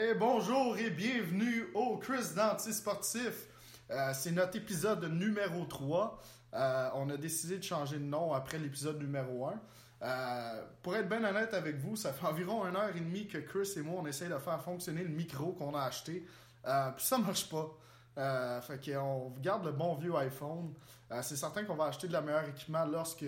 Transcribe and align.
Et 0.00 0.14
bonjour 0.14 0.78
et 0.78 0.90
bienvenue 0.90 1.66
au 1.74 1.96
Chris 1.96 2.32
Danti 2.36 2.72
Sportif. 2.72 3.48
Euh, 3.90 4.12
c'est 4.14 4.30
notre 4.30 4.56
épisode 4.56 5.02
numéro 5.12 5.64
3. 5.64 6.22
Euh, 6.54 6.88
on 6.94 7.10
a 7.10 7.16
décidé 7.16 7.58
de 7.58 7.64
changer 7.64 7.98
de 7.98 8.04
nom 8.04 8.32
après 8.32 8.58
l'épisode 8.58 9.00
numéro 9.00 9.46
1. 9.46 9.60
Euh, 10.02 10.64
pour 10.84 10.94
être 10.94 11.08
bien 11.08 11.24
honnête 11.24 11.52
avec 11.52 11.78
vous, 11.78 11.96
ça 11.96 12.12
fait 12.12 12.26
environ 12.28 12.64
une 12.64 12.76
heure 12.76 12.94
et 12.94 13.00
demie 13.00 13.26
que 13.26 13.38
Chris 13.38 13.72
et 13.76 13.80
moi 13.80 14.00
on 14.00 14.06
essaye 14.06 14.28
de 14.28 14.38
faire 14.38 14.62
fonctionner 14.62 15.02
le 15.02 15.08
micro 15.08 15.50
qu'on 15.50 15.74
a 15.74 15.82
acheté. 15.82 16.24
Puis 16.62 17.04
ça 17.04 17.18
marche 17.18 17.48
pas. 17.48 18.60
Fait 18.68 18.92
qu'on 18.92 19.30
garde 19.40 19.64
le 19.64 19.72
bon 19.72 19.96
vieux 19.96 20.14
iPhone. 20.14 20.74
C'est 21.22 21.36
certain 21.36 21.64
qu'on 21.64 21.74
va 21.74 21.86
acheter 21.86 22.06
de 22.06 22.12
la 22.12 22.20
meilleure 22.20 22.48
équipement 22.48 22.84
lorsque 22.84 23.26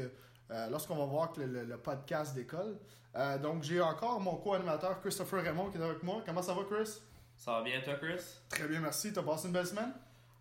euh, 0.51 0.69
lorsqu'on 0.71 0.97
va 0.97 1.05
voir 1.05 1.33
que 1.33 1.41
le, 1.41 1.47
le- 1.47 1.65
le 1.65 1.77
podcast 1.79 2.35
décolle. 2.35 2.77
Euh, 3.17 3.39
donc 3.39 3.63
j'ai 3.65 3.81
encore 3.81 4.21
mon 4.21 4.37
co-animateur 4.37 5.01
Christopher 5.01 5.43
Raymond 5.43 5.71
qui 5.71 5.79
est 5.79 5.83
avec 5.83 6.03
moi. 6.03 6.23
Comment 6.25 6.43
ça 6.43 6.55
va 6.55 6.63
Chris? 6.65 6.91
Ça 7.37 7.53
va 7.53 7.63
bien, 7.63 7.81
toi, 7.81 7.95
Chris? 7.95 8.23
Très 8.49 8.69
bien, 8.69 8.81
merci. 8.81 9.13
T'as 9.13 9.23
passé 9.23 9.47
une 9.47 9.53
belle 9.53 9.67
semaine? 9.67 9.93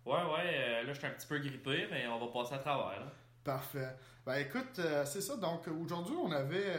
Ouais, 0.06 0.14
ouais, 0.14 0.44
euh, 0.46 0.82
là, 0.84 0.92
je 0.92 0.98
suis 0.98 1.06
un 1.06 1.10
petit 1.10 1.26
peu 1.26 1.38
grippé, 1.38 1.86
mais 1.90 2.06
on 2.08 2.18
va 2.18 2.26
passer 2.32 2.54
à 2.54 2.58
travers. 2.58 3.00
Là. 3.00 3.06
Parfait. 3.44 3.88
Ben 4.26 4.34
écoute, 4.36 4.80
c'est 5.06 5.20
ça. 5.20 5.36
Donc 5.36 5.66
aujourd'hui, 5.68 6.14
on 6.22 6.30
avait, 6.30 6.76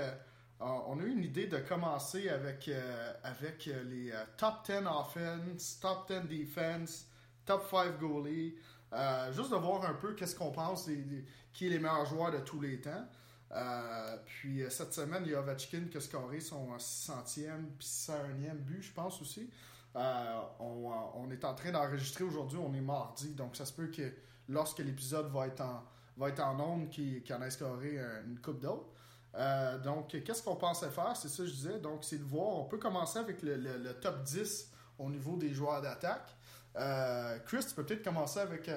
on 0.60 1.00
a 1.00 1.04
eu 1.04 1.10
une 1.12 1.24
idée 1.24 1.48
de 1.48 1.58
commencer 1.58 2.30
avec, 2.30 2.70
avec 3.24 3.66
les 3.66 4.14
top 4.38 4.54
10 4.66 4.74
offense, 4.88 5.80
top 5.80 6.12
10 6.28 6.46
defense, 6.46 7.08
top 7.46 7.64
5 7.70 8.00
goalie. 8.00 8.56
Euh, 8.94 9.32
juste 9.32 9.52
de 9.52 9.56
voir 9.56 9.86
un 9.86 9.94
peu 9.94 10.14
qu'est-ce 10.14 10.36
qu'on 10.36 10.52
pense 10.52 10.86
des, 10.86 10.98
des- 10.98 11.26
qui 11.54 11.68
est 11.68 11.70
les 11.70 11.80
meilleurs 11.80 12.06
joueurs 12.06 12.32
de 12.32 12.40
tous 12.40 12.60
les 12.62 12.80
temps. 12.82 13.06
Euh, 13.54 14.18
puis 14.26 14.64
euh, 14.64 14.70
cette 14.70 14.94
semaine, 14.94 15.24
il 15.26 15.32
y 15.32 15.36
a 15.36 15.40
Ovechkin 15.40 15.88
qui 15.92 15.98
a 15.98 16.02
scoré 16.02 16.40
son 16.40 16.76
600e 16.78 17.66
puis 17.78 17.88
601e 17.88 18.56
but, 18.56 18.82
je 18.82 18.94
pense 18.94 19.22
aussi. 19.22 19.50
Euh, 19.96 20.42
on, 20.60 21.30
est 21.32 21.44
en 21.44 21.54
train 21.54 21.72
d'enregistrer 21.72 22.24
aujourd'hui, 22.24 22.58
on 22.58 22.74
est 22.74 22.82
mardi, 22.82 23.34
donc 23.34 23.58
ça 23.58 23.66
se 23.66 23.74
peut 23.74 23.88
que 23.88 24.14
lorsque 24.48 24.80
l'épisode 24.80 25.30
va 25.32 25.48
être 25.48 25.60
en, 25.60 25.84
va 26.16 26.30
être 26.30 26.40
en 26.40 26.58
ondes 26.62 26.90
qui, 26.90 27.22
qui 27.24 27.34
en 27.34 27.42
a 27.42 27.50
scoré 27.50 28.00
une 28.26 28.40
coupe 28.40 28.62
d'autres. 28.62 28.88
Donc, 29.84 30.10
qu'est-ce 30.24 30.44
qu'on 30.44 30.56
pensait 30.56 30.90
faire? 30.90 31.16
C'est 31.18 31.28
ça 31.30 31.44
que 31.44 31.50
je 31.50 31.54
disais. 31.54 31.80
Donc, 31.80 32.04
c'est 32.04 32.18
de 32.18 32.24
voir. 32.24 32.58
On 32.58 32.66
peut 32.66 32.78
commencer 32.78 33.20
avec 33.20 33.42
le, 33.42 33.56
le- 33.56 33.94
top 33.94 34.24
10 34.24 34.70
au 35.00 35.10
niveau 35.10 35.36
des 35.38 35.54
joueurs 35.54 35.82
d'attaque. 35.82 36.36
Chris, 37.46 37.66
tu 37.68 37.76
peux 37.76 37.86
peut-être 37.86 38.04
commencer 38.04 38.40
avec, 38.40 38.70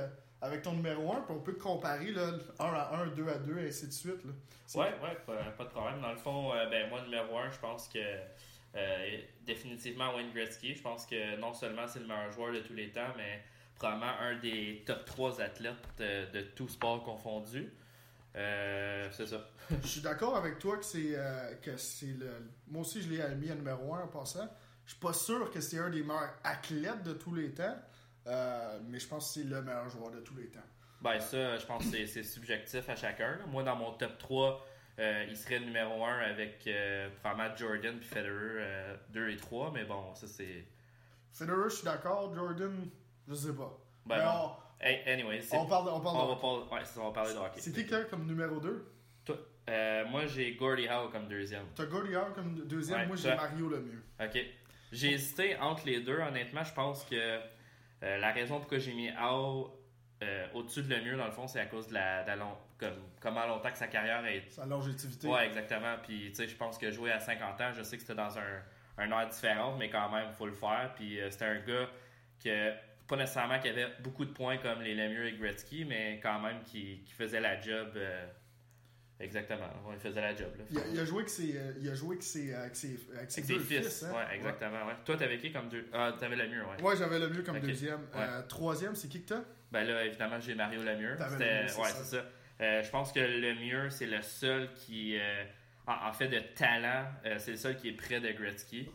avec 0.45 0.63
ton 0.63 0.73
numéro 0.73 1.13
1, 1.13 1.21
puis 1.23 1.35
on 1.37 1.41
peut 1.41 1.55
comparer 1.55 2.13
là, 2.13 2.31
1 2.59 2.65
à 2.65 2.97
1, 3.03 3.07
2 3.09 3.29
à 3.29 3.39
2, 3.39 3.59
et 3.59 3.69
ainsi 3.69 3.87
de 3.89 3.93
suite. 3.93 4.25
là. 4.25 4.33
C'est- 4.67 4.79
Ouais, 4.79 4.95
ouais, 5.03 5.17
pas, 5.27 5.37
pas 5.57 5.65
de 5.65 5.71
problème. 5.71 6.01
Dans 6.01 6.13
le 6.13 6.19
fond, 6.19 6.53
euh, 6.55 6.69
ben, 6.71 6.89
moi, 6.89 7.03
numéro 7.03 7.37
1, 7.39 7.51
je 7.51 7.59
pense 7.59 7.89
que 7.89 7.99
euh, 8.77 9.19
définitivement 9.47 10.15
Wayne 10.17 10.33
Gretzky. 10.33 10.75
Je 10.75 10.83
pense 10.83 11.07
que 11.07 11.37
non 11.37 11.55
seulement 11.55 11.87
c'est 11.87 12.01
le 12.01 12.07
meilleur 12.07 12.33
joueur 12.33 12.53
de 12.53 12.59
tous 12.61 12.73
les 12.75 12.91
temps, 12.91 13.13
mais 13.17 13.41
probablement 13.77 14.19
un 14.21 14.37
des 14.41 14.83
top 14.87 15.05
3 15.05 15.41
athlètes 15.41 15.75
euh, 16.01 16.29
de 16.33 16.41
tout 16.41 16.69
sport 16.69 17.03
confondu. 17.05 17.73
Euh, 18.37 19.09
c'est 19.13 19.27
ça. 19.27 19.49
Je 19.83 19.87
suis 19.87 20.01
d'accord 20.01 20.37
avec 20.37 20.59
toi 20.59 20.77
que 20.77 20.85
c'est 20.85 21.15
euh, 21.15 21.55
que 21.63 21.77
c'est 21.77 22.07
le. 22.19 22.29
Moi 22.67 22.81
aussi, 22.83 23.01
je 23.01 23.09
l'ai 23.11 23.35
mis 23.37 23.51
à 23.51 23.55
numéro 23.55 23.95
1 23.95 24.01
en 24.03 24.09
passant. 24.09 24.49
Je 24.87 24.91
suis 24.93 25.01
pas 25.01 25.13
sûr 25.13 25.51
que 25.53 25.61
c'est 25.61 25.79
un 25.79 25.89
des 25.91 26.03
meilleurs 26.03 26.35
athlètes 26.43 27.03
de 27.05 27.13
tous 27.15 27.35
les 27.35 27.53
temps, 27.53 27.77
euh, 28.27 28.79
mais 28.89 28.99
je 28.99 29.07
pense 29.09 29.29
que 29.35 29.41
c'est 29.41 29.47
le 29.49 29.63
meilleur 29.63 29.89
joueur 29.89 30.11
de 30.11 30.21
tous 30.21 30.37
les 30.37 30.49
temps. 30.49 30.61
Ben, 31.01 31.21
ça, 31.21 31.57
je 31.59 31.67
pense 31.67 31.85
que 31.91 32.07
c'est- 32.07 32.23
subjectif 32.23 32.89
à 32.89 32.97
chacun. 32.97 33.39
Moi, 33.49 33.63
dans 33.63 33.77
mon 33.77 33.93
top 33.93 34.17
3, 34.19 34.65
euh, 34.99 35.27
il 35.29 35.37
serait 35.37 35.61
numéro 35.61 36.05
1 36.05 36.19
avec 36.21 36.65
euh, 36.67 37.11
probablement 37.21 37.55
Jordan 37.57 37.99
puis 37.99 38.09
Federer 38.09 38.31
euh, 38.33 38.97
2 39.11 39.29
et 39.31 39.37
3, 39.37 39.71
mais 39.73 39.85
bon, 39.85 40.15
ça 40.15 40.27
c'est. 40.27 40.65
Federer, 41.33 41.69
je 41.69 41.75
suis 41.77 41.85
d'accord. 41.85 42.35
Jordan, 42.35 42.89
je 43.29 43.35
sais 43.35 43.53
pas. 43.53 43.79
Ben, 44.07 44.17
Mais 44.19 44.25
bon. 44.25 44.51
Hey, 44.81 45.03
anyway, 45.13 45.41
c'est- 45.43 45.57
on, 45.57 45.63
on 45.63 45.67
parle, 45.67 45.89
on 45.89 46.01
parle 46.01 46.17
On 46.17 46.35
de 46.35 46.41
va, 46.69 46.75
ouais, 46.77 46.85
ça, 46.85 47.01
on 47.01 47.07
va 47.09 47.13
parler 47.13 47.33
de 47.35 47.39
hockey. 47.39 47.61
C'est 47.61 47.73
qui 47.73 47.87
comme 48.11 48.27
numéro 48.27 48.59
2 48.61 48.87
Toi, 49.25 49.37
euh, 49.69 50.05
moi, 50.07 50.27
j'ai 50.27 50.55
Gordie 50.55 50.89
Howe 50.89 51.11
comme 51.11 51.27
deuxième. 51.29 51.67
T'as 51.75 51.87
Gordy 51.87 52.15
Howe 52.17 52.33
comme 52.35 52.55
deuxième, 52.67 53.01
Ouais, 53.01 53.07
moi 53.07 53.17
j'ai. 53.17 53.35
Mario 53.35 53.69
le 53.69 53.81
mieux. 53.83 54.03
OK. 54.21 54.39
J'ai 54.93 55.13
hésité 55.13 55.57
entre 55.57 55.87
les 55.87 56.01
deux. 56.01 56.19
Honnêtement, 56.21 56.63
je 56.65 56.73
pense 56.73 57.05
que 57.05 57.41
euh, 58.05 58.19
la 58.19 58.33
raison 58.33 58.59
pourquoi 58.59 58.79
j'ai 58.79 58.93
mis 58.95 59.11
Howe 59.11 59.71
euh, 60.23 60.47
au-dessus 60.55 60.83
de 60.83 60.95
Lemieux, 60.95 61.17
dans 61.17 61.27
le 61.27 61.33
fond, 61.33 61.47
c'est 61.47 61.61
à 61.61 61.67
cause 61.67 61.89
de 61.89 61.95
la, 61.95 62.23
de 62.23 62.29
la 62.29 62.37
long- 62.37 62.57
comme, 62.79 62.95
comment 63.21 63.47
longtemps 63.47 63.71
que 63.71 63.79
sa 63.79 63.89
carrière 63.89 64.23
a 64.25 64.31
été. 64.31 64.49
Sa 64.51 64.65
longévité. 64.67 65.27
Ouais, 65.29 65.47
exactement. 65.47 65.97
Puis, 66.03 66.29
tu 66.31 66.35
sais, 66.37 66.47
je 66.49 66.57
pense 66.57 66.79
que 66.79 66.91
jouer 66.91 67.11
à 67.13 67.21
50 67.21 67.61
ans, 67.61 67.73
je 67.73 67.83
sais 67.83 67.97
que 67.97 68.03
c'était 68.03 68.15
dans 68.15 68.37
un, 68.39 68.63
un 68.99 69.11
air 69.11 69.29
différent, 69.29 69.77
mais 69.77 69.91
quand 69.91 70.09
même, 70.11 70.27
il 70.31 70.35
faut 70.35 70.47
le 70.47 70.53
faire. 70.53 70.93
Puis, 70.97 71.21
euh, 71.21 71.31
c'était 71.31 71.47
un 71.47 71.59
gars 71.61 71.89
que, 72.43 72.73
pas 73.09 73.17
nécessairement 73.17 73.59
qui 73.59 73.69
avait 73.69 73.89
beaucoup 74.01 74.25
de 74.25 74.31
points 74.33 74.57
comme 74.59 74.81
les 74.83 74.95
Lemieux 74.95 75.27
et 75.27 75.33
Gretzky, 75.33 75.85
mais 75.85 76.21
quand 76.23 76.41
même 76.41 76.63
qui, 76.63 77.03
qui 77.05 77.13
faisait 77.13 77.41
la 77.41 77.61
job. 77.61 77.91
Euh, 79.21 79.25
exactement. 79.25 79.67
Ouais, 79.87 79.95
il 79.95 80.01
faisait 80.01 80.21
la 80.21 80.35
job. 80.35 80.53
Là, 80.59 80.65
Il, 80.71 80.79
a, 80.79 80.83
il 80.93 81.01
a 81.01 81.05
joué 81.05 81.19
avec 81.19 81.29
ses, 81.29 81.57
euh, 81.57 81.73
il 81.81 81.89
a 81.89 81.95
joué 81.95 82.11
avec 82.11 82.23
ses, 82.23 82.53
euh, 82.53 82.61
avec 82.63 82.77
ses, 82.77 82.99
avec 83.17 83.31
ses 83.31 83.41
Avec 83.43 83.51
deux 83.57 83.61
ses 83.65 83.75
fils. 83.83 83.87
fils. 83.87 84.03
hein. 84.05 84.13
Ouais, 84.15 84.37
exactement. 84.37 84.87
Ouais. 84.87 84.95
Toi, 85.05 85.17
t'avais 85.17 85.39
qui 85.39 85.53
comme 85.53 85.69
deux? 85.69 85.87
Ah, 85.93 86.13
t'avais 86.19 86.37
Lemieux, 86.37 86.63
ouais. 86.65 86.83
Ouais, 86.83 86.97
j'avais 86.97 87.19
le 87.19 87.29
mieux 87.29 87.43
comme 87.43 87.59
deuxième. 87.61 88.01
Euh, 88.15 88.43
troisième, 88.49 88.95
c'est 88.95 89.09
qui 89.09 89.23
que 89.23 89.29
t'as? 89.29 89.43
Ben 89.73 89.85
là, 89.87 90.05
évidemment, 90.05 90.39
j'ai 90.41 90.55
Mario 90.55 90.83
Lemieux. 90.83 91.17
T'avais 91.17 91.33
C'était- 91.33 91.57
Lemieux, 91.59 91.69
c'est 91.69 91.81
ouais, 91.81 91.89
ça. 91.89 91.95
c'est 92.05 92.17
ça. 92.17 92.25
Euh, 92.61 92.83
je 92.83 92.91
pense 92.91 93.13
que 93.13 93.21
Lemieux, 93.21 93.91
c'est 93.91 94.07
le 94.07 94.23
seul 94.23 94.73
qui, 94.75 95.19
euh, 95.19 95.45
en, 95.87 96.13
fait, 96.13 96.29
de 96.29 96.39
talent, 96.55 97.07
euh, 97.27 97.37
c'est 97.39 97.51
le 97.53 97.57
seul 97.57 97.77
qui 97.77 97.89
est 97.89 97.93
près 97.93 98.21
de 98.21 98.31
Gretzky. 98.31 98.89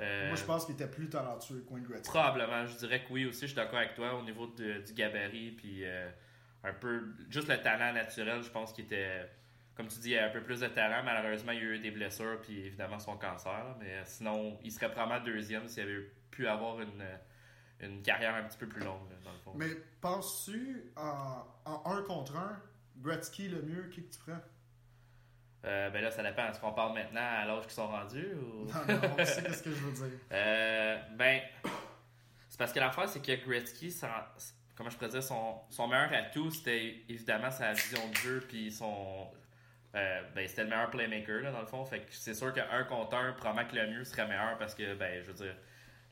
Euh, 0.00 0.28
Moi, 0.28 0.36
je 0.36 0.44
pense 0.44 0.64
qu'il 0.64 0.74
était 0.74 0.88
plus 0.88 1.08
talentueux 1.10 1.62
que 1.68 1.72
Wayne 1.74 1.84
Gretzky. 1.84 2.08
Probablement, 2.08 2.66
je 2.66 2.76
dirais 2.78 3.04
que 3.04 3.12
oui 3.12 3.26
aussi, 3.26 3.42
je 3.42 3.46
suis 3.48 3.54
d'accord 3.56 3.78
avec 3.78 3.94
toi 3.94 4.14
au 4.18 4.22
niveau 4.22 4.46
de- 4.46 4.80
du 4.80 4.94
gabarit, 4.94 5.50
puis 5.52 5.84
euh, 5.84 6.08
un 6.64 6.72
peu, 6.72 7.02
juste 7.28 7.48
le 7.48 7.58
talent 7.60 7.92
naturel, 7.92 8.42
je 8.42 8.48
pense 8.50 8.72
qu'il 8.72 8.84
était, 8.86 9.28
comme 9.74 9.88
tu 9.88 9.98
dis, 10.00 10.10
il 10.10 10.12
y 10.14 10.18
a 10.18 10.26
un 10.26 10.30
peu 10.30 10.42
plus 10.42 10.60
de 10.60 10.66
talent. 10.68 11.02
Malheureusement, 11.04 11.52
il 11.52 11.58
y 11.58 11.62
a 11.62 11.64
eu 11.64 11.78
des 11.78 11.90
blessures, 11.90 12.40
puis 12.42 12.66
évidemment 12.66 12.98
son 12.98 13.16
cancer, 13.16 13.52
là. 13.52 13.76
mais 13.80 14.02
sinon, 14.04 14.58
il 14.62 14.70
serait 14.72 14.90
probablement 14.90 15.24
deuxième 15.24 15.68
s'il 15.68 15.82
avait 15.84 16.10
pu 16.30 16.46
avoir 16.46 16.80
une, 16.80 17.04
une 17.80 18.02
carrière 18.02 18.34
un 18.34 18.42
petit 18.44 18.58
peu 18.58 18.66
plus 18.68 18.80
longue, 18.82 19.10
là, 19.10 19.16
dans 19.24 19.32
le 19.32 19.38
fond. 19.38 19.52
Mais 19.54 19.70
penses-tu 20.00 20.92
en, 20.96 21.44
en 21.64 21.82
un 21.86 22.02
contre 22.02 22.36
un, 22.36 22.60
Gretzky 22.96 23.48
le 23.48 23.62
mieux, 23.62 23.88
qui 23.88 24.04
que 24.04 24.12
tu 24.12 24.18
prends? 24.20 24.40
Euh, 25.64 25.90
ben 25.90 26.02
là, 26.02 26.10
ça 26.10 26.22
dépend. 26.22 26.48
Est-ce 26.48 26.60
qu'on 26.60 26.72
parle 26.72 26.94
maintenant 26.94 27.20
à 27.20 27.44
l'âge 27.44 27.62
qu'ils 27.64 27.72
sont 27.72 27.86
rendus 27.86 28.34
ou... 28.34 28.64
Non, 28.66 28.94
non, 29.00 29.16
tu 29.16 29.24
sais 29.24 29.52
ce 29.52 29.62
que 29.62 29.70
je 29.70 29.76
veux 29.76 29.92
dire. 30.08 30.18
Euh, 30.32 30.98
ben, 31.16 31.40
c'est 32.48 32.58
parce 32.58 32.72
que 32.72 32.80
l'affaire, 32.80 33.08
c'est 33.08 33.22
que 33.22 33.44
Gretzky, 33.46 33.90
ça- 33.90 34.34
comment 34.74 34.90
je 34.90 34.96
pourrais 34.96 35.10
dire, 35.10 35.22
son, 35.22 35.60
son 35.70 35.86
meilleur 35.86 36.12
atout, 36.12 36.50
c'était 36.50 37.04
évidemment 37.08 37.50
sa 37.50 37.72
vision 37.72 38.08
de 38.08 38.14
jeu, 38.16 38.44
puis 38.48 38.70
son. 38.72 39.28
Euh, 39.94 40.22
ben, 40.34 40.48
c'était 40.48 40.64
le 40.64 40.70
meilleur 40.70 40.90
playmaker, 40.90 41.42
là, 41.42 41.50
dans 41.52 41.60
le 41.60 41.66
fond. 41.66 41.84
Fait 41.84 42.00
que 42.00 42.06
c'est 42.10 42.34
sûr 42.34 42.52
qu'un 42.52 42.84
contre 42.84 43.14
un, 43.16 43.32
probablement 43.32 43.68
que 43.68 43.76
le 43.76 43.86
mieux 43.90 44.04
serait 44.04 44.26
meilleur 44.26 44.56
parce 44.58 44.74
que, 44.74 44.94
ben, 44.94 45.22
je 45.22 45.30
veux 45.30 45.44
dire, 45.44 45.54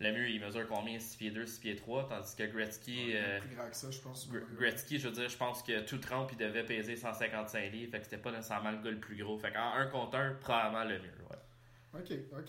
le 0.00 0.12
mieux, 0.12 0.28
il 0.30 0.41
mesure 0.41 0.66
combien? 0.66 0.98
6 0.98 1.16
pieds 1.16 1.30
2, 1.30 1.46
6 1.46 1.60
pieds 1.60 1.76
3, 1.76 2.08
tandis 2.08 2.34
que 2.34 2.44
Gretzky. 2.44 3.12
euh, 3.16 3.38
plus 3.40 3.54
grand 3.54 3.69
que 3.69 3.76
ça, 3.76 3.90
je 3.90 3.98
pense. 4.00 4.28
Gre- 4.30 4.54
Gretzky, 4.56 4.98
je 4.98 5.08
veux 5.08 5.14
dire, 5.14 5.28
je 5.28 5.36
pense 5.36 5.62
que 5.62 5.80
tout 5.80 5.98
trempe, 5.98 6.30
il 6.32 6.38
devait 6.38 6.64
peser 6.64 6.96
155 6.96 7.70
livres, 7.72 7.90
fait 7.92 7.98
que 7.98 8.04
c'était 8.04 8.16
pas 8.19 8.30
nécessairement 8.32 8.70
le 8.70 8.78
gars 8.78 8.90
le 8.90 8.98
plus 9.00 9.22
gros. 9.22 9.36
Fait 9.38 9.52
qu'en 9.52 9.74
un 9.74 9.86
contre 9.86 10.16
un, 10.16 10.32
probablement 10.40 10.84
le 10.84 10.98
mieux, 10.98 11.14
ouais. 11.30 12.00
Ok, 12.00 12.12
ok. 12.38 12.46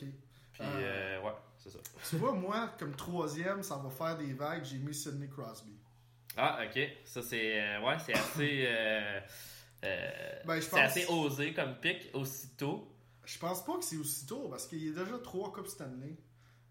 Puis, 0.54 0.62
Euh, 0.64 1.18
euh, 1.20 1.22
ouais, 1.22 1.32
c'est 1.58 1.70
ça. 1.70 1.80
Tu 2.10 2.16
vois, 2.18 2.34
moi, 2.34 2.74
comme 2.78 2.96
troisième, 2.96 3.64
ça 3.64 3.78
va 3.78 3.90
faire 3.90 4.18
des 4.18 4.34
vagues, 4.34 4.64
j'ai 4.64 4.78
mis 4.78 4.94
Sidney 4.94 5.28
Crosby. 5.30 5.74
Ah, 6.38 6.60
ok. 6.66 6.80
Ça, 7.06 7.22
c'est. 7.22 7.62
euh, 7.62 7.82
ouais, 7.82 7.96
c'est 8.00 8.14
assez. 8.14 8.66
Euh, 9.84 10.10
Ben, 10.46 10.56
je 10.56 10.62
c'est 10.62 10.70
pense- 10.72 10.80
assez 10.80 11.06
osé 11.08 11.54
comme 11.54 11.76
pic 11.80 12.10
aussitôt. 12.14 12.88
Je 13.26 13.38
pense 13.38 13.64
pas 13.64 13.78
que 13.78 13.84
c'est 13.84 13.98
aussitôt, 13.98 14.48
parce 14.50 14.68
qu'il 14.68 14.84
y 14.86 14.90
a 14.90 15.04
déjà 15.04 15.18
trois 15.20 15.52
Coupes 15.52 15.68
Stanley. 15.68 16.16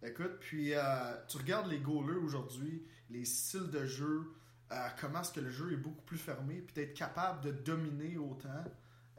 Écoute, 0.02 0.38
puis 0.40 0.75
euh, 0.75 0.81
tu 1.29 1.37
regardes 1.37 1.70
les 1.70 1.79
goalers 1.79 2.17
aujourd'hui, 2.23 2.82
les 3.11 3.25
styles 3.25 3.70
de 3.70 3.85
jeu, 3.87 4.32
euh, 4.73 4.76
comment 5.00 5.20
est-ce 5.20 5.32
que 5.32 5.40
le 5.40 5.50
jeu 5.50 5.73
est 5.73 5.76
beaucoup 5.76 6.02
plus 6.02 6.19
fermé, 6.19 6.55
puis 6.61 6.75
d'être 6.75 6.94
capable 6.94 7.43
de 7.43 7.50
dominer 7.52 8.17
autant, 8.17 8.64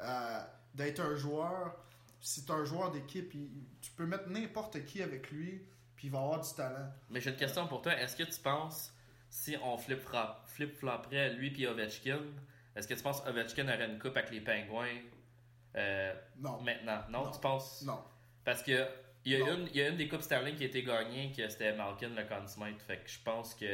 euh, 0.01 0.39
d'être 0.73 0.99
un 1.01 1.15
joueur, 1.15 1.75
si 2.19 2.45
tu 2.45 2.51
un 2.51 2.65
joueur 2.65 2.91
d'équipe, 2.91 3.33
il- 3.33 3.49
tu 3.81 3.91
peux 3.91 4.05
mettre 4.05 4.29
n'importe 4.29 4.83
qui 4.85 5.01
avec 5.03 5.29
lui, 5.31 5.61
puis 5.95 6.07
il 6.07 6.11
va 6.11 6.19
avoir 6.19 6.41
du 6.41 6.53
talent. 6.55 6.91
Mais 7.09 7.21
j'ai 7.21 7.29
une 7.31 7.35
question 7.37 7.67
pour 7.67 7.81
toi. 7.81 7.93
Est-ce 7.99 8.15
que 8.15 8.23
tu 8.23 8.39
penses, 8.41 8.91
si 9.29 9.55
on 9.63 9.77
flip-flop, 9.77 10.35
flip-flopperait 10.47 11.33
lui 11.35 11.51
puis 11.51 11.67
Ovechkin, 11.67 12.21
est-ce 12.75 12.87
que 12.87 12.93
tu 12.93 13.03
penses 13.03 13.25
Ovechkin 13.27 13.65
aurait 13.67 13.85
une 13.85 13.99
coupe 13.99 14.15
avec 14.17 14.31
les 14.31 14.41
Pingouins 14.41 14.87
euh, 15.75 16.13
Non. 16.37 16.61
maintenant? 16.61 17.01
Non, 17.09 17.25
Non. 17.25 17.31
tu 17.31 17.39
penses? 17.39 17.83
Non. 17.83 17.99
Parce 18.43 18.63
que 18.63 18.85
il 19.23 19.33
y, 19.33 19.35
a 19.35 19.51
une, 19.53 19.67
il 19.67 19.75
y 19.75 19.81
a 19.83 19.89
une 19.89 19.97
des 19.97 20.07
coupes 20.07 20.21
Sterling 20.23 20.55
qui 20.55 20.63
a 20.63 20.65
été 20.67 20.81
gagnée, 20.81 21.31
que 21.35 21.47
c'était 21.47 21.73
Malkin 21.75 22.09
le 22.09 22.23
Conn 22.23 22.47
Smythe. 22.47 22.81
Fait 22.81 22.97
que 22.97 23.07
je 23.09 23.19
pense 23.23 23.53
que 23.53 23.65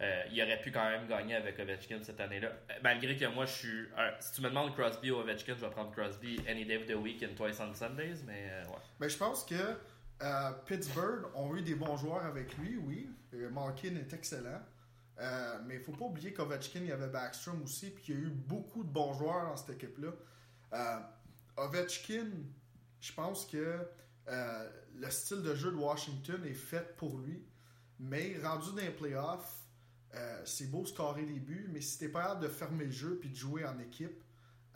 euh, 0.00 0.22
il 0.30 0.42
aurait 0.42 0.60
pu 0.60 0.70
quand 0.72 0.84
même 0.90 1.06
gagner 1.08 1.36
avec 1.36 1.58
Ovechkin 1.58 2.02
cette 2.02 2.20
année-là. 2.20 2.48
Euh, 2.48 2.74
Malgré 2.82 3.16
que 3.16 3.24
moi, 3.26 3.46
je 3.46 3.52
suis. 3.52 3.88
euh, 3.98 4.10
si 4.20 4.32
tu 4.34 4.40
me 4.42 4.48
demandes 4.50 4.74
Crosby 4.74 5.10
ou 5.10 5.16
Ovechkin, 5.20 5.54
je 5.56 5.64
vais 5.64 5.70
prendre 5.70 5.90
Crosby 5.92 6.38
any 6.46 6.66
day 6.66 6.76
of 6.76 6.84
the 6.86 6.94
week 6.96 7.22
and 7.22 7.34
twice 7.34 7.58
on 7.60 7.72
Sundays, 7.72 8.22
mais 8.26 8.46
euh, 8.50 8.64
ouais. 8.66 8.76
Ben, 9.00 9.08
je 9.08 9.16
pense 9.16 9.44
que 9.46 9.54
Pittsburgh 10.66 11.24
ont 11.34 11.54
eu 11.56 11.62
des 11.62 11.74
bons 11.74 11.96
joueurs 11.96 12.24
avec 12.24 12.56
lui, 12.58 12.76
oui. 12.76 13.08
Malkin 13.32 13.96
est 13.96 14.12
excellent. 14.12 14.60
Euh, 15.20 15.58
mais 15.66 15.76
il 15.76 15.80
faut 15.80 15.92
pas 15.92 16.06
oublier 16.06 16.32
qu'Ovechkin, 16.32 16.80
il 16.80 16.86
y 16.86 16.92
avait 16.92 17.08
Backstrom 17.08 17.62
aussi, 17.62 17.90
puis 17.90 18.04
il 18.08 18.14
y 18.14 18.18
a 18.18 18.20
eu 18.20 18.30
beaucoup 18.30 18.82
de 18.82 18.88
bons 18.88 19.12
joueurs 19.14 19.46
dans 19.46 19.56
cette 19.56 19.76
équipe-là. 19.76 20.10
Euh, 20.72 21.00
Ovechkin, 21.56 22.30
je 23.00 23.12
pense 23.12 23.46
que 23.46 23.78
euh, 24.28 24.70
le 24.96 25.10
style 25.10 25.42
de 25.42 25.54
jeu 25.54 25.70
de 25.70 25.76
Washington 25.76 26.44
est 26.44 26.54
fait 26.54 26.96
pour 26.96 27.18
lui, 27.18 27.44
mais 28.00 28.38
rendu 28.42 28.70
dans 28.70 28.82
les 28.82 28.90
playoffs, 28.90 29.64
euh, 30.14 30.42
c'est 30.44 30.70
beau 30.70 30.84
scorer 30.86 31.24
des 31.24 31.40
buts, 31.40 31.68
mais 31.72 31.80
si 31.80 31.98
t'es 31.98 32.08
pas 32.08 32.22
capable 32.22 32.42
de 32.42 32.48
fermer 32.48 32.84
le 32.84 32.90
jeu 32.90 33.18
puis 33.20 33.30
de 33.30 33.36
jouer 33.36 33.64
en 33.64 33.78
équipe, 33.78 34.22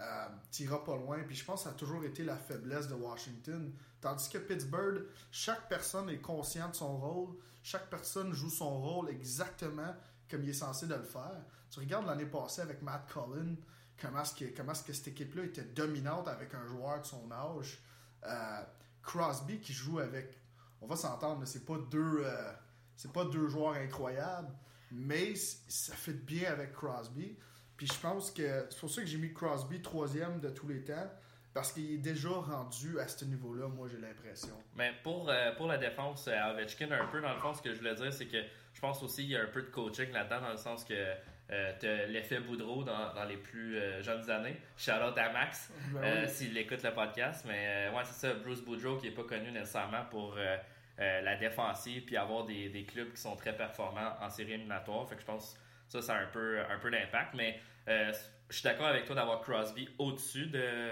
euh, 0.00 0.29
t'iras 0.50 0.79
pas 0.79 0.96
loin. 0.96 1.19
Puis 1.26 1.37
je 1.37 1.44
pense 1.44 1.62
que 1.62 1.69
ça 1.69 1.75
a 1.75 1.79
toujours 1.79 2.05
été 2.05 2.23
la 2.23 2.37
faiblesse 2.37 2.88
de 2.88 2.94
Washington. 2.94 3.73
Tandis 4.00 4.29
que 4.29 4.38
Pittsburgh, 4.38 5.05
chaque 5.31 5.69
personne 5.69 6.08
est 6.11 6.20
conscient 6.20 6.69
de 6.69 6.76
son 6.76 6.99
rôle, 6.99 7.37
chaque 7.62 7.91
personne 7.91 8.32
joue 8.32 8.50
son 8.50 8.81
rôle 8.81 9.11
exactement 9.11 9.94
comme 10.31 10.43
il 10.43 10.51
est 10.51 10.55
censé 10.55 10.87
de 10.87 10.95
le 10.95 11.03
faire. 11.03 11.43
Tu 11.71 11.81
regardes 11.81 12.07
l'année 12.07 12.27
passée 12.27 12.63
avec 12.63 12.83
Matt 12.83 13.11
Cullen, 13.13 13.57
comment 14.01 14.23
est-ce 14.23 14.35
que, 14.35 14.57
comment 14.57 14.73
est-ce 14.73 14.85
que 14.85 14.93
cette 14.93 15.09
équipe-là 15.09 15.45
était 15.45 15.65
dominante 15.65 16.29
avec 16.29 16.55
un 16.55 16.67
joueur 16.67 17.01
de 17.01 17.07
son 17.07 17.31
âge. 17.31 17.79
Euh, 18.25 18.63
Crosby 19.03 19.61
qui 19.61 19.73
joue 19.73 19.99
avec, 20.01 20.39
on 20.81 20.87
va 20.87 20.97
s'entendre, 20.97 21.47
c'est 21.47 21.65
pas 21.65 21.79
deux, 21.91 22.23
euh, 22.25 22.53
c'est 22.97 23.13
pas 23.13 23.25
deux 23.25 23.49
joueurs 23.49 23.75
incroyables, 23.75 24.53
mais 24.91 25.35
ça 25.35 25.95
fait 25.95 26.13
bien 26.13 26.51
avec 26.53 26.73
Crosby. 26.73 27.39
Puis 27.77 27.87
je 27.87 27.99
pense 28.01 28.31
que 28.31 28.67
c'est 28.71 28.81
pour 28.81 28.91
ça 28.91 29.01
que 29.03 29.07
j'ai 29.07 29.19
mis 29.19 29.33
Crosby 29.33 29.81
troisième 29.81 30.41
de 30.41 30.51
tous 30.51 30.69
les 30.69 30.85
temps, 30.85 31.11
parce 31.55 31.73
qu'il 31.73 31.93
est 31.93 31.99
déjà 31.99 32.29
rendu 32.29 32.99
à 33.01 33.09
ce 33.09 33.25
niveau-là, 33.25 33.69
moi 33.69 33.89
j'ai 33.89 33.99
l'impression. 33.99 34.57
Mais 34.77 34.93
pour, 35.03 35.29
euh, 35.31 35.53
pour 35.57 35.67
la 35.67 35.79
défense 35.79 36.29
Ovechkin, 36.29 36.91
un 36.91 37.07
peu 37.07 37.21
dans 37.21 37.33
le 37.33 37.41
fond, 37.41 37.55
ce 37.55 37.63
que 37.63 37.73
je 37.73 37.79
voulais 37.79 37.95
dire, 37.95 38.13
c'est 38.13 38.27
que 38.27 38.39
je 38.79 38.81
pense 38.81 39.03
aussi 39.03 39.23
qu'il 39.23 39.33
y 39.33 39.37
a 39.37 39.43
un 39.43 39.47
peu 39.47 39.63
de 39.63 39.71
coaching 39.71 40.13
là-dedans, 40.13 40.41
dans 40.41 40.51
le 40.53 40.57
sens 40.57 40.85
que 40.85 40.95
euh, 40.95 41.73
t'as 41.81 42.07
l'effet 42.07 42.39
Boudreau 42.39 42.85
dans, 42.85 43.13
dans 43.13 43.25
les 43.25 43.37
plus 43.37 43.77
euh, 43.77 44.01
jeunes 44.05 44.31
années. 44.31 44.57
Out 44.87 45.19
à 45.19 45.33
Max, 45.33 45.73
Ben 45.93 46.01
euh, 46.05 46.23
oui. 46.23 46.29
s'il 46.29 46.57
écoute 46.57 46.85
le 46.85 46.93
podcast. 46.93 47.45
Mais 47.49 47.89
euh, 47.89 47.91
ouais, 47.91 48.05
c'est 48.05 48.29
ça, 48.29 48.35
Bruce 48.35 48.61
Boudreau 48.61 48.97
qui 48.97 49.09
est 49.09 49.11
pas 49.11 49.25
connu 49.25 49.51
nécessairement 49.51 50.05
pour 50.05 50.37
la 50.97 51.35
défensive 51.35 52.05
puis 52.05 52.17
avoir 52.17 52.45
des, 52.45 52.69
des 52.69 52.85
clubs 52.85 53.11
qui 53.13 53.21
sont 53.21 53.35
très 53.35 53.57
performants 53.57 54.15
en 54.21 54.31
série 54.31 54.53
éliminatoire. 54.53 55.09
Fait 55.09 55.17
que 55.17 55.23
je 55.23 55.27
pense 55.27 55.55
que 55.55 55.59
ça, 55.89 56.01
ça 56.01 56.15
a 56.15 56.21
un 56.21 56.27
peu, 56.27 56.61
un 56.61 56.79
peu 56.79 56.93
d'impact. 56.93 57.35
Mais 57.35 57.59
je 57.89 58.13
suis 58.55 58.63
d'accord 58.63 58.87
avec 58.87 59.07
toi 59.07 59.17
d'avoir 59.17 59.41
Crosby 59.41 59.89
au-dessus 59.99 60.47
de, 60.47 60.91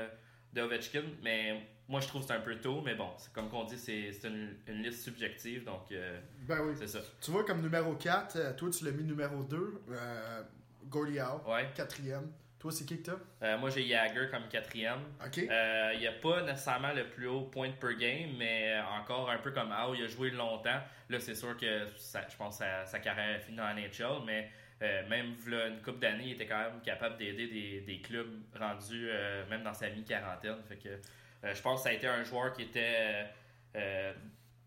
de 0.56 0.62
Ovechkin, 0.62 1.02
mais 1.22 1.60
moi 1.88 2.00
je 2.00 2.08
trouve 2.08 2.22
que 2.22 2.28
c'est 2.28 2.34
un 2.34 2.40
peu 2.40 2.56
tôt. 2.56 2.82
Mais 2.84 2.94
bon, 2.94 3.10
c'est 3.18 3.32
comme 3.32 3.48
qu'on 3.48 3.64
dit, 3.64 3.78
c'est 3.78 4.10
une, 4.28 4.56
une 4.66 4.82
liste 4.82 5.02
subjective, 5.04 5.64
donc 5.64 5.92
euh, 5.92 6.18
Ben 6.48 6.60
oui. 6.62 6.74
c'est 6.76 6.88
ça. 6.88 6.98
Tu 7.20 7.30
vois, 7.30 7.44
comme 7.44 7.60
numéro 7.62 7.94
4, 7.94 8.36
euh, 8.36 8.52
toi 8.54 8.70
tu 8.70 8.84
l'as 8.84 8.90
mis 8.92 9.04
numéro 9.04 9.42
2, 9.44 9.82
euh, 9.90 10.42
Howe, 10.92 11.42
Ouais. 11.52 11.68
quatrième. 11.74 12.30
Toi, 12.58 12.72
c'est 12.72 12.86
qui 12.86 13.02
que 13.02 13.10
t'as? 13.10 13.18
Euh, 13.46 13.58
moi 13.58 13.68
j'ai 13.68 13.86
Jagger 13.86 14.28
comme 14.30 14.48
quatrième. 14.48 15.00
Ok. 15.24 15.38
Euh, 15.38 15.90
il 15.94 16.00
n'y 16.00 16.06
a 16.06 16.12
pas 16.12 16.42
nécessairement 16.42 16.92
le 16.94 17.08
plus 17.08 17.26
haut 17.28 17.42
point 17.42 17.70
per 17.72 17.94
game, 17.96 18.30
mais 18.38 18.74
encore 18.98 19.30
un 19.30 19.38
peu 19.38 19.50
comme 19.52 19.70
Howe, 19.70 19.94
il 19.94 20.04
a 20.04 20.06
joué 20.08 20.30
longtemps. 20.30 20.80
Là, 21.10 21.20
c'est 21.20 21.34
sûr 21.34 21.54
que 21.56 21.86
ça- 21.96 22.26
je 22.28 22.36
pense 22.36 22.58
que 22.58 22.64
sa, 22.64 22.86
sa 22.86 22.98
carrière 22.98 23.36
est 23.36 23.40
finie 23.40 23.58
dans 23.58 23.64
la 23.64 23.74
NHL, 23.74 24.24
mais 24.24 24.50
euh, 24.82 25.08
même 25.08 25.34
une 25.46 25.80
couple 25.82 26.00
d'années, 26.00 26.26
il 26.26 26.32
était 26.32 26.46
quand 26.46 26.58
même 26.58 26.80
capable 26.82 27.16
d'aider 27.16 27.48
des, 27.48 27.80
des 27.80 28.00
clubs 28.00 28.42
rendus 28.58 29.08
euh, 29.08 29.48
même 29.48 29.62
dans 29.62 29.72
sa 29.72 29.88
mi-quarantaine. 29.88 30.62
Fait 30.68 30.76
que 30.76 30.88
euh, 30.88 31.54
je 31.54 31.62
pense 31.62 31.80
que 31.80 31.84
ça 31.84 31.88
a 31.90 31.92
été 31.92 32.06
un 32.06 32.24
joueur 32.24 32.52
qui 32.52 32.62
était 32.62 33.26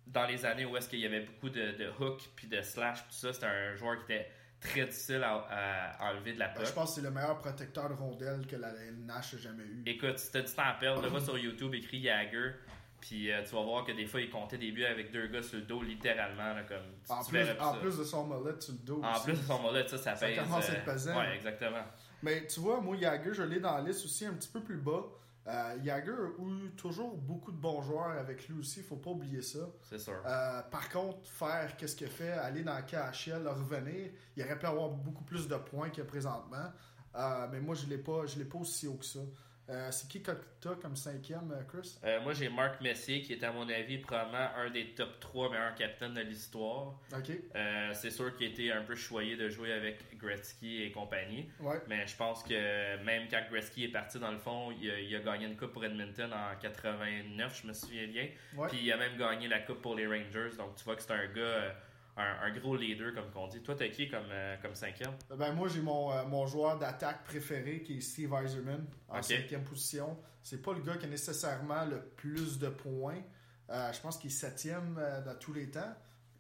dans 0.07 0.25
les 0.25 0.45
années 0.45 0.65
où 0.65 0.75
est-ce 0.77 0.89
qu'il 0.89 0.99
y 0.99 1.05
avait 1.05 1.21
beaucoup 1.21 1.49
de, 1.49 1.71
de 1.71 1.87
hooks 1.99 2.29
puis 2.35 2.47
de 2.47 2.61
slash 2.61 2.99
tout 3.03 3.11
ça, 3.13 3.33
c'était 3.33 3.45
un 3.45 3.75
joueur 3.75 3.97
qui 3.97 4.11
était 4.13 4.31
très 4.59 4.85
difficile 4.85 5.23
à, 5.23 5.95
à 5.99 6.11
enlever 6.11 6.33
de 6.33 6.39
la 6.39 6.47
Ben, 6.49 6.55
puck. 6.55 6.65
je 6.67 6.73
pense 6.73 6.89
que 6.89 6.95
c'est 6.95 7.07
le 7.07 7.11
meilleur 7.11 7.37
protecteur 7.37 7.89
de 7.89 7.93
rondelles 7.93 8.45
que 8.47 8.55
la 8.55 8.71
NH 8.71 9.35
a 9.35 9.37
jamais 9.37 9.63
eu. 9.63 9.83
Écoute, 9.85 10.17
si 10.17 10.31
t'as 10.31 10.41
du 10.41 10.51
temps 10.51 10.63
à 10.63 10.73
perdre, 10.73 11.07
va 11.07 11.19
sur 11.19 11.37
YouTube, 11.37 11.73
écris 11.75 12.01
Jagger, 12.03 12.51
puis 13.01 13.31
euh, 13.31 13.43
tu 13.43 13.55
vas 13.55 13.61
voir 13.63 13.83
que 13.85 13.91
des 13.91 14.05
fois, 14.05 14.21
il 14.21 14.29
comptait 14.29 14.57
des 14.57 14.71
buts 14.71 14.85
avec 14.85 15.11
deux 15.11 15.27
gars 15.27 15.41
sur 15.43 15.57
le 15.57 15.63
dos, 15.65 15.81
littéralement, 15.81 16.53
là, 16.53 16.63
comme 16.63 16.77
tu, 17.05 17.11
En 17.11 17.23
tu 17.23 17.31
plus, 17.31 17.45
en 17.59 17.73
plus 17.75 17.97
de 17.97 18.03
son 18.03 18.25
mollet 18.25 18.53
sur 18.59 18.73
le 18.73 18.79
dos. 18.79 19.01
En 19.03 19.11
aussi. 19.13 19.23
plus 19.23 19.33
de 19.33 19.37
ce 19.43 19.47
moment-là, 19.47 19.87
ça, 19.87 19.97
ça 19.97 20.15
Ça 20.15 20.25
pèse. 20.27 20.39
commence 20.39 20.69
à 20.69 20.71
euh, 20.71 20.75
être 20.75 20.85
pesant. 20.85 21.17
Ouais, 21.17 21.35
exactement. 21.35 21.83
Mais 22.23 22.45
tu 22.47 22.59
vois, 22.59 22.81
moi, 22.81 22.97
Jagger, 22.97 23.33
je 23.33 23.43
l'ai 23.43 23.59
dans 23.59 23.75
la 23.77 23.81
liste 23.81 24.05
aussi 24.05 24.25
un 24.25 24.33
petit 24.33 24.49
peu 24.49 24.61
plus 24.61 24.77
bas. 24.77 25.03
Euh, 25.47 25.77
Jagger 25.83 26.11
a 26.11 26.41
eu 26.43 26.69
toujours 26.77 27.17
beaucoup 27.17 27.51
de 27.51 27.57
bons 27.57 27.81
joueurs 27.81 28.09
avec 28.11 28.47
lui 28.49 28.59
aussi, 28.59 28.83
faut 28.83 28.97
pas 28.97 29.09
oublier 29.11 29.41
ça. 29.41 29.59
C'est 29.89 29.97
sûr. 29.97 30.21
Euh, 30.25 30.61
par 30.63 30.89
contre, 30.89 31.27
faire 31.27 31.75
qu'est-ce 31.77 31.95
qu'il 31.95 32.07
fait, 32.09 32.33
aller 32.33 32.61
dans 32.63 32.75
le 32.75 32.83
KHL, 32.83 33.47
revenir, 33.47 34.11
il 34.35 34.43
aurait 34.43 34.59
pu 34.59 34.65
avoir 34.67 34.89
beaucoup 34.89 35.23
plus 35.23 35.47
de 35.47 35.55
points 35.55 35.89
que 35.89 36.01
présentement. 36.03 36.71
Euh, 37.15 37.47
mais 37.51 37.59
moi, 37.61 37.73
je 37.73 37.87
l'ai 37.87 37.97
pas, 37.97 38.25
je 38.27 38.37
l'ai 38.37 38.45
pas 38.45 38.59
aussi 38.59 38.85
haut 38.87 38.95
que 38.97 39.05
ça. 39.05 39.21
Euh, 39.69 39.91
c'est 39.91 40.07
qui 40.09 40.21
que 40.23 40.31
t'as 40.59 40.73
comme 40.75 40.95
cinquième, 40.95 41.51
euh, 41.51 41.61
Chris? 41.71 41.97
Euh, 42.03 42.19
moi, 42.21 42.33
j'ai 42.33 42.49
Marc 42.49 42.81
Messier, 42.81 43.21
qui 43.21 43.33
est, 43.33 43.43
à 43.43 43.51
mon 43.51 43.69
avis, 43.69 43.99
probablement 43.99 44.49
un 44.57 44.69
des 44.71 44.87
top 44.95 45.19
3 45.19 45.51
meilleurs 45.51 45.75
capitaines 45.75 46.15
de 46.15 46.21
l'histoire. 46.21 46.95
Ok, 47.15 47.31
Euh, 47.55 47.91
c'est 47.93 48.09
sûr 48.09 48.35
qu'il 48.35 48.47
a 48.47 48.49
été 48.49 48.71
un 48.71 48.81
peu 48.81 48.95
choyé 48.95 49.35
de 49.35 49.47
jouer 49.47 49.71
avec 49.73 50.17
Gretzky 50.17 50.83
et 50.83 50.91
compagnie. 50.91 51.49
ouais. 51.59 51.79
Mais 51.87 52.07
je 52.07 52.15
pense 52.15 52.41
que 52.43 53.03
même 53.03 53.27
quand 53.29 53.41
Gretzky 53.51 53.85
est 53.85 53.89
parti, 53.89 54.17
dans 54.19 54.31
le 54.31 54.39
fond, 54.39 54.71
il 54.81 54.89
a, 54.89 54.99
il 54.99 55.15
a 55.15 55.19
gagné 55.19 55.45
une 55.45 55.55
coupe 55.55 55.73
pour 55.73 55.85
Edmonton 55.85 56.31
en 56.33 56.55
89, 56.59 57.61
je 57.61 57.67
me 57.67 57.73
souviens 57.73 58.07
bien. 58.07 58.27
Ouais. 58.55 58.67
Puis 58.69 58.79
il 58.81 58.91
a 58.91 58.97
même 58.97 59.17
gagné 59.17 59.47
la 59.47 59.59
coupe 59.59 59.81
pour 59.81 59.95
les 59.95 60.07
Rangers. 60.07 60.55
Donc 60.57 60.75
tu 60.77 60.83
vois 60.83 60.95
que 60.95 61.01
c'est 61.03 61.11
un 61.13 61.27
gars, 61.27 61.75
un, 62.19 62.47
un 62.47 62.51
gros 62.57 62.75
leader, 62.75 63.13
comme 63.13 63.31
qu'on 63.31 63.47
dit. 63.47 63.61
Toi, 63.61 63.75
t'as 63.75 63.87
qui 63.87 64.09
comme, 64.09 64.29
euh, 64.29 64.55
comme 64.61 64.75
cinquième? 64.75 65.13
Ben 65.37 65.53
moi 65.53 65.67
j'ai 65.67 65.81
mon, 65.81 66.11
euh, 66.11 66.25
mon 66.25 66.45
joueur 66.45 66.77
d'attaque 66.77 67.23
préféré 67.23 67.81
qui 67.81 67.97
est 67.97 68.01
Steve 68.01 68.33
Eiserman 68.33 68.85
en 69.07 69.21
cinquième 69.21 69.63
position. 69.63 70.17
C'est 70.41 70.61
pas 70.61 70.73
le 70.73 70.81
gars 70.81 70.97
qui 70.97 71.05
a 71.05 71.09
nécessairement 71.09 71.85
le 71.85 72.01
plus 72.01 72.59
de 72.59 72.69
points. 72.69 73.21
Euh, 73.69 73.93
je 73.93 73.99
pense 74.01 74.17
qu'il 74.17 74.29
est 74.29 74.33
septième 74.33 74.97
euh, 74.97 75.21
dans 75.23 75.35
tous 75.35 75.53
les 75.53 75.69
temps, 75.69 75.95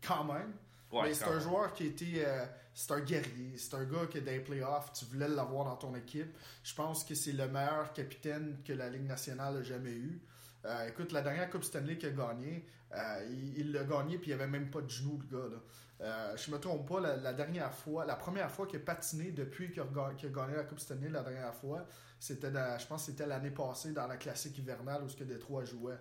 quand 0.05 0.23
même. 0.23 0.53
Mais 0.91 1.13
c'est 1.13 1.25
un 1.25 1.31
même. 1.31 1.39
joueur 1.39 1.73
qui 1.73 1.93
euh, 2.17 2.45
c'est 2.73 2.91
un 2.93 3.01
guerrier. 3.01 3.57
C'est 3.57 3.75
un 3.75 3.83
gars 3.83 4.07
qui, 4.09 4.21
dans 4.21 4.31
les 4.31 4.39
playoffs, 4.39 4.91
tu 4.93 5.05
voulais 5.05 5.27
l'avoir 5.27 5.65
dans 5.65 5.75
ton 5.75 5.95
équipe. 5.95 6.35
Je 6.63 6.73
pense 6.73 7.03
que 7.03 7.13
c'est 7.13 7.33
le 7.33 7.47
meilleur 7.47 7.93
capitaine 7.93 8.57
que 8.65 8.73
la 8.73 8.89
Ligue 8.89 9.05
nationale 9.05 9.57
a 9.57 9.63
jamais 9.63 9.91
eu. 9.91 10.21
Euh, 10.65 10.87
écoute, 10.87 11.11
la 11.11 11.21
dernière 11.21 11.49
Coupe 11.49 11.63
Stanley 11.63 11.97
qu'il 11.97 12.09
a 12.09 12.11
gagné, 12.11 12.65
euh, 12.95 13.53
il 13.55 13.71
l'a 13.71 13.83
gagné 13.83 14.17
puis 14.17 14.31
il 14.31 14.33
avait 14.33 14.47
même 14.47 14.69
pas 14.69 14.81
de 14.81 14.89
genou, 14.89 15.19
le 15.29 15.37
gars. 15.37 15.47
Là. 15.47 15.57
Euh, 16.01 16.37
je 16.37 16.49
me 16.49 16.57
trompe 16.59 16.87
pas, 16.87 16.99
la, 16.99 17.33
dernière 17.33 17.73
fois, 17.73 18.05
la 18.05 18.15
première 18.15 18.49
fois 18.49 18.65
qu'il 18.65 18.79
a 18.79 18.83
patiné 18.83 19.31
depuis 19.31 19.71
qu'il 19.71 19.81
a, 19.81 19.85
gagné 19.85 20.55
la 20.55 20.63
Coupe 20.63 20.79
Stanley 20.79 21.09
la 21.09 21.23
dernière 21.23 21.53
fois, 21.53 21.85
c'était 22.19 22.51
je 22.51 22.87
pense 22.87 23.05
c'était 23.05 23.27
l'année 23.27 23.51
passée 23.51 23.91
dans 23.91 24.07
la 24.07 24.17
classique 24.17 24.57
hivernale 24.57 25.03
où 25.03 25.09
ce 25.09 25.17
que 25.17 25.25
Détroit 25.25 25.65
jouait. 25.65 25.99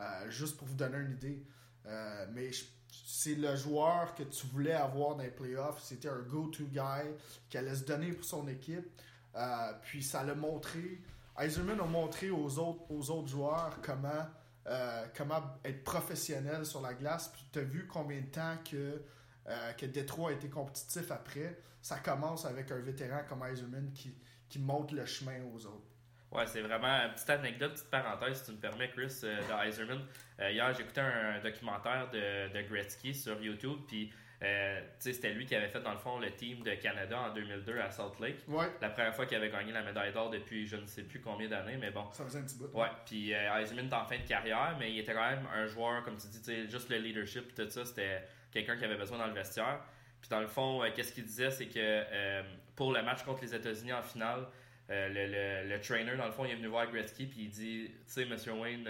Euh, 0.00 0.30
juste 0.30 0.56
pour 0.56 0.68
vous 0.68 0.74
donner 0.74 0.98
une 0.98 1.12
idée. 1.12 1.44
Euh, 1.86 2.26
mais 2.32 2.50
c'est 2.90 3.34
le 3.34 3.56
joueur 3.56 4.14
que 4.14 4.22
tu 4.22 4.46
voulais 4.46 4.72
avoir 4.72 5.16
dans 5.16 5.22
les 5.22 5.30
playoffs. 5.30 5.82
C'était 5.82 6.08
un 6.08 6.20
go-to 6.20 6.64
guy 6.64 7.08
qui 7.48 7.58
allait 7.58 7.74
se 7.74 7.84
donner 7.84 8.12
pour 8.12 8.24
son 8.24 8.46
équipe. 8.48 8.86
Euh, 9.34 9.72
puis 9.82 10.02
ça 10.02 10.22
l'a 10.22 10.34
montré. 10.34 11.00
Eiserman 11.38 11.80
a 11.80 11.84
montré 11.84 12.30
aux 12.30 12.58
autres, 12.58 12.82
aux 12.90 13.10
autres 13.10 13.28
joueurs 13.28 13.78
comment, 13.82 14.26
euh, 14.68 15.06
comment 15.16 15.42
être 15.64 15.82
professionnel 15.84 16.64
sur 16.66 16.80
la 16.80 16.94
glace. 16.94 17.28
Puis 17.28 17.44
tu 17.52 17.58
as 17.58 17.62
vu 17.62 17.86
combien 17.86 18.20
de 18.20 18.26
temps 18.26 18.56
que, 18.68 19.02
euh, 19.48 19.72
que 19.72 19.86
Détroit 19.86 20.30
a 20.30 20.32
été 20.34 20.48
compétitif 20.48 21.10
après. 21.10 21.58
Ça 21.80 21.98
commence 21.98 22.44
avec 22.44 22.70
un 22.70 22.80
vétéran 22.80 23.22
comme 23.28 23.44
Eiserman 23.44 23.92
qui, 23.92 24.14
qui 24.48 24.58
le 24.92 25.06
chemin 25.06 25.42
aux 25.54 25.66
autres. 25.66 25.88
Ouais, 26.30 26.46
c'est 26.46 26.60
vraiment 26.60 26.88
une 26.88 27.12
petite 27.14 27.30
anecdote, 27.30 27.72
petite 27.72 27.90
parenthèse, 27.90 28.40
si 28.40 28.44
tu 28.46 28.52
me 28.52 28.58
permets, 28.58 28.90
Chris, 28.90 29.20
euh, 29.24 29.40
de 29.40 29.66
Eiserman. 29.66 30.04
Euh, 30.40 30.50
hier, 30.50 30.74
j'écoutais 30.74 31.00
un 31.00 31.40
documentaire 31.40 32.10
de, 32.10 32.52
de 32.52 32.68
Gretzky 32.68 33.14
sur 33.14 33.40
YouTube, 33.40 33.78
puis 33.86 34.12
euh, 34.40 34.80
c'était 35.00 35.32
lui 35.32 35.46
qui 35.46 35.54
avait 35.56 35.68
fait, 35.68 35.80
dans 35.80 35.92
le 35.92 35.98
fond, 35.98 36.18
le 36.20 36.30
team 36.30 36.62
de 36.62 36.72
Canada 36.74 37.18
en 37.18 37.34
2002 37.34 37.80
à 37.80 37.90
Salt 37.90 38.20
Lake. 38.20 38.36
Ouais, 38.46 38.66
La 38.80 38.90
première 38.90 39.14
fois 39.14 39.26
qu'il 39.26 39.36
avait 39.36 39.50
gagné 39.50 39.72
la 39.72 39.82
médaille 39.82 40.12
d'or 40.12 40.30
depuis 40.30 40.64
je 40.66 40.76
ne 40.76 40.86
sais 40.86 41.02
plus 41.02 41.20
combien 41.20 41.48
d'années, 41.48 41.76
mais 41.76 41.90
bon. 41.90 42.04
ça 42.12 42.24
faisait 42.24 42.38
un 42.38 42.42
petit 42.42 42.56
bout. 42.56 42.70
Ouais, 42.72 42.86
puis 43.04 43.34
euh, 43.34 43.58
Eisenman 43.58 43.88
est 43.88 43.94
en 43.94 44.04
fin 44.04 44.16
de 44.18 44.22
carrière, 44.28 44.76
mais 44.78 44.92
il 44.92 44.98
était 45.00 45.12
quand 45.12 45.28
même 45.28 45.46
un 45.52 45.66
joueur, 45.66 46.04
comme 46.04 46.16
tu 46.16 46.28
dis, 46.28 46.68
juste 46.70 46.88
le 46.88 46.98
leadership, 46.98 47.52
tout 47.54 47.68
ça, 47.68 47.84
c'était 47.84 48.22
quelqu'un 48.52 48.76
qui 48.76 48.84
avait 48.84 48.96
besoin 48.96 49.18
dans 49.18 49.26
le 49.26 49.34
vestiaire. 49.34 49.80
Puis 50.20 50.28
dans 50.30 50.40
le 50.40 50.46
fond, 50.46 50.84
euh, 50.84 50.90
qu'est-ce 50.94 51.12
qu'il 51.12 51.24
disait, 51.24 51.50
c'est 51.50 51.66
que 51.66 51.74
euh, 51.78 52.42
pour 52.76 52.92
le 52.92 53.02
match 53.02 53.24
contre 53.24 53.42
les 53.42 53.54
États-Unis 53.54 53.92
en 53.92 54.02
finale, 54.02 54.46
le, 54.88 55.08
le, 55.26 55.68
le 55.68 55.80
trainer, 55.80 56.16
dans 56.16 56.24
le 56.26 56.32
fond, 56.32 56.44
il 56.44 56.52
est 56.52 56.56
venu 56.56 56.68
voir 56.68 56.90
Gretzky, 56.90 57.26
puis 57.26 57.40
il 57.42 57.50
dit, 57.50 57.90
tu 57.90 57.94
sais, 58.06 58.24
Monsieur 58.24 58.52
Wayne, 58.52 58.88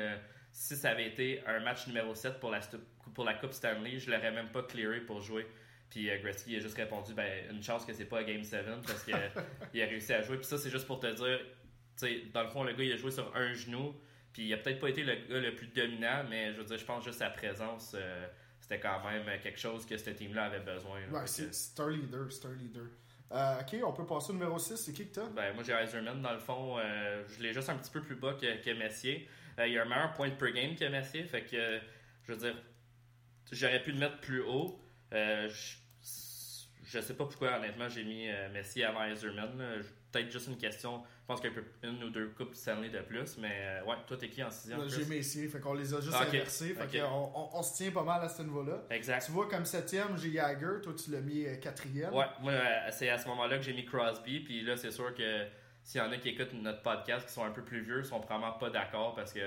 si 0.53 0.77
ça 0.77 0.91
avait 0.91 1.07
été 1.07 1.43
un 1.47 1.59
match 1.61 1.87
numéro 1.89 2.15
7 2.15 2.39
pour 2.39 2.51
la, 2.51 2.61
pour 3.15 3.25
la 3.25 3.35
Coupe 3.35 3.53
Stanley, 3.53 3.99
je 3.99 4.11
l'aurais 4.11 4.33
même 4.33 4.49
pas 4.49 4.63
clearé 4.63 5.01
pour 5.01 5.21
jouer. 5.21 5.47
Puis 5.91 6.11
euh, 6.11 6.19
Gretzky 6.19 6.57
a 6.57 6.61
juste 6.61 6.77
répondu, 6.77 7.15
ben, 7.15 7.51
une 7.51 7.63
chance 7.63 7.85
que 7.85 7.93
c'est 7.93 8.05
pas 8.05 8.23
Game 8.23 8.45
7 8.45 8.67
parce 8.87 9.05
qu'il 9.05 9.15
a 9.83 9.87
réussi 9.87 10.13
à 10.13 10.23
jouer. 10.23 10.37
Puis 10.37 10.47
ça, 10.47 10.59
c'est 10.59 10.71
juste 10.71 10.87
pour 10.87 11.01
te 11.01 11.07
dire, 11.07 11.41
tu 11.99 12.07
sais, 12.07 12.23
dans 12.33 12.43
le 12.43 12.51
fond, 12.51 12.63
le 12.63 12.73
gars, 12.73 12.85
il 12.85 12.93
a 12.93 12.97
joué 12.97 13.11
sur 13.11 13.35
un 13.35 13.53
genou, 13.55 13.95
puis 14.33 14.47
il 14.47 14.55
a 14.55 14.59
peut-être 14.59 14.81
pas 14.81 14.91
été 14.91 15.03
le 15.03 15.15
gars 15.15 15.41
le 15.41 15.55
plus 15.55 15.69
dominant, 15.69 16.25
mais 16.29 16.53
je 16.53 16.59
veux 16.59 16.65
dire, 16.65 16.79
je 16.79 16.85
pense 16.85 17.05
juste 17.05 17.19
sa 17.19 17.31
présence, 17.31 17.93
euh, 17.95 18.27
c'était 18.61 18.81
quand 18.81 19.03
même 19.05 19.25
quelque 19.41 19.59
chose 19.59 19.87
que 19.87 19.97
ce 19.97 20.11
team-là 20.11 20.45
avait 20.45 20.61
besoin. 20.61 21.01
Ouais, 21.11 21.27
c'est 21.27 21.81
un 21.81 21.91
leader, 21.91 22.31
c'est 22.31 22.47
un 22.47 22.55
leader. 22.55 22.87
Euh, 23.31 23.61
ok, 23.61 23.77
on 23.85 23.93
peut 23.93 24.07
passer 24.07 24.31
au 24.31 24.35
numéro 24.35 24.59
6. 24.59 24.77
C'est 24.77 24.93
qui 24.93 25.07
que 25.09 25.15
t'as? 25.15 25.29
Ben, 25.29 25.55
Moi, 25.55 25.63
j'ai 25.63 25.75
Iserman. 25.85 26.23
Dans 26.23 26.33
le 26.33 26.39
fond, 26.39 26.79
euh, 26.79 27.23
je 27.29 27.43
l'ai 27.43 27.53
juste 27.53 27.69
un 27.69 27.77
petit 27.77 27.91
peu 27.91 28.01
plus 28.01 28.17
bas 28.17 28.35
que, 28.35 28.63
que 28.63 28.71
Messier. 28.71 29.29
il 29.59 29.79
a 29.79 29.83
un 29.83 29.85
meilleur 29.85 30.13
point 30.15 30.31
per 30.31 30.53
game 30.53 30.75
que 30.77 30.87
Messier. 30.87 31.25
Fait 31.25 31.43
que, 31.43 31.79
je 32.27 32.33
veux 32.33 32.39
dire, 32.39 32.57
j'aurais 33.53 33.83
pu 33.83 33.93
le 33.93 33.99
mettre 33.99 34.19
plus 34.21 34.43
haut. 34.43 34.81
je, 35.13 35.49
je 36.85 37.01
sais 37.01 37.15
pas 37.15 37.25
pourquoi, 37.25 37.57
honnêtement, 37.59 37.89
j'ai 37.89 38.05
mis 38.05 38.29
Messier 38.53 38.85
avant 38.85 39.05
Iserman. 39.05 39.83
Peut-être 40.11 40.31
juste 40.31 40.49
une 40.49 40.57
question 40.57 41.03
je 41.29 41.35
pense 41.35 41.41
qu'il 41.43 41.53
y 41.53 41.87
a 41.87 41.91
une 41.91 42.03
ou 42.05 42.09
deux 42.09 42.29
coupes 42.29 42.55
Stanley 42.55 42.89
de 42.89 43.01
plus, 43.01 43.37
mais 43.37 43.53
euh, 43.53 43.85
ouais, 43.85 43.97
toi 44.07 44.17
t'es 44.17 44.31
qui 44.31 44.43
en 44.43 44.51
sixième 44.51 44.89
J'ai 44.89 45.05
Messier, 45.05 45.47
fait 45.47 45.61
qu'on 45.61 45.75
les 45.75 45.93
a 45.93 46.01
juste 46.01 46.17
inversés, 46.17 46.73
fait 46.73 46.99
qu'on 46.99 47.31
on, 47.53 47.63
se 47.63 47.77
tient 47.77 47.91
pas 47.91 48.03
mal 48.03 48.23
à 48.25 48.31
ce 48.31 48.41
niveau-là. 48.41 48.85
Exact. 48.89 49.27
Tu 49.27 49.33
vois, 49.33 49.47
comme 49.47 49.67
septième, 49.67 50.17
j'ai 50.17 50.33
Jagger, 50.33 50.81
toi 50.83 50.95
tu 50.95 51.11
l'as 51.11 51.21
mis 51.21 51.45
euh, 51.45 51.57
quatrième. 51.57 52.15
Ouais, 52.15 52.25
moi 52.41 52.53
euh, 52.53 52.89
c'est 52.93 53.11
à 53.11 53.19
ce 53.19 53.29
moment-là 53.29 53.59
que 53.59 53.63
j'ai 53.63 53.75
mis 53.75 53.85
Crosby, 53.85 54.41
puis 54.41 54.63
là 54.63 54.79
c'est 54.79 54.91
sûr 54.91 55.15
que 55.15 55.45
s'il 55.83 56.01
y 56.01 56.03
en 56.03 56.11
a 56.11 56.17
qui 56.17 56.31
écoutent 56.31 56.55
notre 56.55 56.81
podcast 56.81 57.27
qui 57.27 57.35
sont 57.35 57.45
un 57.45 57.51
peu 57.51 57.63
plus 57.63 57.83
vieux, 57.83 57.99
ils 57.99 58.07
sont 58.07 58.21
probablement 58.21 58.53
pas 58.53 58.71
d'accord 58.71 59.15
parce 59.15 59.35
que 59.35 59.41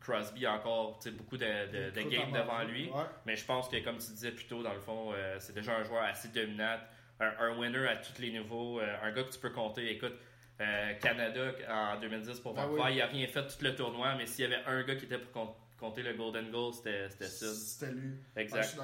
Crosby 0.00 0.46
a 0.46 0.54
encore 0.54 0.98
beaucoup 1.18 1.36
de, 1.36 1.90
de, 1.90 2.02
games 2.02 2.32
devant 2.32 2.62
lui. 2.64 2.90
Mais 3.26 3.36
je 3.36 3.44
pense 3.44 3.68
que, 3.68 3.82
comme 3.84 3.98
tu 3.98 4.12
disais 4.12 4.32
plus 4.32 4.46
tôt, 4.46 4.62
dans 4.62 4.74
le 4.74 4.80
fond, 4.80 5.12
c'est 5.38 5.54
déjà 5.54 5.76
un 5.76 5.84
joueur 5.84 6.04
assez 6.04 6.28
dominant, 6.28 6.78
un, 7.20 7.58
winner 7.58 7.86
à 7.86 7.96
tous 7.96 8.20
les 8.20 8.30
niveaux, 8.30 8.80
un 8.80 9.12
gars 9.12 9.24
que 9.24 9.32
tu 9.32 9.38
peux 9.38 9.50
compter. 9.50 9.90
Écoute, 9.90 10.14
euh, 10.60 10.92
Canada 11.00 11.52
en 11.70 11.98
2010 12.00 12.40
pour 12.40 12.52
ben 12.52 12.66
Vancouver. 12.66 12.90
Il 12.90 12.98
n'a 12.98 13.06
rien 13.06 13.26
fait 13.26 13.46
tout 13.46 13.64
le 13.64 13.74
tournoi, 13.74 14.14
mais 14.16 14.26
s'il 14.26 14.44
y 14.50 14.52
avait 14.54 14.62
un 14.66 14.82
gars 14.82 14.94
qui 14.94 15.06
était 15.06 15.18
pour 15.18 15.56
compter 15.78 16.02
le 16.02 16.12
Golden 16.14 16.50
Goal, 16.50 16.74
c'était. 16.74 17.08
C'était 17.08 17.92
lui. 17.92 18.12
Exact. 18.36 18.76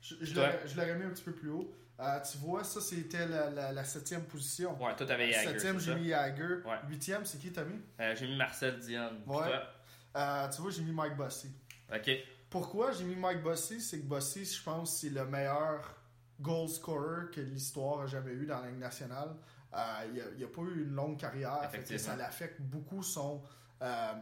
je, 0.00 0.14
je 0.22 0.34
l'aurais 0.76 0.94
mis 0.94 1.04
un 1.04 1.10
petit 1.10 1.24
peu 1.24 1.32
plus 1.32 1.50
haut. 1.50 1.74
Euh, 2.00 2.20
tu 2.20 2.38
vois, 2.38 2.64
ça 2.64 2.80
c'était 2.80 3.26
la, 3.26 3.72
la, 3.72 3.84
septième 3.84 4.24
position. 4.24 4.72
Ouais, 4.82 4.94
toi 4.96 5.06
t'avais 5.06 5.30
Jagger. 5.30 5.48
Septième, 5.48 5.78
j'ai 5.78 5.94
mis. 5.94 6.12
Huitième, 6.88 7.24
c'est 7.24 7.38
qui 7.38 7.52
t'as 7.52 7.64
mis? 7.64 7.80
Euh, 8.00 8.14
J'ai 8.16 8.26
mis 8.26 8.36
Marcel 8.36 8.78
Dion. 8.78 9.10
Ouais. 9.26 9.46
Tu 10.14 10.62
vois, 10.62 10.70
j'ai 10.70 10.82
mis 10.82 10.92
Mike 10.92 11.16
Bossy. 11.16 11.50
Ok. 11.94 12.10
Pourquoi 12.50 12.92
j'ai 12.92 13.04
mis 13.04 13.16
Mike 13.16 13.42
Bossy? 13.42 13.80
C'est 13.80 13.98
que 13.98 14.06
Bossy, 14.06 14.44
je 14.44 14.62
pense, 14.62 15.00
c'est 15.00 15.10
le 15.10 15.26
meilleur 15.26 15.96
goal 16.40 16.68
scorer 16.68 17.30
que 17.32 17.40
l'histoire 17.40 18.02
a 18.02 18.06
jamais 18.06 18.32
eu 18.32 18.46
dans 18.46 18.60
la 18.60 18.68
Ligue 18.68 18.78
nationale. 18.78 19.34
Euh, 19.74 20.32
il 20.36 20.40
n'a 20.40 20.46
pas 20.46 20.62
eu 20.62 20.84
une 20.84 20.94
longue 20.94 21.18
carrière. 21.18 21.70
ça 21.98 22.16
l'affecte 22.16 22.60
beaucoup 22.60 23.00
euh, 23.82 24.12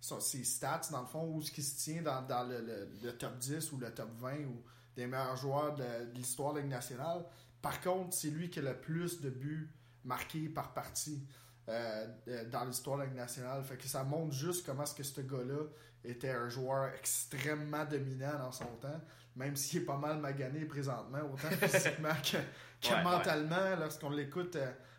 son, 0.00 0.20
ses 0.20 0.44
stats, 0.44 0.88
dans 0.90 1.02
le 1.02 1.06
fond, 1.06 1.28
où 1.34 1.42
ce 1.42 1.50
qui 1.50 1.62
se 1.62 1.82
tient 1.82 2.02
dans, 2.02 2.48
le, 2.48 3.10
top 3.12 3.36
10 3.38 3.72
ou 3.72 3.78
le 3.78 3.92
top 3.92 4.10
20 4.20 4.44
ou 4.46 4.62
des 4.96 5.06
meilleurs 5.06 5.36
joueurs 5.36 5.74
de, 5.74 5.84
l'histoire 6.14 6.52
de 6.52 6.58
la 6.58 6.62
Ligue 6.62 6.72
nationale. 6.72 7.24
Par 7.60 7.80
contre, 7.80 8.14
c'est 8.14 8.30
lui 8.30 8.50
qui 8.50 8.58
a 8.58 8.62
le 8.62 8.80
plus 8.80 9.20
de 9.20 9.30
buts 9.30 9.70
marqués 10.04 10.48
par 10.48 10.72
partie 10.72 11.26
euh, 11.68 12.06
dans 12.50 12.64
l'histoire 12.64 12.98
de 12.98 13.04
la 13.04 13.10
nationale. 13.10 13.62
Fait 13.64 13.76
que 13.76 13.86
ça 13.86 14.02
montre 14.04 14.32
juste 14.32 14.66
comment 14.66 14.82
est-ce 14.82 14.94
que 14.94 15.02
ce 15.02 15.20
gars-là 15.20 15.64
était 16.04 16.30
un 16.30 16.48
joueur 16.48 16.92
extrêmement 16.94 17.84
dominant 17.84 18.38
dans 18.38 18.52
son 18.52 18.76
temps, 18.80 19.00
même 19.36 19.54
s'il 19.54 19.82
est 19.82 19.84
pas 19.84 19.96
mal 19.96 20.18
magané 20.18 20.64
présentement, 20.64 21.20
autant 21.32 21.50
physiquement 21.66 22.14
que, 22.22 23.02
mentalement, 23.04 23.76
lorsqu'on 23.78 24.10
l'écoute 24.10 24.56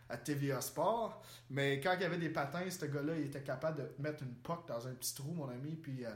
à 0.09 0.17
TVA 0.17 0.61
Sport. 0.61 1.21
Mais 1.49 1.79
quand 1.79 1.93
il 1.93 2.01
y 2.01 2.05
avait 2.05 2.17
des 2.17 2.29
patins, 2.29 2.69
ce 2.69 2.85
gars-là, 2.85 3.13
il 3.17 3.25
était 3.25 3.41
capable 3.41 3.79
de 3.79 4.03
mettre 4.03 4.23
une 4.23 4.35
puck 4.35 4.67
dans 4.67 4.87
un 4.87 4.93
petit 4.93 5.13
trou, 5.15 5.31
mon 5.33 5.49
ami. 5.49 5.75
Puis 5.75 6.05
euh, 6.05 6.09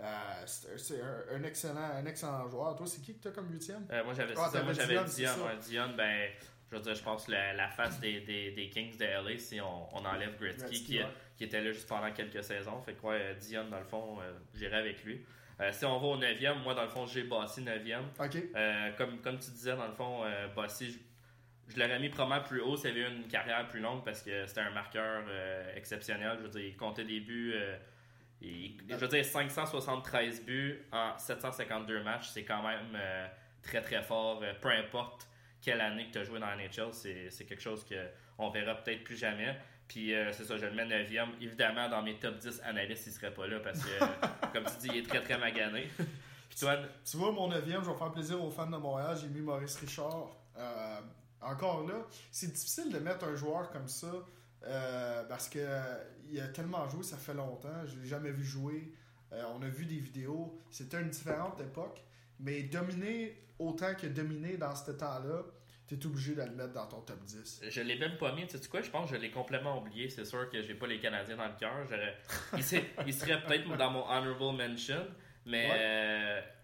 euh, 0.00 0.46
c'est 0.46 1.00
un, 1.32 1.42
excellent, 1.42 1.90
un 1.96 2.06
excellent 2.06 2.48
joueur. 2.48 2.76
Toi, 2.76 2.86
c'est 2.86 3.00
qui 3.00 3.14
que 3.14 3.22
tu 3.22 3.28
as 3.28 3.32
comme 3.32 3.50
huitième? 3.50 3.86
Euh, 3.90 4.04
Moi, 4.04 4.14
j'avais 4.14 4.34
ah, 4.36 5.04
Dion. 5.04 5.30
Dion, 5.60 5.94
ben, 5.96 6.30
je 6.70 6.76
veux 6.76 6.82
dire, 6.82 6.94
je 6.94 7.02
pense 7.02 7.28
la, 7.28 7.52
la 7.52 7.68
face 7.68 7.98
des, 8.00 8.20
des, 8.20 8.52
des, 8.52 8.68
Kings 8.70 8.96
de 8.96 9.04
LA 9.04 9.38
si 9.38 9.60
on, 9.60 9.94
on 9.96 10.04
enlève 10.04 10.38
Gretzky, 10.38 10.84
qui, 10.84 11.00
qui, 11.36 11.44
était 11.44 11.60
là 11.60 11.72
juste 11.72 11.88
pendant 11.88 12.12
quelques 12.12 12.44
saisons. 12.44 12.80
Fait 12.80 12.94
quoi, 12.94 13.16
Dion, 13.40 13.68
dans 13.68 13.78
le 13.78 13.84
fond, 13.84 14.18
j'irai 14.54 14.76
avec 14.76 15.04
lui. 15.04 15.24
si 15.72 15.84
on 15.84 15.98
va 15.98 16.06
au 16.06 16.16
9e, 16.16 16.62
moi, 16.62 16.74
dans 16.74 16.84
le 16.84 16.88
fond, 16.88 17.06
j'ai 17.06 17.24
Bossy 17.24 17.62
9e. 17.62 18.96
comme, 18.96 19.20
comme 19.20 19.38
tu 19.38 19.50
disais, 19.50 19.74
dans 19.76 19.88
le 19.88 19.94
fond, 19.94 20.22
Bossy, 20.54 21.00
je 21.70 21.78
l'aurais 21.78 21.98
mis 21.98 22.08
probablement 22.08 22.46
plus 22.46 22.60
haut 22.60 22.76
s'il 22.76 22.90
avait 22.90 23.00
eu 23.00 23.06
une 23.06 23.28
carrière 23.28 23.66
plus 23.68 23.80
longue 23.80 24.04
parce 24.04 24.22
que 24.22 24.46
c'était 24.46 24.60
un 24.60 24.70
marqueur 24.70 25.24
euh, 25.28 25.76
exceptionnel. 25.76 26.36
Je 26.38 26.42
veux 26.44 26.48
dire, 26.48 26.62
il 26.62 26.76
comptait 26.76 27.04
des 27.04 27.20
buts. 27.20 27.52
Euh, 27.54 27.76
je 28.42 28.94
veux 28.94 29.08
dire, 29.08 29.24
573 29.24 30.44
buts 30.44 30.86
en 30.92 31.16
752 31.18 32.02
matchs, 32.02 32.30
c'est 32.30 32.44
quand 32.44 32.62
même 32.62 32.94
euh, 32.94 33.26
très 33.62 33.82
très 33.82 34.02
fort. 34.02 34.42
peu 34.60 34.70
importe 34.70 35.28
quelle 35.62 35.80
année 35.80 36.06
que 36.06 36.12
tu 36.12 36.18
as 36.18 36.24
joué 36.24 36.40
dans 36.40 36.46
la 36.46 36.56
NHL, 36.56 36.92
c'est 36.92 37.44
quelque 37.44 37.62
chose 37.62 37.84
qu'on 37.84 38.50
verra 38.50 38.74
peut-être 38.76 39.04
plus 39.04 39.16
jamais. 39.16 39.56
Puis 39.88 40.12
c'est 40.32 40.44
ça, 40.44 40.56
je 40.56 40.66
le 40.66 40.72
mets 40.72 40.86
9e. 40.86 41.28
Évidemment, 41.40 41.88
dans 41.88 42.02
mes 42.02 42.16
top 42.16 42.38
10 42.38 42.62
analystes, 42.64 43.06
il 43.06 43.12
serait 43.12 43.34
pas 43.34 43.46
là 43.46 43.58
parce 43.60 43.80
que, 43.82 43.98
comme 44.52 44.64
tu 44.64 44.88
dis, 44.88 44.88
il 44.92 44.96
est 44.98 45.08
très 45.08 45.20
très 45.20 45.38
magané. 45.38 45.88
Tu 46.56 46.64
vois, 47.16 47.32
mon 47.32 47.50
9e, 47.50 47.84
je 47.84 47.90
vais 47.90 47.98
faire 47.98 48.12
plaisir 48.12 48.42
aux 48.42 48.50
fans 48.50 48.70
de 48.70 48.76
Montréal. 48.76 49.16
J'ai 49.20 49.28
mis 49.28 49.40
Maurice 49.40 49.76
Richard 49.76 50.30
encore 51.42 51.86
là, 51.86 52.06
c'est 52.30 52.52
difficile 52.52 52.92
de 52.92 52.98
mettre 52.98 53.24
un 53.24 53.34
joueur 53.34 53.70
comme 53.70 53.88
ça 53.88 54.12
euh, 54.64 55.24
parce 55.24 55.48
que 55.48 55.66
il 56.28 56.40
a 56.40 56.48
tellement 56.48 56.88
joué, 56.88 57.02
ça 57.02 57.16
fait 57.16 57.34
longtemps. 57.34 57.86
Je 57.86 57.98
l'ai 57.98 58.06
jamais 58.06 58.30
vu 58.30 58.44
jouer. 58.44 58.92
Euh, 59.32 59.42
on 59.56 59.62
a 59.62 59.68
vu 59.68 59.86
des 59.86 59.98
vidéos. 59.98 60.58
C'était 60.70 61.00
une 61.00 61.10
différente 61.10 61.60
époque. 61.60 62.04
Mais 62.40 62.62
dominer 62.62 63.36
autant 63.58 63.94
que 63.94 64.06
dominer 64.06 64.56
dans 64.56 64.74
ce 64.74 64.90
temps-là, 64.92 65.44
tu 65.86 65.94
es 65.94 66.06
obligé 66.06 66.34
de 66.34 66.42
le 66.42 66.50
mettre 66.50 66.72
dans 66.72 66.86
ton 66.86 67.00
top 67.00 67.22
10. 67.24 67.62
Je 67.68 67.80
l'ai 67.80 67.98
même 67.98 68.16
pas 68.16 68.32
mis. 68.32 68.46
Tu 68.46 68.56
sais 68.58 68.68
quoi? 68.68 68.80
Je 68.80 68.90
pense 68.90 69.10
que 69.10 69.16
je 69.16 69.20
l'ai 69.20 69.30
complètement 69.30 69.78
oublié. 69.78 70.08
C'est 70.08 70.24
sûr 70.24 70.48
que 70.48 70.62
j'ai 70.62 70.74
pas 70.74 70.86
les 70.86 70.98
Canadiens 70.98 71.36
dans 71.36 71.48
le 71.48 71.58
cœur. 71.58 71.72
Il, 72.56 72.62
serait, 73.12 73.42
peut-être 73.42 73.76
dans 73.76 73.90
mon 73.90 74.08
honorable 74.08 74.56
mention. 74.56 75.06
Mais 75.46 75.68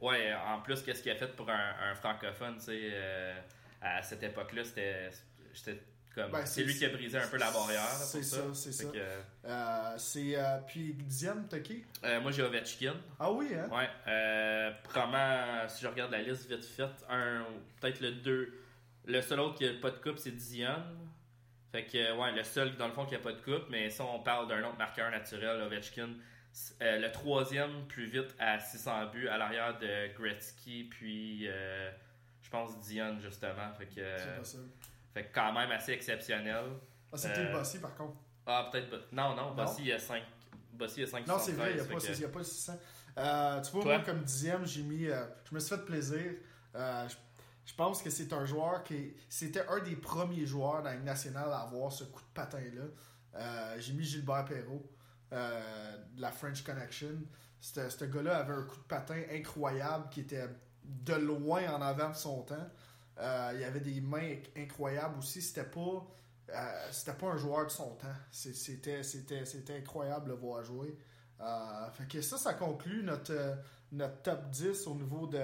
ouais, 0.01 0.31
euh, 0.31 0.37
en 0.47 0.61
plus, 0.61 0.83
qu'est-ce 0.83 1.03
qu'il 1.03 1.13
a 1.13 1.17
fait 1.17 1.35
pour 1.35 1.49
un, 1.51 1.95
francophone, 1.95 2.57
tu 2.57 2.65
sais 2.65 2.93
à 3.81 4.03
cette 4.03 4.23
époque-là, 4.23 4.63
c'était 4.65 5.83
ben, 6.17 6.47
c'est 6.47 6.65
lui 6.65 6.75
qui 6.75 6.85
a 6.85 6.89
brisé 6.89 7.19
un 7.19 7.29
peu 7.29 7.37
la 7.37 7.51
barrière. 7.51 7.83
C'est 7.89 8.23
ça, 8.23 8.43
c'est 8.55 8.73
ça. 8.73 8.87
Euh, 9.45 9.95
c'est 9.99 10.37
euh, 10.37 10.59
puis 10.67 10.95
dixième, 10.95 11.47
t'as 11.47 11.61
qui? 11.61 11.85
Euh, 12.05 12.21
Moi 12.21 12.31
j'ai 12.33 12.43
Ovechkin. 12.43 12.95
Ah 13.21 13.31
oui, 13.31 13.49
hein? 13.55 13.69
Ouais. 13.71 13.89
Euh, 14.09 14.71
probablement, 14.85 15.69
si 15.69 15.83
je 15.83 15.89
regarde 15.89 16.13
la 16.13 16.23
liste 16.23 16.49
vite 16.49 16.65
faite, 16.65 17.05
un 17.09 17.45
peut-être 17.81 18.01
le 18.01 18.13
deux. 18.13 18.53
Le 19.05 19.21
seul 19.21 19.39
autre 19.41 19.57
qui 19.57 19.69
a 19.69 19.73
pas 19.75 19.91
de 19.91 19.99
coupe, 19.99 20.19
c'est 20.19 20.33
Dion. 20.33 20.83
Fait 21.71 21.85
que 21.85 22.17
ouais, 22.19 22.33
le 22.33 22.43
seul 22.45 22.77
dans 22.77 22.87
le 22.89 22.93
fond 22.93 23.05
qui 23.05 23.15
a 23.15 23.19
pas 23.19 23.33
de 23.33 23.41
coupe, 23.41 23.69
mais 23.69 23.91
si 23.91 24.01
on 24.01 24.21
parle 24.21 24.49
d'un 24.49 24.65
autre 24.65 24.79
marqueur 24.79 25.11
naturel, 25.11 25.61
Ovechkin. 25.63 26.09
le 26.81 27.09
troisième 27.13 27.87
plus 27.87 28.07
vite 28.07 28.35
à 28.39 28.59
600 28.59 29.07
buts 29.13 29.29
à 29.29 29.37
l'arrière 29.37 29.79
de 29.79 30.13
Gretzky, 30.17 30.85
puis 30.85 31.47
je 31.47 32.51
pense 32.51 32.81
Dion, 32.81 33.19
justement. 33.21 33.73
Fait 33.79 33.87
que, 33.87 34.17
c'est. 34.43 34.59
Fait 35.17 35.25
que 35.25 35.35
quand 35.35 35.51
même 35.51 35.71
assez 35.71 35.93
exceptionnel. 35.93 36.63
Ah, 37.11 37.17
c'était 37.17 37.47
euh, 37.47 37.53
Bossy 37.53 37.79
par 37.79 37.95
contre. 37.95 38.19
Ah, 38.45 38.69
peut-être. 38.71 39.11
Non, 39.13 39.35
non, 39.35 39.55
Bossy, 39.55 39.81
il 39.81 39.87
y 39.87 39.93
a 39.93 39.99
5. 39.99 40.23
Bossy, 40.75 40.97
il 40.99 41.05
y 41.05 41.07
a 41.07 41.11
5 41.11 41.27
Non, 41.27 41.39
c'est 41.39 41.53
vrai, 41.53 41.71
il 41.71 41.77
n'y 41.77 41.81
a, 41.81 41.85
pas, 41.87 41.99
que... 41.99 42.25
a 42.25 42.29
pas 42.29 42.45
600. 42.45 42.79
Euh, 43.17 43.63
tu 43.63 43.71
vois, 43.71 43.85
moi, 43.85 44.01
comme 44.01 44.23
dixième, 44.25 44.67
j'ai 44.67 44.83
mis. 44.83 45.07
Euh, 45.07 45.25
je 45.49 45.55
me 45.55 45.59
suis 45.59 45.75
fait 45.75 45.83
plaisir. 45.87 46.35
Euh, 46.75 47.09
je, 47.65 47.75
pense 47.75 48.03
que 48.03 48.11
c'est 48.11 48.31
un 48.35 48.45
joueur 48.45 48.85
qui. 48.85 49.15
C'était 49.31 49.67
un 49.67 49.79
des 49.79 49.97
premiers 49.97 50.45
joueurs 50.45 50.83
dans 50.83 50.91
la 50.91 50.99
nationale 50.99 51.51
à 51.51 51.61
avoir 51.61 51.91
ce 51.91 52.05
coup 52.05 52.21
de 52.21 52.35
patin-là. 52.35 53.79
J'ai 53.79 53.95
mis 53.95 54.05
Gilbert 54.05 54.45
Perrault 54.45 54.85
de 55.33 56.21
la 56.21 56.31
French 56.31 56.63
Connection. 56.63 57.23
Ce 57.63 58.05
gars-là 58.05 58.37
avait 58.37 58.53
un 58.53 58.65
coup 58.65 58.77
de 58.77 58.87
patin 58.87 59.23
incroyable 59.33 60.11
qui 60.11 60.21
était 60.21 60.47
de 60.85 61.15
loin 61.15 61.63
en 61.75 61.81
avant 61.81 62.11
de 62.11 62.17
son 62.17 62.43
temps. 62.43 62.69
Euh, 63.19 63.53
il 63.55 63.61
y 63.61 63.65
avait 63.65 63.81
des 63.81 64.01
mains 64.01 64.37
incroyables 64.57 65.19
aussi. 65.19 65.41
C'était 65.41 65.65
pas, 65.65 66.07
euh, 66.51 66.89
c'était 66.91 67.17
pas 67.17 67.29
un 67.29 67.37
joueur 67.37 67.67
de 67.67 67.71
son 67.71 67.95
temps. 67.95 68.07
C'était, 68.31 69.03
c'était, 69.03 69.45
c'était 69.45 69.77
incroyable 69.77 70.27
de 70.27 70.31
le 70.33 70.37
voir 70.37 70.63
jouer. 70.63 70.97
Euh, 71.41 71.91
fait 71.91 72.09
que 72.09 72.23
ça, 72.23 72.39
ça 72.39 72.55
conclut 72.55 73.03
notre, 73.03 73.59
notre 73.93 74.23
top 74.23 74.51
10 74.51 74.87
au 74.87 74.95
niveau 74.95 75.27
de, 75.27 75.43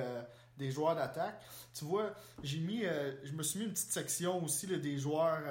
des 0.56 0.70
joueurs 0.70 0.94
d'attaque. 0.94 1.40
Tu 1.74 1.84
vois, 1.84 2.14
j'ai 2.42 2.60
mis, 2.60 2.82
je 3.24 3.32
me 3.32 3.42
suis 3.42 3.58
mis 3.58 3.66
une 3.66 3.72
petite 3.72 3.92
section 3.92 4.42
aussi 4.42 4.66
des 4.66 4.98
joueurs, 4.98 5.42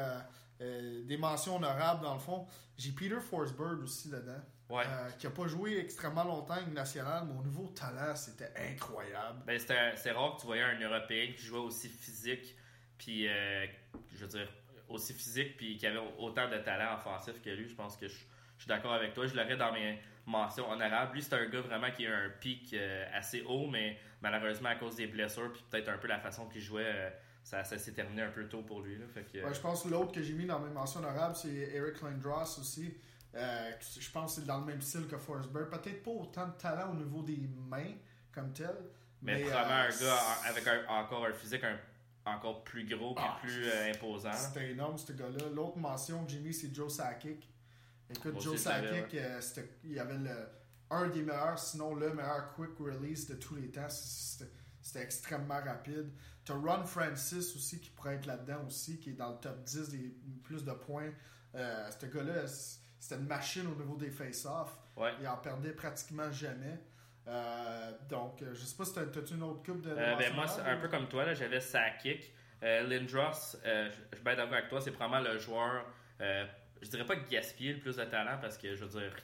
des 0.60 1.18
mentions 1.18 1.58
honorables 1.58 2.04
dans 2.04 2.14
le 2.14 2.20
fond. 2.20 2.48
J'ai 2.78 2.92
Peter 2.92 3.20
Forsberg 3.20 3.82
aussi 3.84 4.10
dedans. 4.10 4.42
Euh, 4.80 5.10
qui 5.18 5.28
n'a 5.28 5.32
pas 5.32 5.48
joué 5.48 5.80
extrêmement 5.80 6.24
longtemps 6.24 6.56
en 6.56 6.72
nationale, 6.72 7.26
mais 7.28 7.38
au 7.38 7.44
niveau 7.44 7.68
talent, 7.68 8.16
c'était 8.16 8.52
incroyable. 8.72 9.40
Ben, 9.46 9.60
c'est 9.60 10.12
rare 10.12 10.36
que 10.36 10.42
tu 10.42 10.48
voyais 10.48 10.64
un 10.64 10.80
Européen 10.80 11.34
qui 11.36 11.44
jouait 11.44 11.60
aussi 11.60 11.90
physique, 11.90 12.56
puis 12.98 13.28
euh, 13.28 13.66
je 14.14 14.20
veux 14.20 14.28
dire, 14.28 14.48
aussi 14.88 15.14
physique, 15.14 15.58
puis 15.58 15.78
qui 15.78 15.88
avait 15.88 16.02
autant 16.18 16.50
de 16.50 16.58
talent 16.58 16.96
offensif 16.96 17.42
que 17.42 17.50
lui. 17.50 17.68
Je 17.68 17.76
pense 17.76 17.98
que 17.98 18.08
je, 18.08 18.14
suis 18.14 18.68
d'accord 18.68 18.94
avec 18.94 19.14
toi. 19.14 19.26
Je 19.26 19.36
l'aurais 19.36 19.58
dans 19.58 19.74
mes, 19.74 20.00
mention 20.26 20.70
honorable. 20.70 21.16
Lui, 21.16 21.24
c'est 21.24 21.34
un 21.34 21.48
gars 21.48 21.62
vraiment 21.62 21.92
qui 21.92 22.06
a 22.06 22.16
un 22.16 22.30
pic 22.30 22.74
euh, 22.74 23.06
assez 23.14 23.42
haut, 23.42 23.68
mais 23.68 23.98
malheureusement, 24.22 24.70
à 24.70 24.76
cause 24.76 24.96
des 24.96 25.08
blessures, 25.08 25.52
puis 25.52 25.64
peut-être 25.70 25.90
un 25.90 25.98
peu 25.98 26.08
la 26.08 26.20
façon 26.20 26.48
qu'il 26.48 26.62
jouait, 26.62 27.12
ça, 27.44 27.64
ça 27.64 27.78
s'est 27.78 27.94
terminé 27.94 28.22
un 28.22 28.30
peu 28.30 28.48
tôt 28.48 28.62
pour 28.62 28.82
lui. 28.82 28.98
Là. 28.98 29.06
Fait 29.12 29.24
que, 29.24 29.44
Ouais, 29.44 29.54
je 29.54 29.60
pense 29.60 29.84
que 29.84 29.90
l'autre 29.90 30.12
que 30.12 30.22
j'ai 30.22 30.34
mis 30.34 30.46
dans 30.46 30.60
mes 30.60 30.70
mentions 30.70 31.00
honorables, 31.00 31.36
c'est 31.36 31.50
Eric 31.50 32.02
Lindros 32.02 32.60
aussi. 32.60 32.96
Euh, 33.36 33.72
je 34.00 34.12
pense 34.12 34.36
que 34.36 34.42
c'est 34.42 34.48
dans 34.48 34.60
le 34.60 34.66
même 34.66 34.82
style 34.82 35.08
que 35.08 35.18
Forsberg. 35.18 35.70
Peut-être 35.70 36.04
pas 36.04 36.12
autant 36.12 36.48
de 36.48 36.54
talent 36.54 36.92
au 36.92 36.96
niveau 36.96 37.24
des 37.24 37.50
mains 37.70 37.94
comme 38.34 38.52
tel. 38.54 38.76
mais, 39.22 39.36
mais, 39.36 39.42
probablement 39.44 39.76
euh, 39.80 39.88
un 39.88 40.00
gars 40.02 40.50
avec 40.50 40.68
un- 40.68 40.88
encore 40.88 41.26
un 41.26 41.34
physique 41.34 41.64
un- 41.64 41.80
encore 42.26 42.64
plus 42.64 42.86
gros 42.86 43.12
et 43.14 43.20
Ah, 43.20 43.38
plus 43.42 43.66
euh, 43.68 43.92
imposant. 43.94 44.34
C'était 44.34 44.72
énorme, 44.72 44.98
ce 44.98 45.14
gars-là. 45.14 45.50
L'autre 45.54 45.78
mention 45.78 46.24
mis, 46.24 46.54
c'est 46.54 46.74
Joe 46.74 46.94
Sakic. 46.94 47.50
Écoute, 48.10 48.40
Joe 48.42 48.58
Sakic, 48.60 49.16
il 49.84 49.98
avait 50.00 50.18
le, 50.18 50.48
un 50.90 51.08
des 51.08 51.24
meilleurs, 51.24 51.58
sinon 51.58 51.96
le 51.96 52.14
meilleur 52.14 52.54
quick 52.54 52.78
release 52.80 53.28
de 53.28 53.36
tous 53.36 53.56
les 53.56 53.72
temps. 53.72 53.88
C'était 53.90 55.02
extrêmement 55.04 55.62
rapide. 55.64 56.12
T'as 56.44 56.56
Ron 56.56 56.86
Francis 56.86 57.56
aussi 57.56 57.80
qui 57.80 57.92
pourrait 57.92 58.16
être 58.16 58.26
là-dedans 58.26 58.66
aussi, 58.68 59.00
qui 59.00 59.12
est 59.12 59.14
dans 59.14 59.30
le 59.32 59.38
top 59.38 59.64
10 59.64 59.90
des 59.90 60.16
plus 60.44 60.66
de 60.66 60.72
points. 60.74 61.12
Ce 61.54 62.06
gars-là, 62.08 62.46
c'était 63.02 63.20
une 63.20 63.28
machine 63.28 63.66
au 63.66 63.76
niveau 63.76 63.98
des 63.98 64.12
face-offs. 64.12 64.78
Ouais. 64.96 65.12
Il 65.20 65.28
en 65.28 65.38
perdait 65.38 65.72
pratiquement 65.72 66.32
jamais. 66.32 66.80
Euh, 67.28 67.92
donc, 68.08 68.42
euh, 68.42 68.54
je 68.54 68.60
sais 68.60 68.78
pas 68.78 68.86
si 68.86 68.94
t'as 68.94 69.06
t'as-tu 69.06 69.34
une 69.34 69.44
autre 69.44 69.64
coupe 69.64 69.82
de. 69.82 69.90
Euh, 69.90 70.16
ben, 70.16 70.34
moi, 70.36 70.48
c'est 70.48 70.62
un 70.62 70.78
peu 70.78 70.88
comme 70.88 71.08
toi, 71.08 71.34
j'avais 71.34 71.60
Sakic. 71.60 72.32
Euh, 72.64 72.84
Lindros, 72.88 73.58
euh, 73.66 73.90
je 74.12 74.16
suis 74.16 74.24
bien 74.24 74.36
d'accord 74.36 74.54
avec 74.54 74.70
toi, 74.70 74.80
c'est 74.80 74.92
probablement 74.92 75.34
le 75.34 75.40
joueur, 75.40 75.84
je 76.20 76.90
dirais 76.90 77.06
pas 77.06 77.16
gaspiller 77.16 77.74
le 77.74 77.80
plus 77.80 77.96
de 77.96 78.06
talent 78.06 78.38
parce 78.40 78.56
que, 78.58 78.76
je 78.76 78.86
veux 78.86 79.00
dire, 79.00 79.16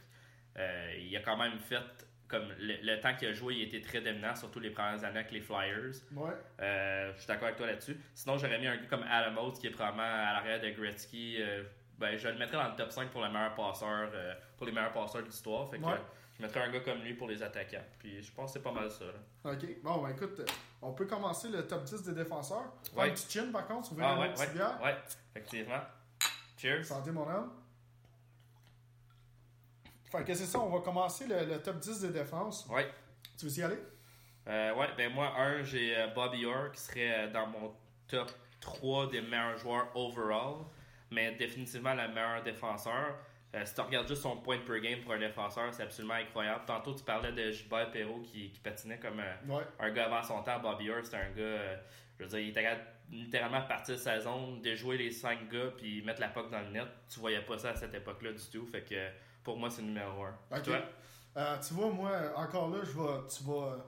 il 0.99 1.15
a 1.15 1.19
quand 1.19 1.37
même 1.37 1.59
fait, 1.59 2.07
comme 2.27 2.49
le, 2.57 2.77
le 2.81 2.99
temps 2.99 3.15
qu'il 3.15 3.27
a 3.27 3.33
joué, 3.33 3.55
il 3.55 3.63
était 3.63 3.81
très 3.81 4.01
dominant, 4.01 4.33
surtout 4.35 4.59
les 4.59 4.71
premières 4.71 5.03
années 5.03 5.19
avec 5.19 5.31
les 5.31 5.41
Flyers. 5.41 6.01
Ouais. 6.13 6.31
Euh, 6.61 7.13
je 7.13 7.19
suis 7.19 7.27
d'accord 7.27 7.45
avec 7.45 7.57
toi 7.57 7.67
là-dessus. 7.67 7.97
Sinon, 8.15 8.39
j'aurais 8.39 8.57
mis 8.57 8.65
un 8.67 8.77
gars 8.77 8.87
comme 8.89 9.03
Adam 9.03 9.45
Oates 9.45 9.59
qui 9.59 9.67
est 9.67 9.71
probablement 9.71 10.03
à 10.03 10.33
l'arrière 10.33 10.59
de 10.59 10.69
Gretzky. 10.71 11.37
Euh, 11.39 11.63
ben, 11.97 12.17
je 12.17 12.27
le 12.27 12.37
mettrais 12.37 12.57
dans 12.57 12.69
le 12.69 12.75
top 12.75 12.91
5 12.91 13.09
pour 13.09 13.21
le 13.21 13.29
meilleur 13.29 13.55
passeur, 13.55 14.09
euh, 14.13 14.33
pour 14.57 14.65
les 14.67 14.71
meilleurs 14.71 14.91
passeurs 14.93 15.21
de 15.21 15.27
l'histoire. 15.27 15.69
Fait 15.69 15.79
que 15.79 15.85
Ouais. 15.85 15.99
je 16.37 16.41
mettrais 16.43 16.61
un 16.61 16.71
gars 16.71 16.79
comme 16.81 16.99
lui 16.99 17.13
pour 17.15 17.27
les 17.27 17.41
attaquants. 17.41 17.83
Puis 17.99 18.21
je 18.21 18.31
pense 18.31 18.51
que 18.53 18.59
c'est 18.59 18.63
pas 18.63 18.71
mal 18.71 18.89
ça. 18.91 19.05
là. 19.05 19.51
Ok, 19.51 19.65
bon, 19.83 20.01
ben 20.03 20.09
écoute, 20.09 20.39
euh, 20.39 20.45
on 20.81 20.93
peut 20.93 21.05
commencer 21.05 21.49
le 21.49 21.65
top 21.67 21.83
10 21.83 22.03
des 22.03 22.13
défenseurs. 22.13 22.73
Ouais. 22.95 23.09
un 23.09 23.13
petit 23.13 23.29
chin 23.39 23.51
par 23.51 23.67
contre, 23.67 23.89
Ah 24.01 24.19
ouais, 24.19 24.29
petite 24.33 24.47
ouais, 24.49 24.53
bière. 24.53 24.79
ouais, 24.83 24.95
effectivement. 25.35 25.81
Cheers. 26.57 26.83
Santé, 26.85 27.11
mon 27.11 27.27
homme. 27.29 27.51
Fait 30.11 30.23
que 30.23 30.33
c'est 30.33 30.45
ça, 30.45 30.59
on 30.59 30.69
va 30.69 30.79
commencer 30.79 31.27
le, 31.27 31.45
le 31.45 31.61
top 31.61 31.79
10 31.79 32.01
des 32.01 32.09
défenses. 32.09 32.65
Ouais. 32.67 32.89
Tu 33.37 33.45
veux 33.47 33.59
y 33.59 33.63
aller? 33.63 33.77
Euh, 34.47 34.73
ouais, 34.75 34.87
ben 34.95 35.11
moi, 35.13 35.33
un, 35.37 35.63
j'ai 35.63 35.93
Bobby 36.15 36.45
Orr 36.45 36.71
qui 36.71 36.79
serait 36.79 37.29
dans 37.29 37.47
mon 37.47 37.73
top 38.07 38.31
3 38.61 39.07
des 39.09 39.21
meilleurs 39.21 39.57
joueurs 39.57 39.87
overall, 39.95 40.63
mais 41.11 41.31
définitivement 41.33 41.93
le 41.93 42.07
meilleur 42.09 42.41
défenseur. 42.43 43.15
Euh, 43.55 43.63
si 43.65 43.73
tu 43.73 43.81
regardes 43.81 44.07
juste 44.07 44.21
son 44.23 44.37
point 44.37 44.57
per 44.59 44.79
game 44.81 44.99
pour 45.01 45.13
un 45.13 45.19
défenseur, 45.19 45.73
c'est 45.73 45.83
absolument 45.83 46.15
incroyable. 46.15 46.63
Tantôt, 46.67 46.93
tu 46.93 47.03
parlais 47.03 47.31
de 47.31 47.49
Gilbert 47.51 47.89
Perrault 47.91 48.19
qui, 48.21 48.51
qui 48.51 48.59
patinait 48.59 48.99
comme 48.99 49.19
Ouais. 49.47 49.63
un 49.79 49.89
gars 49.91 50.05
avant 50.05 50.21
son 50.21 50.43
temps. 50.43 50.59
Bobby 50.59 50.89
Orr, 50.91 51.03
c'était 51.03 51.17
un 51.17 51.29
gars, 51.31 51.41
euh, 51.43 51.77
je 52.19 52.23
veux 52.23 52.29
dire, 52.29 52.39
il 52.39 52.49
était 52.49 52.77
littéralement 53.09 53.61
de 53.61 53.67
partir 53.67 53.95
de 53.95 53.99
sa 53.99 54.19
zone, 54.19 54.61
de 54.61 54.75
jouer 54.75 54.97
les 54.97 55.11
5 55.11 55.49
gars 55.49 55.71
puis 55.77 56.01
mettre 56.01 56.19
la 56.19 56.27
puck 56.27 56.51
dans 56.51 56.59
le 56.59 56.69
net. 56.71 56.87
Tu 57.09 57.21
voyais 57.21 57.41
pas 57.41 57.57
ça 57.57 57.69
à 57.69 57.75
cette 57.75 57.93
époque-là 57.93 58.33
du 58.33 58.45
tout. 58.51 58.65
Fait 58.67 58.81
que 58.83 59.09
pour 59.43 59.57
moi, 59.57 59.69
c'est 59.69 59.81
numéro 59.81 60.23
1. 60.25 60.57
Ok. 60.57 60.63
Toi? 60.63 60.81
Euh, 61.37 61.55
tu 61.65 61.73
vois, 61.75 61.89
moi, 61.89 62.11
encore 62.35 62.69
là, 62.69 62.79
je 62.83 62.91
vais. 62.91 63.27
Tu 63.29 63.43
vas. 63.45 63.85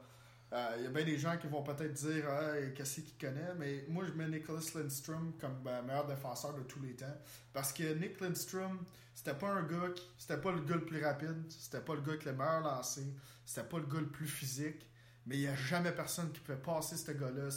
Il 0.52 0.84
y 0.84 0.88
a 0.88 0.90
bien 0.90 1.06
des 1.06 1.18
gens 1.20 1.38
qui 1.38 1.46
vont 1.48 1.62
peut-être 1.62 1.94
dire 1.94 2.26
ah, 2.28 2.54
qu'est-ce 2.76 3.02
qu'il 3.02 3.18
connaît, 3.18 3.54
mais 3.58 3.86
moi 3.88 4.04
je 4.08 4.14
mets 4.14 4.28
Nicholas 4.28 4.66
Lindstrom 4.74 5.34
comme 5.40 5.62
ben, 5.64 5.84
meilleur 5.84 6.08
défenseur 6.08 6.56
de 6.56 6.64
tous 6.64 6.82
les 6.82 6.96
temps. 6.96 7.06
Parce 7.54 7.72
que 7.72 7.94
Nick 7.94 8.20
Lindstrom, 8.20 8.80
c'était 9.14 9.36
pas 9.36 9.50
un 9.50 9.64
gars 9.64 9.90
qui. 9.94 10.10
C'était 10.18 10.42
pas 10.42 10.52
le 10.52 10.62
gars 10.62 10.76
le 10.76 10.86
plus 10.86 11.04
rapide, 11.04 11.44
c'était 11.50 11.82
pas 11.82 11.94
le 11.94 12.02
gars 12.02 12.14
avec 12.14 12.26
le 12.26 12.34
meilleur 12.34 12.62
lancé, 12.62 13.04
c'était 13.46 13.68
pas 13.68 13.78
le 13.78 13.86
gars 13.86 14.00
le 14.00 14.10
plus 14.10 14.28
physique, 14.28 14.90
mais 15.28 15.36
il 15.36 15.42
y 15.42 15.48
a 15.48 15.56
jamais 15.56 15.92
personne 15.92 16.32
qui 16.32 16.40
pouvait 16.40 16.58
passer 16.58 16.98
ce 16.98 17.12
gars-là. 17.12 17.50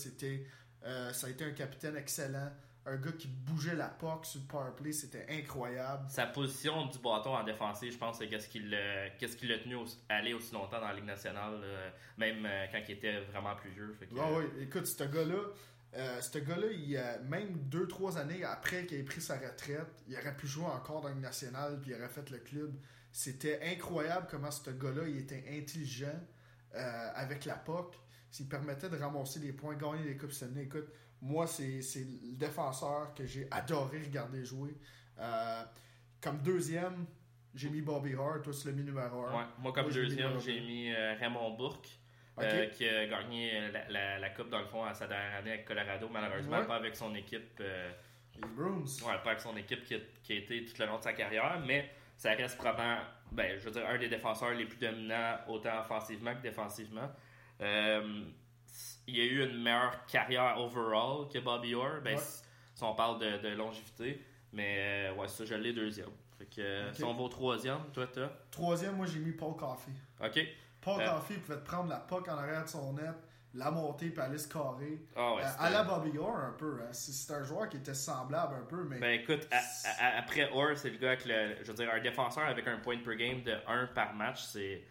Euh, 0.84 1.12
ça 1.12 1.26
a 1.26 1.30
été 1.30 1.44
un 1.44 1.52
capitaine 1.52 1.96
excellent. 1.96 2.50
Un 2.84 2.96
gars 2.96 3.12
qui 3.12 3.28
bougeait 3.28 3.76
la 3.76 3.88
POC 3.88 4.26
sur 4.26 4.40
le 4.40 4.46
powerplay, 4.46 4.92
c'était 4.92 5.26
incroyable. 5.30 6.04
Sa 6.08 6.26
position 6.26 6.86
du 6.86 6.98
bâton 6.98 7.34
en 7.34 7.44
défensive, 7.44 7.92
je 7.92 7.98
pense, 7.98 8.18
c'est 8.18 8.28
qu'est-ce 8.28 8.48
qui 8.48 8.58
l'a 8.58 9.10
qu'est-ce 9.10 9.36
qui 9.36 9.46
l'a 9.46 9.58
tenu 9.58 9.76
aller 10.08 10.34
aussi 10.34 10.52
longtemps 10.52 10.80
dans 10.80 10.88
la 10.88 10.94
Ligue 10.94 11.04
nationale, 11.04 11.60
euh, 11.62 11.90
même 12.18 12.44
euh, 12.44 12.66
quand 12.72 12.80
il 12.88 12.94
était 12.94 13.20
vraiment 13.20 13.54
plus 13.54 13.70
vieux. 13.70 13.94
Fait 13.98 14.06
que, 14.06 14.14
Ah 14.18 14.32
oui, 14.36 14.44
écoute, 14.60 14.86
ce 14.86 15.04
gars-là, 15.04 15.38
euh, 15.94 16.20
ce 16.20 16.38
gars-là, 16.38 16.68
il 16.72 16.96
a 16.96 17.18
même 17.18 17.68
2-3 17.70 18.16
années 18.18 18.44
après 18.44 18.86
qu'il 18.86 18.98
ait 18.98 19.02
pris 19.02 19.20
sa 19.20 19.34
retraite, 19.34 20.02
il 20.08 20.16
aurait 20.16 20.36
pu 20.36 20.46
jouer 20.46 20.64
encore 20.66 21.02
dans 21.02 21.10
le 21.10 21.16
national, 21.16 21.78
puis 21.80 21.90
il 21.90 21.96
aurait 21.96 22.08
fait 22.08 22.28
le 22.30 22.38
club. 22.38 22.74
C'était 23.12 23.60
incroyable 23.62 24.26
comment 24.30 24.50
ce 24.50 24.70
gars-là, 24.70 25.02
il 25.06 25.18
était 25.18 25.44
intelligent 25.50 26.18
euh, 26.74 27.08
avec 27.14 27.44
la 27.44 27.56
POC. 27.56 27.94
S'il 28.30 28.48
permettait 28.48 28.88
de 28.88 28.96
ramasser 28.96 29.40
des 29.40 29.52
points, 29.52 29.74
gagner 29.74 30.04
des 30.04 30.16
Coupes 30.16 30.32
Stanley. 30.32 30.62
Écoute, 30.62 30.88
moi, 31.22 31.46
c'est 31.46 31.80
c'est 31.80 32.00
le 32.04 32.36
défenseur 32.36 33.14
que 33.14 33.24
j'ai 33.24 33.46
adoré 33.50 34.02
regarder 34.02 34.44
jouer. 34.44 34.76
Euh, 35.18 35.62
comme 36.20 36.38
deuxième, 36.42 37.06
j'ai 37.54 37.70
mis 37.70 37.80
Bobby 37.80 38.14
Hart, 38.14 38.42
toi, 38.42 38.52
c'est 38.52 38.68
le 38.68 38.74
mis 38.74 38.82
numéro 38.84 39.24
1. 39.26 39.30
Ouais, 39.38 39.44
moi, 39.58 39.72
comme 39.72 39.84
Moi, 39.84 39.92
j'ai 39.92 40.02
mis 40.02 40.08
deuxième, 40.08 40.40
j'ai 40.40 40.60
mis 40.60 40.92
euh, 40.92 41.14
Raymond 41.18 41.50
Bourque, 41.56 41.88
Ok. 42.36 42.44
euh, 42.44 42.66
qui 42.66 42.88
a 42.88 43.06
gagné 43.06 43.52
euh, 43.56 43.70
la, 43.72 43.88
la- 43.88 44.18
la 44.18 44.30
Coupe, 44.30 44.50
dans 44.50 44.60
le 44.60 44.66
fond, 44.66 44.84
à 44.84 44.94
sa 44.94 45.06
dernière 45.06 45.38
année 45.38 45.52
avec 45.52 45.64
Colorado, 45.64 46.08
malheureusement, 46.10 46.58
Ouais. 46.58 46.66
pas 46.66 46.76
avec 46.76 46.96
son 46.96 47.14
équipe. 47.14 47.58
euh, 47.60 47.90
Les 48.34 48.48
Bruins. 48.48 48.82
Ouais, 49.06 49.18
pas 49.22 49.30
avec 49.30 49.40
son 49.40 49.56
équipe 49.56 49.84
qui 49.84 49.94
a, 49.94 49.98
qui 50.22 50.32
a 50.32 50.36
été 50.36 50.64
tout 50.64 50.74
le 50.80 50.86
long 50.86 50.96
de 50.98 51.02
sa 51.02 51.12
carrière, 51.12 51.60
mais 51.66 51.90
ça 52.16 52.30
reste 52.32 52.56
probablement, 52.56 52.98
ben, 53.30 53.58
je 53.58 53.64
veux 53.66 53.70
dire, 53.70 53.86
un 53.86 53.98
des 53.98 54.08
défenseurs 54.08 54.54
les 54.54 54.64
plus 54.64 54.78
dominants, 54.78 55.36
autant 55.48 55.78
offensivement 55.80 56.34
que 56.34 56.40
défensivement. 56.42 57.10
Euh, 57.60 58.24
il 59.06 59.20
a 59.20 59.24
eu 59.24 59.42
une 59.48 59.62
meilleure 59.62 60.04
carrière 60.06 60.56
overall 60.58 61.28
que 61.28 61.38
Bobby 61.38 61.74
Orr, 61.74 62.00
ben, 62.02 62.16
Ouais. 62.16 62.22
si, 62.22 62.42
si 62.74 62.82
on 62.84 62.94
parle 62.94 63.18
de, 63.18 63.38
de 63.38 63.48
longévité, 63.54 64.24
mais 64.52 65.08
euh, 65.10 65.14
ouais, 65.14 65.28
ça, 65.28 65.44
je 65.44 65.54
l'ai 65.54 65.72
deuxième. 65.72 66.10
Fait 66.38 66.46
que, 66.46 66.60
euh, 66.60 66.92
si 66.92 67.04
on 67.04 67.14
va 67.14 67.22
au 67.22 67.28
troisième, 67.28 67.80
toi, 67.92 68.06
t'as? 68.06 68.28
Troisième, 68.50 68.96
moi, 68.96 69.06
j'ai 69.06 69.18
mis 69.20 69.32
Paul 69.32 69.54
Coffey. 69.56 69.92
Ok. 70.24 70.40
Paul 70.80 71.00
Euh. 71.00 71.08
Coffey 71.14 71.34
pouvait 71.34 71.58
te 71.58 71.64
prendre 71.66 71.88
la 71.90 71.98
puck 72.00 72.26
en 72.28 72.36
arrière 72.38 72.64
de 72.64 72.68
son 72.68 72.92
net, 72.94 73.14
la 73.54 73.70
monter 73.70 74.08
puis 74.10 74.20
aller 74.20 74.38
se 74.38 74.48
carrer. 74.48 74.98
Ah 75.14 75.34
ouais, 75.34 75.42
Euh, 75.42 75.48
à 75.58 75.70
la 75.70 75.84
Bobby 75.84 76.16
Orr 76.18 76.38
un 76.38 76.52
peu. 76.58 76.80
Hein. 76.82 76.88
C'est 76.92 77.12
c'est 77.12 77.32
un 77.34 77.44
joueur 77.44 77.68
qui 77.68 77.76
était 77.76 77.94
semblable 77.94 78.54
un 78.56 78.64
peu, 78.64 78.82
mais 78.84 78.98
Ben 78.98 79.20
écoute, 79.20 79.46
à- 79.52 79.60
à- 80.16 80.18
après 80.18 80.50
Orr, 80.52 80.76
c'est 80.76 80.90
le 80.90 80.96
gars 80.96 81.08
avec 81.10 81.24
le. 81.26 81.56
Je 81.62 81.70
veux 81.70 81.74
dire, 81.76 81.90
un 81.92 82.00
défenseur 82.00 82.44
avec 82.44 82.66
un 82.66 82.78
point 82.78 82.98
per 82.98 83.14
game 83.16 83.42
de 83.42 83.54
1 83.68 83.86
par 83.88 84.14
match, 84.14 84.42
c'est. 84.42 84.82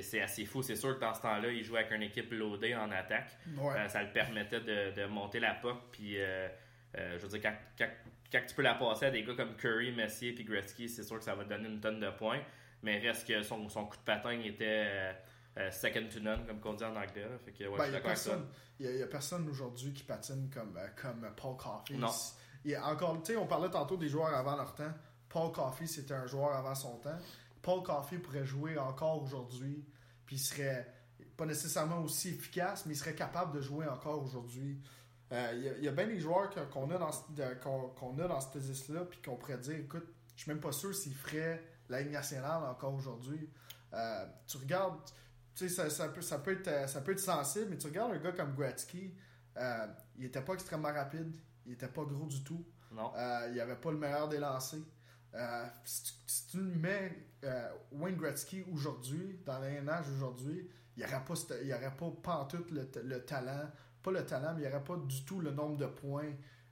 C'est 0.00 0.22
assez 0.22 0.44
fou. 0.44 0.62
C'est 0.62 0.76
sûr 0.76 0.94
que 0.94 1.00
dans 1.00 1.12
ce 1.14 1.20
temps-là, 1.22 1.48
il 1.48 1.64
jouait 1.64 1.80
avec 1.80 1.92
une 1.92 2.02
équipe 2.02 2.30
loadée 2.32 2.74
en 2.76 2.90
attaque. 2.92 3.36
ouais. 3.56 3.74
Euh, 3.76 3.88
ça 3.88 4.02
le 4.02 4.12
permettait 4.12 4.60
de, 4.60 4.92
de 4.94 5.06
monter 5.06 5.40
la 5.40 5.54
puck. 5.54 5.78
Puis, 5.90 6.20
euh, 6.20 6.48
euh, 6.96 7.18
je 7.18 7.22
veux 7.26 7.28
dire, 7.38 7.42
quand, 7.42 7.54
quand- 7.76 7.90
quand 8.30 8.40
tu 8.46 8.54
peux 8.54 8.62
la 8.62 8.74
passer 8.74 9.06
à 9.06 9.10
des 9.10 9.22
gars 9.24 9.34
comme 9.34 9.56
Curry, 9.56 9.90
Messier 9.92 10.32
puis 10.32 10.44
Gretzky, 10.44 10.88
c'est 10.88 11.02
sûr 11.02 11.18
que 11.18 11.24
ça 11.24 11.34
va 11.34 11.44
te 11.44 11.48
donner 11.48 11.68
une 11.68 11.80
tonne 11.80 11.98
de 12.00 12.10
points. 12.10 12.40
Mais 12.82 12.98
reste 12.98 13.26
que 13.26 13.42
son, 13.42 13.68
son 13.68 13.86
coup 13.86 13.96
de 13.96 14.02
patin 14.02 14.38
était 14.40 15.12
euh, 15.58 15.70
second 15.72 16.08
to 16.12 16.20
none, 16.20 16.46
comme 16.46 16.60
on 16.64 16.74
dit 16.74 16.84
en 16.84 16.94
anglais. 16.96 17.26
Fait 17.44 17.52
que, 17.52 17.64
ouais, 17.64 17.78
Ben, 17.78 17.84
je 17.84 17.90
il 17.90 18.16
suis 18.16 18.30
n'y 18.80 18.86
il 18.92 18.96
y 18.98 19.02
a- 19.02 19.06
personne 19.06 19.48
aujourd'hui 19.48 19.92
qui 19.92 20.02
patine 20.04 20.50
comme, 20.52 20.78
comme 21.00 21.28
Paul 21.36 21.56
Coffey. 21.56 21.94
Non. 21.94 22.10
Il 22.64 22.70
y 22.72 22.74
a 22.76 22.86
encore, 22.86 23.20
tu 23.22 23.32
sais, 23.32 23.36
on 23.36 23.46
parlait 23.46 23.70
tantôt 23.70 23.96
des 23.96 24.08
joueurs 24.08 24.34
avant 24.34 24.56
leur 24.56 24.74
temps. 24.74 24.92
Paul 25.28 25.50
Coffey, 25.52 25.86
c'était 25.86 26.14
un 26.14 26.26
joueur 26.26 26.52
avant 26.54 26.74
son 26.74 26.96
temps. 26.98 27.18
Paul 27.64 27.82
Coffey 27.82 28.18
pourrait 28.18 28.44
jouer 28.44 28.78
encore 28.78 29.22
aujourd'hui, 29.22 29.84
puis 30.26 30.36
il 30.36 30.38
serait 30.38 30.86
pas 31.36 31.46
nécessairement 31.46 32.00
aussi 32.02 32.28
efficace, 32.28 32.86
mais 32.86 32.94
il 32.94 32.96
serait 32.96 33.14
capable 33.16 33.56
de 33.56 33.60
jouer 33.60 33.88
encore 33.88 34.22
aujourd'hui. 34.22 34.80
Euh, 35.32 35.50
Il 35.56 35.62
y, 35.64 35.68
a- 35.68 35.76
il 35.78 35.84
y 35.84 35.88
a 35.88 35.92
bien 35.92 36.06
des 36.06 36.20
joueurs 36.20 36.50
qu'on 36.70 36.88
a 36.90 36.98
dans, 36.98 37.10
qu'on 37.96 38.18
a 38.18 38.28
dans 38.28 38.40
cette 38.40 38.62
liste-là, 38.62 39.04
puis 39.06 39.20
qu'on 39.22 39.36
pourrait 39.36 39.58
dire, 39.58 39.76
écoute, 39.76 40.06
je 40.36 40.42
suis 40.42 40.50
même 40.52 40.60
pas 40.60 40.70
sûr 40.72 40.94
s'il 40.94 41.14
ferait 41.14 41.60
la 41.88 42.02
Ligue 42.02 42.12
nationale 42.12 42.62
encore 42.64 42.94
aujourd'hui. 42.94 43.48
Euh, 43.94 44.26
tu 44.46 44.58
regardes, 44.58 44.98
tu 45.54 45.68
sais, 45.68 45.68
ça, 45.68 45.88
ça 45.90 46.08
peut, 46.08 46.20
ça, 46.22 46.38
peut 46.38 46.52
être, 46.52 46.68
euh, 46.68 46.86
ça 46.86 47.00
peut 47.00 47.12
être 47.12 47.20
sensible, 47.20 47.68
mais 47.70 47.78
tu 47.78 47.86
regardes 47.86 48.12
un 48.12 48.18
gars 48.18 48.32
comme 48.32 48.54
Gretzky, 48.54 49.14
euh, 49.56 49.86
il 50.16 50.26
était 50.26 50.42
pas 50.42 50.54
extrêmement 50.54 50.92
rapide, 50.92 51.34
il 51.66 51.72
était 51.72 51.88
pas 51.88 52.04
gros 52.04 52.26
du 52.26 52.42
tout, 52.44 52.64
Non. 52.92 53.12
il 53.52 53.58
avait 53.60 53.76
pas 53.76 53.90
le 53.90 53.98
meilleur 53.98 54.28
des 54.28 54.38
lancers. 54.38 54.80
Euh, 55.34 55.64
si, 55.84 56.04
tu, 56.04 56.12
si 56.26 56.46
tu 56.48 56.58
mets 56.58 57.12
euh, 57.44 57.68
Wayne 57.92 58.16
Gretzky 58.16 58.64
aujourd'hui, 58.72 59.40
dans 59.44 59.58
l'âge 59.58 60.06
aujourd'hui, 60.16 60.68
il 60.96 61.04
n'y 61.04 61.12
aurait 61.12 61.24
pas, 61.24 61.34
cette- 61.34 61.58
il 61.62 61.68
y 61.68 61.74
aurait 61.74 61.90
pas 61.96 62.06
pantoute 62.22 62.70
le, 62.70 62.88
le 63.02 63.20
talent, 63.24 63.68
pas 64.02 64.10
le 64.12 64.24
talent, 64.24 64.52
mais 64.54 64.62
il 64.62 64.68
n'y 64.68 64.72
aurait 64.72 64.84
pas 64.84 64.96
du 64.96 65.24
tout 65.24 65.40
le 65.40 65.50
nombre 65.50 65.76
de 65.76 65.86
points 65.86 66.30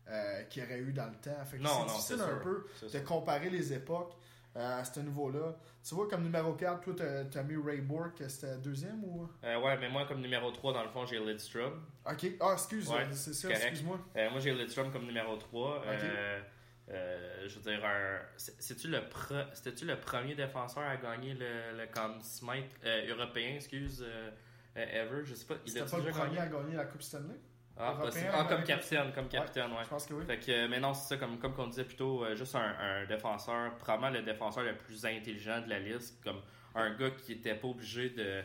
euh, 0.08 0.42
qu'il 0.44 0.62
y 0.62 0.66
aurait 0.66 0.78
eu 0.78 0.92
dans 0.92 1.06
le 1.06 1.14
temps. 1.16 1.44
Fait 1.44 1.58
que 1.58 1.62
Non, 1.62 1.70
c'est 1.88 1.92
difficile 1.94 2.16
c'est 2.18 2.22
un 2.22 2.26
sûr. 2.28 2.40
peu 2.40 2.66
de 2.82 2.88
sûr. 2.88 3.04
comparer 3.04 3.50
les 3.50 3.72
époques. 3.72 4.14
à 4.54 4.84
ce 4.84 5.00
niveau-là. 5.00 5.56
Tu 5.82 5.94
vois, 5.94 6.06
comme 6.08 6.24
numéro 6.24 6.52
4, 6.52 6.82
toi, 6.82 6.92
t'as 6.94 7.24
t'as 7.24 7.42
mis 7.42 7.56
Ray 7.56 7.80
Bork, 7.80 8.22
c'était 8.28 8.58
deuxième 8.58 9.02
ou? 9.02 9.26
Euh, 9.44 9.58
ouais, 9.58 9.78
mais 9.78 9.88
moi, 9.88 10.04
comme 10.04 10.20
numéro 10.20 10.50
3, 10.52 10.74
dans 10.74 10.82
le 10.82 10.90
fond, 10.90 11.06
j'ai 11.06 11.18
Lidstrom. 11.18 11.80
Ok. 12.06 12.26
Ah, 12.38 12.50
excuse, 12.52 12.86
Ouais, 12.90 13.06
c'est 13.12 13.32
ça, 13.32 13.48
excuse-moi. 13.48 13.98
Euh, 14.14 14.30
moi, 14.30 14.40
j'ai 14.40 14.52
Lidstrom 14.52 14.92
comme 14.92 15.06
numéro 15.06 15.36
3. 15.38 15.82
Euh, 15.86 16.40
euh, 16.90 17.48
je 17.48 17.58
veux 17.58 17.70
dire, 17.70 17.80
c'est-tu 18.36 18.88
le, 18.88 18.98
le 19.00 20.00
premier 20.00 20.34
défenseur 20.34 20.82
à 20.82 20.96
gagner 20.96 21.34
le, 21.34 21.76
le 21.78 21.86
Conn 21.86 22.20
Smythe 22.20 22.74
euh, 22.84 23.14
européen, 23.14 23.54
excuse, 23.56 24.04
euh, 24.06 24.30
euh, 24.76 25.02
ever? 25.04 25.24
Je 25.24 25.34
sais 25.34 25.46
pas. 25.46 25.54
Il 25.64 25.70
C'était 25.72 25.84
pas 25.88 25.98
le 25.98 26.10
premier 26.10 26.36
gagné? 26.36 26.38
à 26.38 26.46
gagner 26.46 26.76
la 26.76 26.84
Coupe 26.86 27.02
Stanley? 27.02 27.36
Ah, 27.76 27.94
européen 27.98 28.30
Ah, 28.34 28.44
comme 28.48 28.64
capitaine, 28.64 29.12
comme 29.14 29.28
capitaine, 29.28 29.70
ouais. 29.72 29.84
Je 29.84 29.88
pense 29.88 30.06
que 30.06 30.14
oui. 30.14 30.26
Fait 30.26 30.38
que, 30.38 30.66
mais 30.66 30.80
non, 30.80 30.92
c'est 30.92 31.14
ça, 31.14 31.16
comme, 31.16 31.38
comme 31.38 31.54
on 31.58 31.68
disait 31.68 31.84
plutôt, 31.84 32.24
juste 32.36 32.54
un, 32.54 32.74
un 32.78 33.06
défenseur, 33.06 33.76
probablement 33.78 34.10
le 34.10 34.22
défenseur 34.22 34.64
le 34.64 34.76
plus 34.76 35.06
intelligent 35.06 35.62
de 35.62 35.70
la 35.70 35.78
liste, 35.78 36.22
comme 36.22 36.42
un 36.74 36.94
gars 36.94 37.10
qui 37.10 37.32
était 37.32 37.54
pas 37.54 37.68
obligé 37.68 38.10
de, 38.10 38.42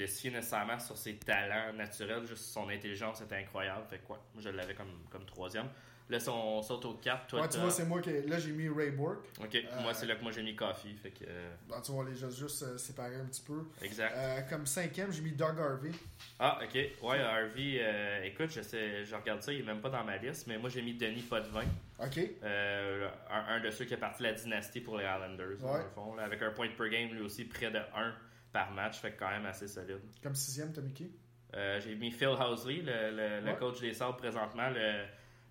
de 0.00 0.06
se 0.06 0.20
fier 0.20 0.30
nécessairement 0.32 0.78
sur 0.78 0.96
ses 0.96 1.16
talents 1.16 1.72
naturels, 1.74 2.26
juste 2.26 2.44
son 2.44 2.68
intelligence 2.68 3.20
était 3.20 3.36
incroyable. 3.36 3.82
Fait 3.88 3.98
que, 3.98 4.12
ouais, 4.12 4.18
moi 4.34 4.42
je 4.42 4.48
l'avais 4.48 4.74
comme, 4.74 4.92
comme 5.10 5.24
troisième. 5.26 5.66
Là, 6.08 6.18
si 6.18 6.28
on 6.28 6.60
saute 6.60 6.84
au 6.86 6.94
4, 6.94 7.28
toi, 7.28 7.42
Ouais, 7.42 7.48
tu 7.48 7.58
vois, 7.58 7.70
c'est 7.70 7.84
moi 7.84 8.00
qui. 8.00 8.10
Là, 8.26 8.36
j'ai 8.40 8.50
mis 8.50 8.68
Ray 8.68 8.90
Bork. 8.90 9.18
Ok, 9.40 9.54
Euh, 9.54 9.82
moi 9.82 9.94
c'est 9.94 10.06
là 10.06 10.16
que 10.16 10.22
moi 10.24 10.32
j'ai 10.32 10.42
mis 10.42 10.56
Coffee, 10.56 10.96
fait 11.00 11.10
que, 11.12 11.22
euh, 11.28 11.54
Bon, 11.68 11.80
tu 11.80 11.92
vois, 11.92 12.04
les 12.04 12.16
gens 12.16 12.28
juste 12.30 12.64
euh, 12.64 12.76
séparés 12.78 13.14
un 13.14 13.26
petit 13.26 13.42
peu. 13.42 13.62
exact. 13.80 14.12
Euh, 14.16 14.40
comme 14.50 14.66
cinquième, 14.66 15.12
j'ai 15.12 15.20
mis 15.22 15.30
Doug 15.30 15.56
Harvey. 15.60 15.92
Ah, 16.40 16.58
ok, 16.64 16.74
ouais, 16.74 17.20
Harvey, 17.20 17.78
euh, 17.80 18.24
écoute, 18.24 18.50
je 18.50 18.60
sais, 18.60 19.04
je 19.04 19.14
regarde 19.14 19.40
ça, 19.40 19.52
il 19.52 19.60
est 19.60 19.62
même 19.62 19.80
pas 19.80 19.90
dans 19.90 20.02
ma 20.02 20.16
liste, 20.16 20.48
mais 20.48 20.58
moi 20.58 20.68
j'ai 20.68 20.82
mis 20.82 20.94
Denis 20.94 21.22
Potvin. 21.22 21.62
Ok. 22.00 22.18
Euh, 22.42 23.08
un, 23.30 23.54
un 23.54 23.60
de 23.60 23.70
ceux 23.70 23.84
qui 23.84 23.94
a 23.94 23.98
parti 23.98 24.24
de 24.24 24.28
la 24.28 24.32
dynastie 24.34 24.80
pour 24.80 24.98
les 24.98 25.04
Islanders, 25.04 25.58
dans 25.60 25.74
Ouais. 25.74 25.82
le 25.84 25.90
fond, 25.90 26.14
là, 26.16 26.24
avec 26.24 26.42
un 26.42 26.50
point 26.50 26.68
per 26.76 26.88
game, 26.88 27.10
lui 27.10 27.20
aussi 27.20 27.44
près 27.44 27.70
de 27.70 27.78
1 27.78 28.14
par 28.52 28.70
match, 28.72 28.98
fait 29.00 29.12
quand 29.16 29.30
même 29.30 29.46
assez 29.46 29.68
solide. 29.68 30.00
Comme 30.22 30.34
sixième, 30.34 30.72
t'as 30.72 30.80
mis 30.82 30.92
qui? 30.92 31.10
Euh, 31.54 31.80
J'ai 31.80 31.94
mis 31.96 32.10
Phil 32.10 32.28
Housley, 32.28 32.82
le, 32.82 33.10
le- 33.10 33.40
le 33.46 33.54
coach 33.56 33.80
des 33.80 33.92
Sabres 33.94 34.16
présentement, 34.16 34.70
le, 34.70 35.04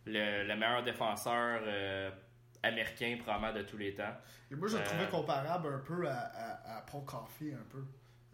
le, 0.05 0.47
le 0.47 0.55
meilleur 0.55 0.83
défenseur 0.83 1.61
euh, 1.63 2.09
américain 2.63 3.17
probablement 3.21 3.53
de 3.53 3.63
tous 3.63 3.77
les 3.77 3.93
temps. 3.93 4.15
Et 4.51 4.55
moi, 4.55 4.67
je 4.67 4.77
le 4.77 4.81
Euh, 4.81 4.85
trouvais 4.85 5.07
comparable 5.09 5.67
un 5.73 5.79
peu 5.79 6.07
à, 6.07 6.13
à, 6.17 6.77
à 6.77 6.81
Paul 6.83 7.03
Coffey, 7.05 7.53
un 7.53 7.65
peu. 7.69 7.83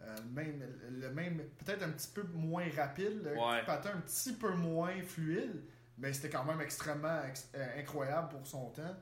Euh, 0.02 0.14
le 0.18 0.30
même, 0.30 0.62
le 0.90 1.10
même 1.10 1.38
peut-être 1.64 1.82
un 1.82 1.90
petit 1.90 2.10
peu 2.14 2.22
moins 2.34 2.66
rapide, 2.76 3.22
le 3.24 3.32
Ouais. 3.32 3.64
patin 3.64 3.90
un 3.96 4.00
petit 4.00 4.34
peu 4.34 4.50
moins 4.54 5.02
fluide, 5.02 5.62
mais 5.98 6.12
c'était 6.12 6.28
quand 6.30 6.44
même 6.44 6.60
extrêmement 6.60 7.22
ex- 7.24 7.50
euh, 7.56 7.80
incroyable 7.80 8.28
pour 8.28 8.46
son 8.46 8.70
temps. 8.70 8.94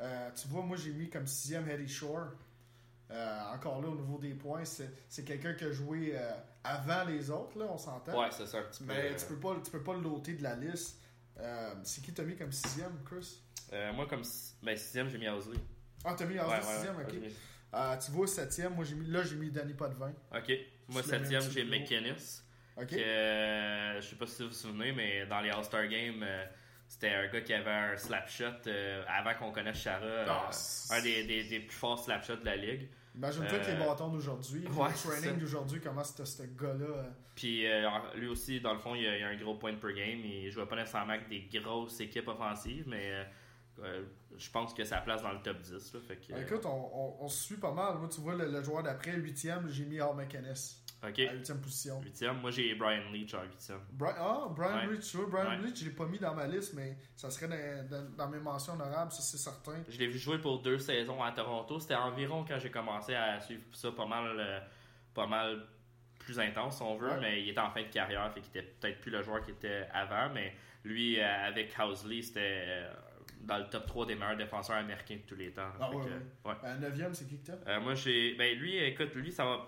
Euh, 0.00 0.30
tu 0.34 0.48
vois, 0.48 0.62
moi, 0.62 0.76
j'ai 0.76 0.92
mis 0.92 1.08
comme 1.08 1.26
sixième 1.26 1.68
Eddie 1.70 1.88
Shore. 1.88 2.32
Euh, 3.10 3.40
encore 3.52 3.82
là, 3.82 3.88
au 3.88 3.96
niveau 3.96 4.18
des 4.18 4.34
points, 4.34 4.64
c'est 4.64 5.24
quelqu'un 5.24 5.54
qui 5.54 5.64
a 5.64 5.72
joué 5.72 6.12
euh, 6.14 6.32
avant 6.62 7.04
les 7.04 7.30
autres, 7.30 7.58
là, 7.58 7.66
on 7.68 7.78
s'entend. 7.78 8.20
Ouais, 8.20 8.28
c'est 8.30 8.46
ça. 8.46 8.58
Mais 8.82 9.10
euh, 9.12 9.16
tu 9.18 9.26
peux 9.26 9.40
pas, 9.40 9.56
tu 9.64 9.70
peux 9.70 9.82
pas 9.82 9.94
le 9.94 10.00
loter 10.00 10.34
de 10.34 10.42
la 10.42 10.54
liste. 10.54 11.00
C'est 11.82 12.02
qui 12.04 12.12
t'as 12.12 12.22
mis 12.22 12.36
comme 12.36 12.52
sixième, 12.52 13.02
Chris? 13.04 13.40
Moi, 13.94 14.06
comme 14.06 14.22
ben, 14.62 14.76
sixième, 14.76 15.08
j'ai 15.08 15.18
mis 15.18 15.28
Housley. 15.28 15.58
Ah, 16.04 16.14
t'as 16.16 16.26
mis 16.26 16.38
Housley 16.38 16.56
ouais, 16.56 16.62
sixième, 16.62 16.96
ouais, 16.96 17.04
ok. 17.04 17.32
Euh, 17.72 17.96
tu 18.04 18.10
vois, 18.10 18.26
septième, 18.26 18.74
moi 18.74 18.84
j'ai 18.84 18.96
mis, 18.96 19.06
là 19.06 19.22
j'ai 19.22 19.36
mis 19.36 19.50
Danny 19.50 19.74
Potvin. 19.74 20.12
Ok, 20.34 20.52
moi 20.88 21.02
septième, 21.02 21.42
j'ai. 21.50 21.64
McKinnis. 21.64 22.42
Ok. 22.76 22.88
Que, 22.88 22.96
euh, 22.96 24.00
je 24.00 24.08
sais 24.08 24.16
pas 24.16 24.26
si 24.26 24.42
vous 24.42 24.48
vous 24.48 24.54
souvenez, 24.54 24.92
mais 24.92 25.26
dans 25.26 25.40
les 25.40 25.50
All-Star 25.50 25.86
Games, 25.86 26.20
euh, 26.22 26.44
c'était 26.88 27.10
un 27.10 27.28
gars 27.28 27.40
qui 27.42 27.52
avait 27.54 27.70
un 27.70 27.96
slap 27.96 28.28
shot 28.28 28.68
avant 29.06 29.34
qu'on 29.34 29.52
connaisse 29.52 29.78
Chara, 29.78 30.24
Ah, 30.26 30.50
un 30.90 31.02
des, 31.02 31.24
des, 31.24 31.44
des 31.44 31.60
plus 31.60 31.76
forts 31.76 32.02
slap 32.02 32.24
shots 32.24 32.36
de 32.36 32.44
la 32.46 32.56
ligue. 32.56 32.88
Imagine-toi 33.14 33.58
que 33.58 33.66
les 33.66 33.72
Euh, 33.72 33.86
bâtons 33.86 34.08
d'aujourd'hui, 34.08 34.66
ouais, 34.68 34.88
le 34.88 35.10
training 35.10 35.34
ça. 35.34 35.40
d'aujourd'hui, 35.40 35.80
comment 35.80 36.04
c'était 36.04 36.24
ce 36.26 36.42
gars-là. 36.44 36.84
euh, 36.86 37.10
Puis 37.34 37.66
euh, 37.66 37.88
lui 38.14 38.28
aussi, 38.28 38.60
dans 38.60 38.72
le 38.72 38.78
fond, 38.78 38.94
il 38.94 39.06
a, 39.06 39.16
il 39.18 39.22
a 39.24 39.28
un 39.28 39.36
gros 39.36 39.54
point 39.56 39.74
per 39.74 39.92
game. 39.92 40.20
Il 40.24 40.50
jouait 40.50 40.66
pas 40.66 40.76
nécessairement 40.76 41.14
avec 41.14 41.28
des 41.28 41.48
grosses 41.60 42.00
équipes 42.00 42.28
offensives, 42.28 42.84
mais 42.86 43.10
euh, 43.10 43.24
euh, 43.82 44.04
je 44.38 44.50
pense 44.50 44.72
que 44.74 44.84
sa 44.84 44.98
place 45.00 45.22
dans 45.22 45.32
le 45.32 45.40
top 45.42 45.60
10. 45.60 45.92
Là, 45.94 46.00
fait 46.06 46.16
que, 46.16 46.32
euh, 46.32 46.42
Écoute, 46.42 46.64
on, 46.66 46.68
on, 46.94 47.24
on 47.24 47.28
se 47.28 47.42
suit 47.44 47.56
pas 47.56 47.72
mal. 47.72 47.98
Moi, 47.98 48.08
tu 48.08 48.20
vois, 48.20 48.34
le, 48.36 48.46
le 48.50 48.62
joueur 48.62 48.82
d'après, 48.82 49.12
huitième, 49.16 49.68
j'ai 49.68 49.84
mis 49.86 49.98
Al 50.00 50.14
McInnes 50.14 50.54
ok, 51.02 51.18
à 51.18 51.32
huitième 51.34 51.60
position. 51.60 52.00
huitième. 52.02 52.38
Moi, 52.40 52.50
j'ai 52.50 52.74
Brian 52.74 53.10
Leach 53.12 53.34
en 53.34 53.42
huitième. 53.44 53.80
Bri- 53.92 54.14
ah, 54.16 54.46
Brian 54.54 54.86
Ouais. 54.88 54.94
Leach, 54.94 55.10
tu 55.10 55.16
vois, 55.16 55.26
Brian 55.26 55.60
Ouais. 55.60 55.66
Leach, 55.68 55.78
je 55.80 55.84
l'ai 55.86 55.90
pas 55.94 56.06
mis 56.06 56.18
dans 56.18 56.34
ma 56.34 56.46
liste, 56.46 56.74
mais 56.74 56.96
ça 57.16 57.30
serait 57.30 57.48
dans, 57.48 57.88
dans- 57.88 58.10
dans 58.16 58.28
mes 58.28 58.38
mentions 58.40 58.74
honorables, 58.74 59.12
ça 59.12 59.22
c'est 59.22 59.38
certain. 59.38 59.82
Je 59.88 59.98
l'ai 59.98 60.06
vu 60.08 60.18
jouer 60.18 60.38
pour 60.38 60.60
deux 60.60 60.78
saisons 60.78 61.22
à 61.22 61.32
Toronto. 61.32 61.78
C'était 61.80 61.94
environ 61.94 62.44
quand 62.46 62.58
j'ai 62.58 62.70
commencé 62.70 63.14
à 63.14 63.40
suivre 63.40 63.62
ça 63.72 63.90
pas 63.92 64.06
mal, 64.06 64.36
euh, 64.38 64.60
pas 65.14 65.26
mal 65.26 65.66
plus 66.18 66.38
intense, 66.38 66.76
si 66.76 66.82
on 66.82 66.96
veut, 66.96 67.08
Ouais. 67.08 67.20
mais 67.20 67.42
il 67.42 67.48
était 67.48 67.60
en 67.60 67.70
fin 67.70 67.82
de 67.82 67.88
carrière, 67.88 68.30
fait 68.32 68.40
qu'il 68.40 68.50
était 68.56 68.68
peut-être 68.80 69.00
plus 69.00 69.10
le 69.10 69.22
joueur 69.22 69.42
qu'il 69.42 69.54
était 69.54 69.88
avant, 69.92 70.28
mais 70.34 70.54
lui, 70.84 71.18
euh, 71.18 71.46
avec 71.46 71.74
Housley, 71.78 72.22
c'était 72.22 72.40
euh, 72.66 72.92
dans 73.40 73.56
le 73.58 73.64
top 73.68 73.86
3 73.86 74.06
des 74.06 74.14
meilleurs 74.14 74.36
défenseurs 74.36 74.76
américains 74.76 75.16
de 75.16 75.22
tous 75.26 75.34
les 75.34 75.50
temps. 75.50 75.70
Ah 75.80 75.90
ouais, 75.90 75.96
que, 76.04 76.10
ouais. 76.10 76.20
ouais. 76.44 76.54
Euh, 76.64 76.76
neuvième, 76.78 77.14
c'est 77.14 77.26
qui 77.26 77.38
que 77.40 77.50
t'as? 77.52 77.80
Moi, 77.80 77.94
j'ai. 77.94 78.34
Ben, 78.34 78.56
lui, 78.58 78.76
écoute, 78.76 79.14
lui, 79.14 79.32
ça 79.32 79.44
va. 79.46 79.66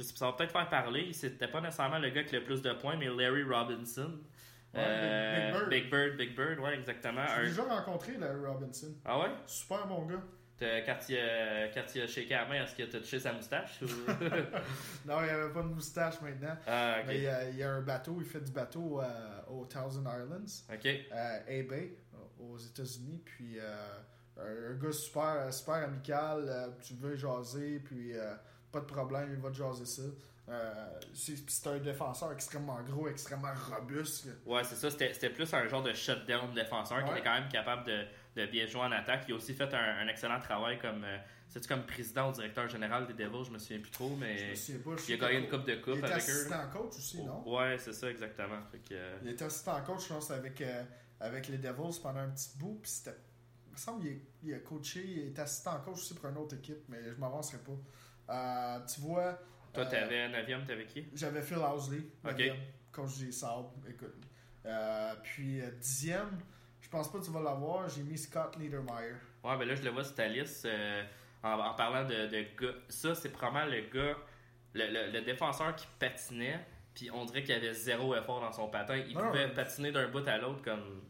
Je 0.00 0.04
sais, 0.06 0.16
ça 0.16 0.26
va 0.26 0.32
peut-être 0.32 0.52
faire 0.52 0.68
parler. 0.70 1.12
C'était 1.12 1.48
pas 1.48 1.60
nécessairement 1.60 1.98
le 1.98 2.08
gars 2.08 2.24
qui 2.24 2.34
a 2.36 2.38
le 2.38 2.44
plus 2.46 2.62
de 2.62 2.72
points, 2.72 2.96
mais 2.96 3.06
Larry 3.06 3.42
Robinson. 3.42 4.18
Ouais, 4.72 4.80
Euh, 4.82 5.34
Big- 5.34 5.42
Big 5.42 5.50
Bird. 5.52 5.68
Big 5.68 5.90
Bird, 5.90 6.16
Big 6.16 6.36
Bird, 6.36 6.58
ouais, 6.60 6.74
exactement. 6.78 7.24
J'ai 7.26 7.42
Un- 7.42 7.44
déjà 7.44 7.62
rencontré 7.64 8.16
Larry 8.16 8.46
Robinson. 8.46 8.94
Ah 9.04 9.18
ouais? 9.20 9.28
Super 9.46 9.86
bon 9.86 10.06
gars. 10.06 10.22
Quand 10.58 10.98
il, 11.08 11.16
a, 11.18 11.68
quand 11.68 11.82
il 11.94 12.02
a 12.02 12.06
shaké 12.06 12.28
la 12.34 12.44
main, 12.46 12.62
est-ce 12.64 12.74
que 12.74 12.82
t'as 12.82 12.98
touché 13.00 13.18
sa 13.18 13.32
moustache? 13.32 13.80
ou- 13.82 13.86
Non, 15.06 15.22
il 15.24 15.28
avait 15.30 15.52
pas 15.52 15.62
de 15.62 15.68
moustache 15.68 16.20
maintenant. 16.22 16.56
ah, 16.66 16.96
ok. 17.00 17.04
Mais 17.08 17.16
il 17.18 17.22
y, 17.24 17.28
a, 17.28 17.48
il 17.50 17.56
y 17.56 17.62
a 17.62 17.70
un 17.72 17.80
bateau, 17.80 18.16
il 18.20 18.26
fait 18.26 18.40
du 18.42 18.52
bateau 18.52 19.00
euh, 19.02 19.06
aux 19.48 19.64
Thousand 19.66 20.02
Islands, 20.04 20.64
Ok. 20.72 20.86
à 21.12 21.50
eBay, 21.50 21.96
aux 22.38 22.58
États-Unis. 22.58 23.22
Puis 23.24 23.58
euh, 23.58 23.74
un, 24.38 24.74
gars 24.74 24.92
super, 24.92 25.52
super 25.52 25.74
amical, 25.76 26.44
euh, 26.46 26.68
tu 26.82 26.94
veux 26.94 27.16
jaser, 27.16 27.80
puis 27.80 28.12
euh, 28.14 28.34
pas 28.72 28.80
de 28.80 28.84
problème, 28.86 29.28
il 29.32 29.38
va 29.40 29.50
te 29.50 29.54
jaser 29.56 29.84
ça. 29.86 30.02
Euh, 30.48 31.00
c'est 31.14 31.66
un 31.68 31.78
défenseur 31.78 32.32
extrêmement 32.32 32.80
gros, 32.82 33.06
extrêmement 33.08 33.52
robuste. 33.70 34.26
Ouais, 34.44 34.64
c'est 34.64 34.74
ça. 34.74 34.90
C'était 34.90 35.30
plus 35.30 35.52
un 35.54 35.68
genre 35.68 35.82
de 35.82 35.92
shutdown 35.92 36.52
défenseur 36.54 37.04
qui 37.04 37.10
était 37.12 37.22
quand 37.22 37.34
même 37.40 37.48
capable 37.48 37.86
de, 37.86 38.04
de 38.36 38.46
bien 38.46 38.66
jouer 38.66 38.80
en 38.82 38.90
attaque. 38.92 39.24
Il 39.28 39.32
a 39.32 39.36
aussi 39.36 39.54
fait 39.54 39.72
un, 39.72 39.98
un 40.00 40.08
excellent 40.08 40.40
travail 40.40 40.78
comme. 40.78 41.04
euh, 41.04 41.18
comme 41.68 41.84
président 41.84 42.30
ou 42.30 42.32
directeur 42.32 42.68
général 42.68 43.06
des 43.06 43.12
Devils 43.12 43.44
Je 43.44 43.50
me 43.50 43.58
souviens 43.58 43.78
plus 43.80 43.90
trop, 43.92 44.08
Je 44.10 44.20
mais. 44.24 44.50
me 44.50 44.54
souviens 44.56 44.80
pas, 44.82 44.96
je 44.96 45.12
Il 45.12 45.14
a 45.14 45.16
gagné 45.28 45.38
une 45.44 45.48
coupe 45.50 45.64
de 45.66 45.72
Il 45.72 45.80
coupe 45.80 45.96
était 45.98 46.04
avec 46.06 46.28
eux. 46.28 46.32
assistant 46.32 46.68
coach 46.72 46.96
aussi, 46.96 47.22
non? 47.22 47.48
Ouais, 47.48 47.76
c'est 47.78 47.92
ça, 47.92 48.10
exactement. 48.10 48.58
Que, 48.72 48.78
euh, 48.94 49.18
Il 49.22 49.28
était 49.30 49.44
assistant 49.44 49.80
coach, 49.82 50.02
je 50.08 50.14
pense, 50.14 50.30
avec, 50.32 50.60
euh, 50.62 50.82
avec 51.20 51.46
les 51.48 51.58
Devils 51.58 52.00
pendant 52.02 52.20
un 52.20 52.28
petit 52.30 52.50
bout. 52.58 52.78
Puis 52.82 52.90
c'était. 52.90 53.16
Il 53.68 53.72
me 53.72 53.76
semble 53.76 54.02
qu'il 54.02 54.20
il 54.42 54.54
a 54.54 54.58
coaché, 54.58 55.04
il 55.06 55.28
était 55.28 55.42
assistant 55.42 55.78
coach 55.84 55.94
aussi 55.98 56.14
pour 56.14 56.28
une 56.28 56.36
autre 56.38 56.56
équipe, 56.56 56.82
mais 56.88 56.98
je 57.08 57.14
m'avancerai 57.20 57.58
pas. 57.58 57.72
Euh, 58.30 58.78
tu 58.86 59.00
vois. 59.00 59.38
Toi, 59.72 59.84
euh, 59.84 59.90
t'avais 59.90 60.28
9e, 60.28 60.64
t'avais 60.64 60.86
qui? 60.86 61.06
J'avais 61.14 61.42
Phil 61.42 61.58
Housley, 61.58 61.98
Ok. 62.24 62.30
neuvième, 62.32 62.56
coach 62.92 63.18
des 63.18 63.32
Sabres. 63.32 63.72
Écoute. 63.88 64.14
Euh, 64.66 65.14
puis 65.22 65.60
dixième, 65.80 66.38
je 66.80 66.88
pense 66.88 67.10
pas 67.10 67.18
que 67.18 67.24
tu 67.24 67.30
vas 67.30 67.40
l'avoir, 67.40 67.88
j'ai 67.88 68.02
mis 68.02 68.18
Scott 68.18 68.56
Niedermeyer. 68.58 69.14
Ouais, 69.42 69.56
ben 69.56 69.66
là, 69.66 69.74
je 69.74 69.82
le 69.82 69.90
vois 69.90 70.04
sur 70.04 70.14
ta 70.14 70.28
liste. 70.28 70.66
en, 71.42 71.58
en 71.58 71.74
parlant 71.74 72.04
de, 72.04 72.26
de 72.26 72.44
gars. 72.60 72.74
Ça, 72.88 73.14
c'est 73.14 73.30
probablement 73.30 73.66
le 73.74 73.80
gars, 73.92 74.16
le, 74.74 74.86
le- 74.86 75.10
le 75.12 75.22
défenseur 75.22 75.74
qui 75.74 75.86
patinait, 75.98 76.60
puis 76.94 77.10
on 77.10 77.24
dirait 77.24 77.42
qu'il 77.42 77.54
avait 77.54 77.72
zéro 77.72 78.14
effort 78.14 78.40
dans 78.40 78.52
son 78.52 78.68
patin. 78.68 78.96
Il 78.96 79.14
Non, 79.16 79.28
pouvait 79.28 79.46
non. 79.48 79.54
patiner 79.54 79.90
d'un 79.92 80.08
bout 80.08 80.26
à 80.28 80.36
l'autre 80.36 80.62
comme. 80.62 81.00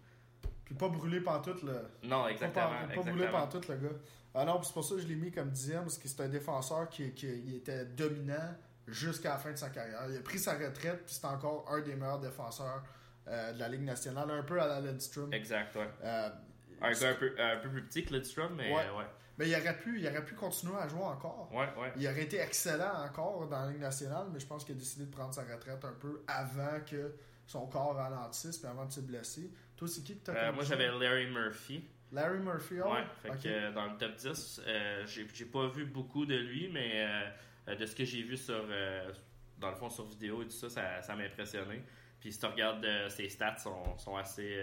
Puis 0.65 0.75
pas 0.77 0.89
brûlé 0.89 1.21
pantoute, 1.21 1.63
le. 1.65 1.73
Non, 2.05 2.29
exactement. 2.29 2.67
pas, 2.69 2.71
pas 2.77 2.83
exactement. 2.85 3.17
brûlé 3.17 3.29
pantoute, 3.33 3.69
le 3.69 3.77
gars. 3.77 3.97
Ah 4.35 4.45
non, 4.45 4.63
c'est 4.63 4.73
pour 4.73 4.85
ça 4.85 4.95
que 4.95 5.01
je 5.01 5.07
l'ai 5.09 5.17
mis 5.17 5.31
comme 5.33 5.51
dixième, 5.51 5.83
parce 5.83 5.99
que 5.99 6.07
c'est 6.09 6.21
un 6.23 6.29
défenseur 6.29 6.89
qui, 6.89 7.13
qui 7.15 7.27
il 7.27 7.57
était 7.57 7.85
dominant 7.85 8.55
jusqu'à 8.87 9.31
la 9.31 9.39
fin 9.39 9.51
de 9.53 9.57
sa 9.57 9.71
carrière. 9.71 10.01
Il 10.09 10.17
a 10.17 10.21
pris 10.21 10.39
sa 10.39 10.53
retraite, 10.55 11.05
puis 11.05 11.15
c'est 11.15 11.25
encore 11.27 11.67
un 11.71 11.81
des 11.81 11.95
meilleurs 11.97 12.21
défenseurs 12.21 12.83
euh, 13.29 13.53
de 13.53 13.59
la 13.59 13.69
Ligue 13.69 13.83
nationale, 13.83 14.31
un 14.31 14.43
peu 14.43 14.61
à 14.61 14.67
la 14.67 14.81
Lidstrom. 14.81 15.33
Exact, 15.33 15.75
ouais. 15.77 15.89
Euh, 16.05 16.29
Un 16.81 16.93
gars 16.93 17.11
un 17.11 17.15
peu, 17.15 17.35
un 17.39 17.57
peu 17.59 17.69
plus 17.71 17.83
petit 17.85 18.05
que 18.05 18.15
Lidstrom, 18.15 18.55
mais 18.57 18.73
Ouais. 18.75 18.85
mais 19.39 19.49
il 19.49 19.55
aurait, 19.55 19.77
pu, 19.79 19.99
il 20.01 20.07
aurait 20.09 20.25
pu 20.25 20.35
continuer 20.35 20.77
à 20.81 20.87
jouer 20.89 21.03
encore. 21.03 21.49
Ouais, 21.53 21.69
ouais. 21.81 21.93
Il 21.97 22.07
aurait 22.07 22.23
été 22.23 22.39
excellent 22.39 23.05
encore 23.05 23.47
dans 23.49 23.61
la 23.67 23.71
Ligue 23.73 23.81
nationale, 23.81 24.27
mais 24.33 24.39
je 24.41 24.47
pense 24.47 24.65
qu'il 24.65 24.75
a 24.77 24.79
décidé 24.79 25.07
de 25.07 25.11
prendre 25.11 25.35
sa 25.35 25.43
retraite 25.43 25.85
un 25.85 25.93
peu 25.93 26.23
avant 26.29 26.81
que 26.89 27.15
son 27.47 27.67
corps 27.67 27.95
ralentisse 27.97 28.59
puis 28.59 28.69
avant 28.69 28.85
de 28.87 28.93
se 28.93 29.01
blesser. 29.01 29.51
Toi, 29.77 29.89
c'est 29.89 30.03
qui 30.03 30.17
que 30.19 30.25
t'as 30.27 30.35
Euh, 30.35 30.53
moi, 30.53 30.63
j'avais 30.65 30.87
Larry 30.89 31.27
Murphy. 31.31 31.85
Larry 32.13 32.39
Murphy. 32.41 32.77
ah 32.85 32.89
Ouais, 32.91 33.05
fait 33.23 33.31
que 33.43 33.49
euh, 33.49 33.73
dans 33.73 33.87
le 33.87 33.97
top 33.97 34.15
10, 34.17 34.63
euh, 34.67 35.07
j'ai 35.07 35.27
j'ai 35.33 35.45
pas 35.45 35.69
vu 35.69 35.85
beaucoup 35.85 36.27
de 36.27 36.35
lui, 36.37 36.69
mais 36.73 37.07
euh, 37.69 37.75
de 37.77 37.87
ce 37.87 37.95
que 37.95 38.05
j'ai 38.05 38.23
vu 38.23 38.37
sur, 38.37 38.65
dans 39.59 39.71
le 39.71 39.77
fond, 39.77 39.89
sur 39.91 40.07
vidéo 40.07 40.43
et 40.43 40.47
tout 40.47 40.51
ça, 40.53 40.69
ça, 40.69 41.03
ça 41.03 41.15
m'a 41.15 41.25
impressionné. 41.25 41.83
Puis 42.21 42.33
si 42.33 42.39
tu 42.39 42.47
regardes, 42.47 42.87
ses 43.09 43.29
stats 43.29 43.57
sont, 43.59 43.97
sont 43.97 44.17
assez, 44.17 44.63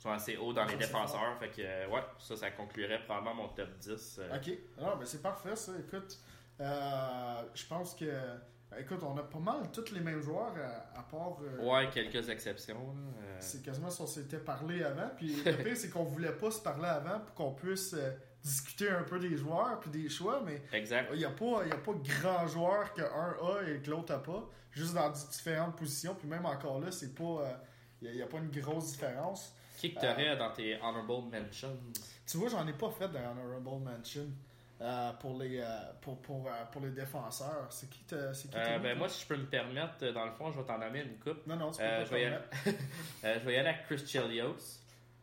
sont 0.00 0.10
assez 0.10 0.36
hauts 0.38 0.52
dans 0.52 0.66
Ça, 0.66 0.72
les 0.72 0.78
défenseurs. 0.78 1.38
Fait 1.38 1.48
que, 1.50 1.60
euh, 1.62 1.88
ouais, 1.88 2.00
ça, 2.18 2.34
ça 2.36 2.50
conclurait 2.50 3.02
probablement 3.04 3.34
mon 3.34 3.48
top 3.48 3.68
10. 3.78 4.18
euh. 4.20 4.36
Ok, 4.36 4.50
non, 4.80 4.96
mais 4.98 5.04
c'est 5.04 5.20
parfait 5.22 5.54
ça. 5.54 5.72
Écoute, 5.78 6.18
euh, 6.60 7.42
je 7.54 7.66
pense 7.66 7.94
que. 7.94 8.06
Écoute, 8.78 9.00
on 9.02 9.16
a 9.18 9.22
pas 9.22 9.38
mal 9.40 9.70
tous 9.72 9.92
les 9.92 10.00
mêmes 10.00 10.20
joueurs 10.20 10.54
à, 10.56 10.98
à 11.00 11.02
part. 11.02 11.38
euh, 11.42 11.58
Ouais, 11.68 11.88
quelques 11.90 12.28
exceptions. 12.28 12.94
euh. 13.20 13.36
C'est 13.40 13.62
quasiment 13.62 13.90
si 13.90 14.00
on 14.00 14.06
s'était 14.06 14.38
parlé 14.38 14.82
avant. 14.84 15.10
Puis 15.16 15.42
le 15.44 15.52
pire, 15.62 15.76
c'est 15.76 15.90
qu'on 15.90 16.04
voulait 16.04 16.32
pas 16.36 16.50
se 16.50 16.60
parler 16.60 16.86
avant 16.88 17.18
pour 17.20 17.34
qu'on 17.34 17.52
puisse 17.52 17.94
euh, 17.94 18.12
discuter 18.44 18.88
un 18.88 19.02
peu 19.02 19.18
des 19.18 19.36
joueurs 19.36 19.80
puis 19.80 19.90
des 19.90 20.08
choix. 20.08 20.40
Mais 20.46 20.62
il 21.12 21.18
n'y 21.18 21.24
a, 21.24 21.30
pas- 21.30 21.66
y 21.66 21.72
a 21.72 21.76
pas 21.78 21.92
grand 22.22 22.46
joueur 22.46 22.92
qu'un 22.94 23.04
a 23.04 23.62
et 23.68 23.80
que 23.82 23.90
l'autre 23.90 24.14
a 24.14 24.22
pas. 24.22 24.48
Juste 24.70 24.94
dans 24.94 25.10
différentes 25.10 25.74
positions. 25.76 26.14
Puis 26.14 26.28
même 26.28 26.46
encore 26.46 26.78
là, 26.80 26.92
c'est 26.92 27.14
pas. 27.14 27.24
euh, 27.24 27.52
il 28.02 28.12
n'y 28.12 28.22
a, 28.22 28.26
pas 28.26 28.38
une 28.38 28.50
grosse 28.50 28.92
différence. 28.92 29.54
Qui 29.76 29.92
que 29.94 30.00
t'aurais 30.00 30.36
dans 30.36 30.52
tes 30.52 30.76
honorable 30.76 31.30
mentions? 31.32 31.76
Tu 32.26 32.36
vois, 32.36 32.48
j'en 32.48 32.66
ai 32.68 32.72
pas 32.72 32.90
fait 32.90 33.08
d'un 33.08 33.30
honorable 33.32 33.84
mention. 33.84 34.26
Euh, 34.80 35.12
pour 35.14 35.38
les 35.38 35.58
euh, 35.60 35.66
pour, 36.00 36.20
pour, 36.22 36.46
euh, 36.46 36.64
pour 36.72 36.80
les 36.82 36.90
défenseurs. 36.90 37.66
C'est 37.70 37.90
qui 37.90 38.04
qui 38.04 38.14
ben, 38.82 38.96
moi, 38.96 39.08
si 39.08 39.22
je 39.22 39.26
peux 39.28 39.36
me 39.36 39.46
permettre, 39.46 40.10
dans 40.12 40.24
le 40.24 40.32
fond, 40.32 40.50
je 40.50 40.58
vais 40.58 40.66
t'en 40.66 40.78
nommer 40.78 41.00
une 41.02 41.18
coupe. 41.18 41.46
Non, 41.46 41.56
non, 41.56 41.70
tu 41.70 41.78
peux 41.78 41.84
pas 41.84 42.04
je, 42.04 42.10
vais 42.10 42.24
aller... 42.26 42.38
je 43.22 43.38
vais 43.46 43.54
y 43.54 43.56
aller 43.58 43.68
avec 43.68 43.86
Chris 43.86 44.06
Chelios. 44.06 44.78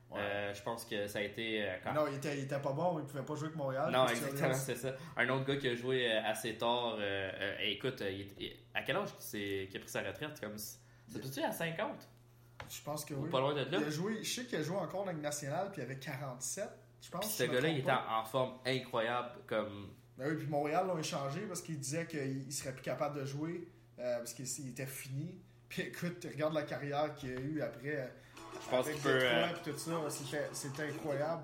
Ouais. 0.10 0.54
Je 0.54 0.62
pense 0.62 0.86
que 0.86 1.06
ça 1.08 1.20
a 1.20 1.22
été. 1.24 1.68
quand- 1.84 1.94
Non, 1.94 2.08
il 2.08 2.16
était, 2.16 2.38
il 2.38 2.44
était 2.46 2.60
pas 2.62 2.72
bon, 2.72 3.00
il 3.00 3.06
pouvait 3.06 3.26
pas 3.26 3.36
jouer 3.36 3.48
avec 3.48 3.58
Montréal. 3.58 3.92
Non, 3.92 4.08
exactement, 4.08 4.54
c'est 4.54 4.76
ça. 4.76 4.96
Un 5.18 5.28
autre 5.30 5.46
gars 5.46 5.58
qui 5.58 5.68
a 5.68 5.76
joué 5.76 6.10
assez 6.12 6.58
tard. 6.58 6.98
écoute, 7.60 8.02
il 8.02 8.56
à 8.74 8.84
quel 8.84 8.96
âge 8.96 9.10
qu'il 9.32 9.76
a 9.76 9.80
pris 9.80 9.90
sa 9.90 10.02
retraite? 10.02 10.40
Comme 10.40 10.58
C'est 10.58 11.32
tu 11.32 11.44
à 11.44 11.52
50 11.52 12.08
Je 12.70 12.82
pense 12.84 13.06
que 13.06 13.14
Ou 13.14 13.24
oui. 13.24 13.30
pas 13.30 13.40
loin 13.40 13.54
de 13.54 13.62
là? 13.62 13.78
Il 13.80 13.84
a 13.84 13.90
joué, 13.90 14.24
je 14.24 14.30
sais 14.30 14.46
qu'il 14.46 14.60
a 14.60 14.62
joué 14.62 14.78
encore 14.78 15.02
en 15.02 15.10
Ligue 15.10 15.22
nationale, 15.22 15.70
puis 15.72 15.82
il 15.82 15.86
avait 15.86 15.98
47, 15.98 16.70
je 17.02 17.10
pense. 17.10 17.26
Puis 17.26 17.34
ce 17.36 17.44
gars-là, 17.44 17.68
il 17.70 17.80
était 17.80 17.92
en, 17.92 18.24
forme 18.26 18.54
incroyable. 18.66 19.30
Comme... 19.48 19.90
Ben 20.18 20.30
oui, 20.30 20.36
puis 20.38 20.48
Montréal 20.48 20.88
l'ont 20.88 20.98
échangé 20.98 21.42
parce 21.42 21.62
qu'il 21.62 21.80
disait 21.80 22.06
qu'il 22.08 22.44
il 22.48 22.52
serait 22.52 22.74
plus 22.74 22.82
capable 22.84 23.20
de 23.20 23.26
jouer 23.26 23.68
euh, 24.00 24.18
parce 24.18 24.34
qu'il 24.34 24.46
il 24.46 24.70
était 24.70 24.86
fini. 24.86 25.36
Puis 25.70 25.82
écoute, 25.82 26.26
regarde 26.32 26.54
la 26.54 26.64
carrière 26.64 27.14
qu'il 27.16 27.30
a 27.32 27.40
eu 27.42 27.62
après. 27.62 27.98
euh, 27.98 28.08
Je 28.64 28.70
pense 28.70 28.90
qu'il 28.90 29.02
peut. 29.02 29.20
Euh, 29.22 29.48
tout 29.66 29.78
ça, 29.78 29.92
c'était- 30.54 30.84
incroyable. 30.88 31.44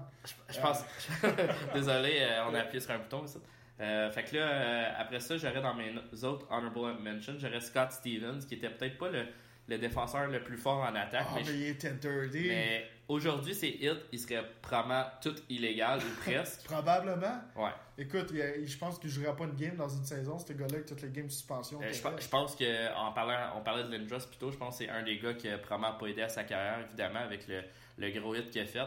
Je 0.50 0.60
pense. 0.62 0.84
Désolé, 1.74 2.26
on 2.50 2.54
a 2.54 2.60
appuyé 2.62 2.80
sur 2.80 2.92
un 2.92 3.00
bouton 3.00 3.26
ici. 3.26 3.38
Euh, 3.80 4.10
fait 4.12 4.24
que 4.24 4.36
là, 4.38 4.48
euh, 4.48 4.92
après 4.98 5.20
ça, 5.20 5.36
j'aurais 5.36 5.62
dans 5.62 5.74
mes 5.74 5.94
autres 6.24 6.48
honorable 6.52 7.02
mentions, 7.02 7.34
j'aurais 7.38 7.60
Scott 7.60 7.92
Stevens, 7.92 8.40
qui 8.48 8.56
était 8.56 8.70
peut-être 8.70 8.98
pas 8.98 9.10
le, 9.10 9.26
le 9.68 9.78
défenseur 9.78 10.28
le 10.28 10.44
plus 10.44 10.58
fort 10.58 10.82
en 10.82 10.96
attaque, 10.96 11.26
Ah, 11.32 11.36
mais, 11.36 11.42
il 11.54 11.68
était 11.70 11.92
dirty. 11.94 12.48
mais 12.48 12.88
aujourd'hui, 13.08 13.54
ses 13.54 13.70
hits, 13.70 14.00
ils 14.12 14.20
seraient 14.20 14.44
probablement 14.62 15.06
tout 15.22 15.36
illégaux 15.50 16.00
ou 16.00 16.22
presque. 16.22 16.64
Probablement. 16.64 17.42
Ouais. 17.56 17.72
Écoute, 17.98 18.34
je 18.34 18.78
pense 18.78 18.98
qu'il 19.00 19.10
jouerait 19.10 19.36
pas 19.36 19.44
une 19.44 19.56
game 19.56 19.76
dans 19.76 19.90
une 19.90 20.06
saison, 20.06 20.40
ce 20.40 20.54
gars-là, 20.54 20.74
avec 20.74 20.86
toutes 20.86 21.02
les 21.02 21.10
games 21.10 21.28
de 21.28 21.32
suspension. 21.32 21.80
Euh, 21.82 21.92
je, 21.92 22.28
pense 22.28 22.56
que 22.56 22.96
en 22.96 23.12
parlant, 23.12 23.56
on 23.58 23.62
parlait 23.62 23.84
de 23.84 23.92
Lindros 23.92 24.26
plus 24.28 24.38
tôt, 24.38 24.52
je 24.52 24.58
pense 24.58 24.78
que 24.78 24.86
c'est 24.86 24.90
un 24.90 25.04
des 25.04 25.20
gars 25.20 25.34
qui 25.34 25.48
a 25.50 25.58
probablement 25.58 25.98
pas 25.98 26.08
aidé 26.08 26.22
à 26.22 26.30
sa 26.30 26.44
carrière, 26.44 26.86
évidemment, 26.88 27.20
avec 27.20 27.48
le, 27.48 27.62
le 27.98 28.20
gros 28.20 28.36
hit 28.36 28.50
qu'il 28.50 28.62
a 28.62 28.66
fait. 28.66 28.80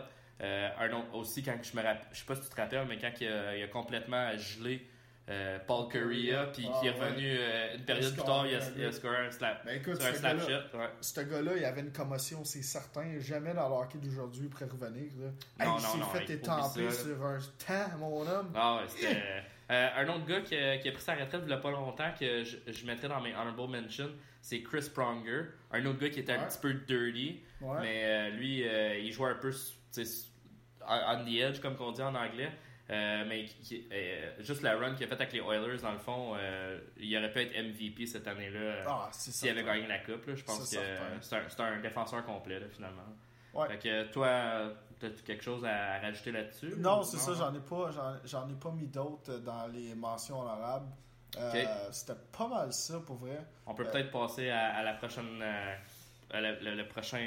Euh, 0.42 0.68
un 0.78 0.92
autre 0.92 1.14
aussi, 1.14 1.42
quand 1.42 1.56
je 1.62 1.76
me 1.76 1.82
rappelle, 1.82 2.06
je 2.12 2.18
sais 2.18 2.26
pas 2.26 2.34
si 2.34 2.42
tu 2.42 2.48
te 2.48 2.56
rappelles, 2.56 2.86
mais 2.88 2.98
quand 2.98 3.12
il 3.20 3.28
a, 3.28 3.56
il 3.56 3.62
a 3.62 3.68
complètement 3.68 4.36
gelé 4.36 4.86
euh, 5.28 5.58
Paul 5.66 5.88
Curria, 5.88 6.46
puis 6.46 6.68
Ah, 6.72 6.78
qui 6.80 6.86
est 6.86 6.90
ouais. 6.92 7.00
revenu 7.08 7.26
euh, 7.36 7.74
une 7.76 7.84
période 7.84 8.12
plus 8.12 8.22
tard, 8.22 8.46
il 8.46 8.54
a, 8.54 8.60
il 8.76 8.84
a 8.84 8.92
scoré 8.92 9.26
un 9.26 9.30
slap. 9.30 9.64
Ben 9.64 9.80
écoute, 9.80 9.96
sur 10.00 10.06
un 10.08 10.12
ce 10.12 10.18
slap 10.20 10.38
gars-là, 10.38 10.62
shot. 10.70 10.78
Ouais. 10.78 10.88
ce 11.00 11.20
gars-là, 11.20 11.52
il 11.56 11.64
avait 11.64 11.80
une 11.80 11.92
commotion, 11.92 12.44
c'est 12.44 12.62
certain. 12.62 13.18
Jamais 13.18 13.52
dans 13.54 13.68
le 13.68 13.74
hockey 13.74 13.98
d'aujourd'hui, 13.98 14.42
il 14.44 14.48
pourrait 14.50 14.66
revenir. 14.66 15.10
Là. 15.18 15.26
Non, 15.26 15.32
Hey, 15.32 15.66
il 15.66 15.66
non, 15.66 15.78
s'est 15.78 15.98
non, 15.98 16.06
fait 16.06 16.30
étamper 16.32 16.90
sur 16.92 17.24
un 17.26 17.38
temps, 17.66 17.98
mon 17.98 18.26
homme. 18.26 18.52
Ah 18.54 18.82
c'était. 18.86 19.22
Euh, 19.68 19.88
un 19.96 20.08
autre 20.10 20.26
gars 20.26 20.42
qui 20.42 20.56
a, 20.56 20.78
qui 20.78 20.88
a 20.88 20.92
pris 20.92 21.02
sa 21.02 21.14
retraite 21.16 21.40
il 21.44 21.50
y 21.50 21.52
a 21.52 21.56
pas 21.56 21.72
longtemps 21.72 22.12
que 22.16 22.44
je, 22.44 22.56
je 22.68 22.86
mettrais 22.86 23.08
dans 23.08 23.20
mes 23.20 23.34
honorable 23.34 23.66
mentions, 23.82 24.10
c'est 24.40 24.62
Chris 24.62 24.88
Pronger. 24.94 25.42
Un 25.72 25.84
autre 25.86 25.98
gars 25.98 26.08
qui 26.10 26.20
était 26.20 26.34
un 26.34 26.44
petit 26.44 26.58
peu 26.60 26.72
dirty, 26.74 27.42
mais 27.82 28.30
lui, 28.30 28.62
il 29.02 29.10
jouait 29.10 29.30
un 29.30 29.34
peu 29.34 29.50
on 30.88 31.24
the 31.24 31.34
edge, 31.40 31.60
comme 31.60 31.76
on 31.80 31.90
dit 31.90 32.02
en 32.02 32.14
anglais. 32.14 32.50
Euh, 32.88 33.24
mais 33.26 33.44
qui- 33.46 33.84
euh, 33.92 34.30
juste 34.38 34.62
la 34.62 34.76
run 34.78 34.94
qu'il 34.94 35.04
a 35.06 35.08
faite 35.08 35.20
avec 35.20 35.32
les 35.32 35.40
Oilers, 35.40 35.78
dans 35.82 35.90
le 35.92 35.98
fond, 35.98 36.34
euh, 36.36 36.78
il 36.98 37.16
aurait 37.18 37.32
pu 37.32 37.40
être 37.40 37.52
MVP 37.56 38.06
cette 38.06 38.28
année-là 38.28 38.84
Ah, 38.86 39.08
s'il 39.10 39.50
avait 39.50 39.64
gagné 39.64 39.88
la 39.88 39.98
Coupe. 39.98 40.24
là. 40.26 40.34
je 40.36 40.44
pense 40.44 40.70
que 40.70 40.76
C'est 41.20 41.62
un, 41.62 41.80
défenseur 41.80 42.24
complet, 42.24 42.60
là, 42.60 42.66
finalement. 42.70 43.02
Ouais. 43.54 43.66
Fait 43.68 43.78
que 43.78 44.12
toi, 44.12 44.28
as-tu 45.02 45.22
quelque 45.24 45.42
chose 45.42 45.64
à, 45.64 45.98
rajouter 45.98 46.30
là-dessus? 46.30 46.74
Non, 46.76 47.02
c'est 47.02 47.16
ça, 47.18 47.34
j'en 47.34 47.52
ai 47.54 47.60
pas, 47.60 47.90
j'en- 47.90 48.18
j'en 48.24 48.48
ai 48.48 48.54
pas 48.54 48.70
mis 48.70 48.86
d'autres 48.86 49.38
dans 49.38 49.66
les 49.66 49.94
mentions 49.96 50.40
honorables. 50.40 50.86
Euh, 51.38 51.50
Ok. 51.50 51.68
C'était 51.92 52.12
pas 52.38 52.46
mal 52.48 52.72
ça 52.72 53.00
pour 53.00 53.16
vrai. 53.16 53.38
On 53.66 53.74
peut 53.74 53.84
peut-être 53.84 54.10
passer 54.12 54.48
à, 54.50 54.76
à 54.76 54.82
la 54.84 54.94
prochaine. 54.94 55.42
à 55.42 56.40
la- 56.40 56.52
le, 56.60 56.74
le 56.76 56.86
prochain. 56.88 57.18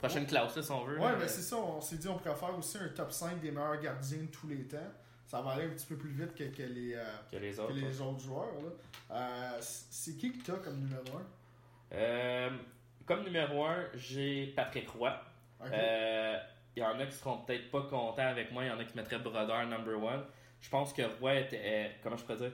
Prochaine 0.00 0.26
classe, 0.26 0.56
là, 0.56 0.62
si 0.62 0.70
on 0.72 0.84
veut. 0.84 0.98
Ouais, 0.98 1.16
mais 1.18 1.28
c'est 1.28 1.42
ça, 1.42 1.56
on 1.56 1.80
s'est 1.80 1.96
dit 1.96 2.08
on 2.08 2.16
pourrait 2.18 2.34
faire 2.34 2.56
aussi 2.58 2.78
un 2.78 2.88
top 2.88 3.12
5 3.12 3.40
des 3.40 3.50
meilleurs 3.50 3.80
gardiens 3.80 4.22
de 4.22 4.26
tous 4.26 4.48
les 4.48 4.64
temps. 4.66 4.78
Ça 5.26 5.40
va 5.40 5.52
aller 5.52 5.66
un 5.66 5.70
petit 5.70 5.86
peu 5.86 5.96
plus 5.96 6.10
vite 6.10 6.34
que, 6.34 6.44
que 6.44 6.62
les, 6.64 6.94
euh, 6.94 7.04
que 7.30 7.36
les 7.36 7.52
que 7.52 7.60
autres. 7.60 7.74
ouais. 7.74 7.80
les 7.80 8.00
autres 8.00 8.18
joueurs. 8.20 8.48
Euh, 9.12 9.50
c'est 9.60 10.16
qui 10.16 10.32
que 10.32 10.44
t'as 10.44 10.58
comme 10.58 10.80
numéro 10.80 11.04
1 11.92 11.94
Euh, 11.94 12.50
comme 13.06 13.22
numéro 13.24 13.64
1, 13.64 13.90
j'ai 13.94 14.46
Patrick 14.56 14.88
Roy. 14.90 15.12
Il 16.76 16.82
y 16.82 16.84
en 16.84 16.98
a 16.98 17.06
qui 17.06 17.12
seront 17.16 17.38
peut-être 17.38 17.70
pas 17.70 17.82
contents 17.82 18.26
avec 18.26 18.50
moi. 18.52 18.64
Il 18.64 18.68
y 18.68 18.70
en 18.70 18.78
a 18.78 18.84
qui 18.84 18.96
mettraient 18.96 19.18
Brodeur 19.18 19.66
number 19.66 20.02
one. 20.02 20.24
Je 20.60 20.68
pense 20.68 20.92
que 20.92 21.02
Roy 21.20 21.34
était. 21.40 21.92
comment 22.02 22.16
je 22.16 22.22
pourrais 22.24 22.38
dire? 22.38 22.52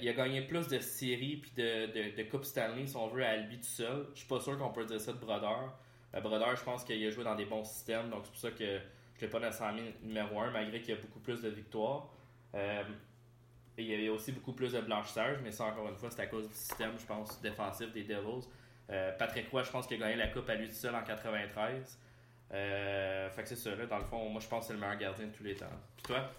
Il 0.00 0.08
a 0.08 0.12
gagné 0.14 0.42
plus 0.42 0.68
de 0.68 0.78
séries 0.78 1.36
puis 1.36 1.52
de, 1.56 1.86
de, 1.86 2.16
de 2.16 2.22
Coupe 2.30 2.44
Stanley, 2.44 2.86
si 2.86 2.96
on 2.96 3.08
veut, 3.08 3.24
à 3.24 3.36
lui 3.36 3.56
tout 3.58 3.64
seul. 3.66 4.06
Je 4.14 4.20
suis 4.20 4.28
pas 4.28 4.40
sûr 4.40 4.56
qu'on 4.58 4.70
peut 4.70 4.84
dire 4.86 5.00
ça 5.00 5.12
de 5.12 5.18
Brodeur. 5.18 5.76
Euh, 6.16 6.20
Brodeur, 6.20 6.56
je 6.56 6.64
pense 6.64 6.82
qu'il 6.84 7.04
a 7.06 7.10
joué 7.10 7.24
dans 7.24 7.34
des 7.34 7.44
bons 7.44 7.64
systèmes. 7.64 8.10
Donc 8.10 8.22
c'est 8.24 8.30
pour 8.30 8.40
ça 8.40 8.50
que 8.50 8.80
je 9.16 9.20
l'ai 9.20 9.28
pas 9.28 9.40
nécessairement 9.40 9.82
numéro 10.02 10.40
1, 10.40 10.50
malgré 10.50 10.80
qu'il 10.80 10.94
y 10.94 10.98
a 10.98 11.00
beaucoup 11.00 11.20
plus 11.20 11.40
de 11.42 11.48
victoires. 11.48 12.08
Euh, 12.54 12.82
il 13.78 13.84
y 13.86 14.08
a 14.08 14.12
aussi 14.12 14.32
beaucoup 14.32 14.52
plus 14.54 14.72
de 14.72 14.80
blanchissage, 14.80 15.36
mais 15.42 15.52
ça, 15.52 15.64
encore 15.64 15.88
une 15.88 15.96
fois, 15.96 16.10
c'est 16.10 16.22
à 16.22 16.26
cause 16.26 16.48
du 16.48 16.54
système, 16.54 16.92
je 16.98 17.04
pense, 17.04 17.40
défensif 17.42 17.92
des 17.92 18.04
Devils. 18.04 18.46
Euh, 18.88 19.12
Patrick 19.18 19.50
Roy, 19.50 19.62
je 19.64 19.70
pense 19.70 19.86
qu'il 19.86 20.02
a 20.02 20.06
gagné 20.06 20.16
la 20.16 20.28
Coupe 20.28 20.48
à 20.48 20.54
lui 20.54 20.68
tout 20.68 20.74
seul 20.74 20.94
en 20.94 21.02
93. 21.02 21.98
Euh, 22.52 23.28
fait 23.30 23.42
que 23.42 23.48
c'est 23.48 23.56
ça, 23.56 23.74
là, 23.74 23.84
dans 23.86 23.98
le 23.98 24.04
fond, 24.04 24.28
moi 24.30 24.40
je 24.40 24.46
pense 24.48 24.60
que 24.62 24.66
c'est 24.68 24.72
le 24.72 24.78
meilleur 24.78 24.96
gardien 24.96 25.26
de 25.26 25.32
tous 25.32 25.42
les 25.44 25.56
temps. 25.56 25.66
Puis 25.96 26.04
toi? 26.04 26.30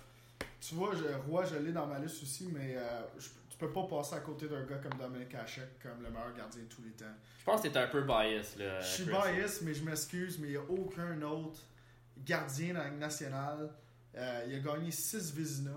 Tu 0.59 0.73
vois, 0.73 0.91
je, 0.95 1.03
Roy, 1.29 1.45
je 1.45 1.57
l'ai 1.57 1.71
dans 1.71 1.85
ma 1.85 1.99
liste 1.99 2.23
aussi, 2.23 2.49
mais 2.51 2.75
je- 3.19 3.27
tu 3.57 3.65
peux 3.65 3.71
pas 3.71 3.83
passer 3.83 4.15
à 4.15 4.19
côté 4.19 4.47
d'un 4.47 4.63
gars 4.65 4.77
comme 4.77 4.99
Dominic 4.99 5.33
Hachek 5.33 5.79
comme 5.81 6.03
le 6.03 6.11
meilleur 6.11 6.31
gardien 6.35 6.61
de 6.61 6.67
tous 6.67 6.83
les 6.83 6.91
temps. 6.91 7.05
Je 7.39 7.43
pense 7.43 7.61
que 7.61 7.69
t'es 7.69 7.79
un 7.79 7.87
peu 7.87 8.03
biased, 8.03 8.59
là. 8.59 8.79
Je 8.81 8.87
suis 8.87 9.05
bias, 9.05 9.61
mais 9.63 9.73
je 9.73 9.83
m'excuse, 9.83 10.37
mais 10.39 10.49
il 10.49 10.51
n'y 10.51 10.57
a 10.57 10.69
aucun 10.69 11.19
autre 11.23 11.61
gardien 12.19 12.75
dans 12.75 12.81
la 12.81 12.89
Ligue 12.89 12.99
nationale. 12.99 13.71
Euh, 14.15 14.45
il 14.47 14.55
a 14.55 14.59
gagné 14.59 14.91
6 14.91 15.33
Vizina, 15.33 15.71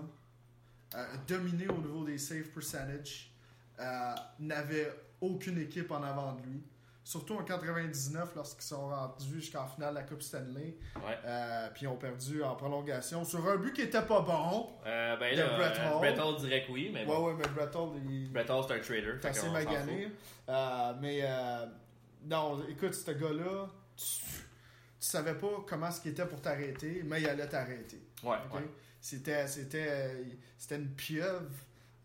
euh, 0.95 1.05
dominé 1.27 1.67
au 1.69 1.77
niveau 1.77 2.03
des 2.03 2.19
save 2.19 2.49
percentage, 2.49 3.31
euh, 3.79 4.15
n'avait 4.39 4.93
aucune 5.19 5.57
équipe 5.59 5.91
en 5.91 6.03
avant 6.03 6.33
de 6.33 6.41
lui. 6.43 6.61
Surtout 7.03 7.35
en 7.35 7.43
99, 7.43 8.35
lorsqu'ils 8.35 8.63
sont 8.63 8.87
rendus 8.87 9.33
jusqu'en 9.33 9.67
finale 9.67 9.89
de 9.95 9.99
la 9.99 10.03
Coupe 10.03 10.21
Stanley. 10.21 10.77
Ouais. 10.95 11.17
Euh, 11.25 11.69
puis 11.73 11.83
ils 11.83 11.87
ont 11.87 11.97
perdu 11.97 12.43
en 12.43 12.55
prolongation 12.55 13.25
sur 13.25 13.47
un 13.49 13.57
but 13.57 13.73
qui 13.73 13.81
était 13.81 14.03
pas 14.03 14.21
bon. 14.21 14.69
Euh, 14.85 15.17
ben 15.17 15.35
De 15.35 15.41
là, 15.41 15.57
Brett 15.57 15.79
euh, 15.79 15.91
Hall. 15.91 15.97
Brett 15.97 16.19
Hall 16.19 16.35
dirait 16.37 16.65
que 16.65 16.71
oui, 16.71 16.91
mais 16.93 17.05
bon. 17.05 17.25
ouais, 17.25 17.33
mais 17.37 17.47
Brett 17.55 17.75
Hall, 17.75 17.89
il, 18.07 18.31
Brett 18.31 18.49
Hall, 18.49 18.63
c'est 18.67 18.75
un 18.75 18.79
trader. 18.79 19.13
Assez 19.23 19.49
magané. 19.49 20.11
Euh, 20.47 20.93
mais 21.01 21.23
non, 22.23 22.63
écoute, 22.69 22.93
ce 22.93 23.11
gars-là, 23.11 23.67
tu, 23.97 24.05
tu 24.05 24.37
savais 24.99 25.33
pas 25.33 25.65
comment 25.67 25.89
ce 25.89 26.01
qu'il 26.01 26.11
était 26.11 26.25
pour 26.27 26.39
t'arrêter, 26.39 27.01
mais 27.03 27.21
il 27.21 27.27
allait 27.27 27.49
t'arrêter. 27.49 27.99
Ouais. 28.23 28.37
C'était, 29.01 29.47
c'était, 29.47 30.15
c'était 30.55 30.75
une 30.75 30.91
pieuvre. 30.91 31.49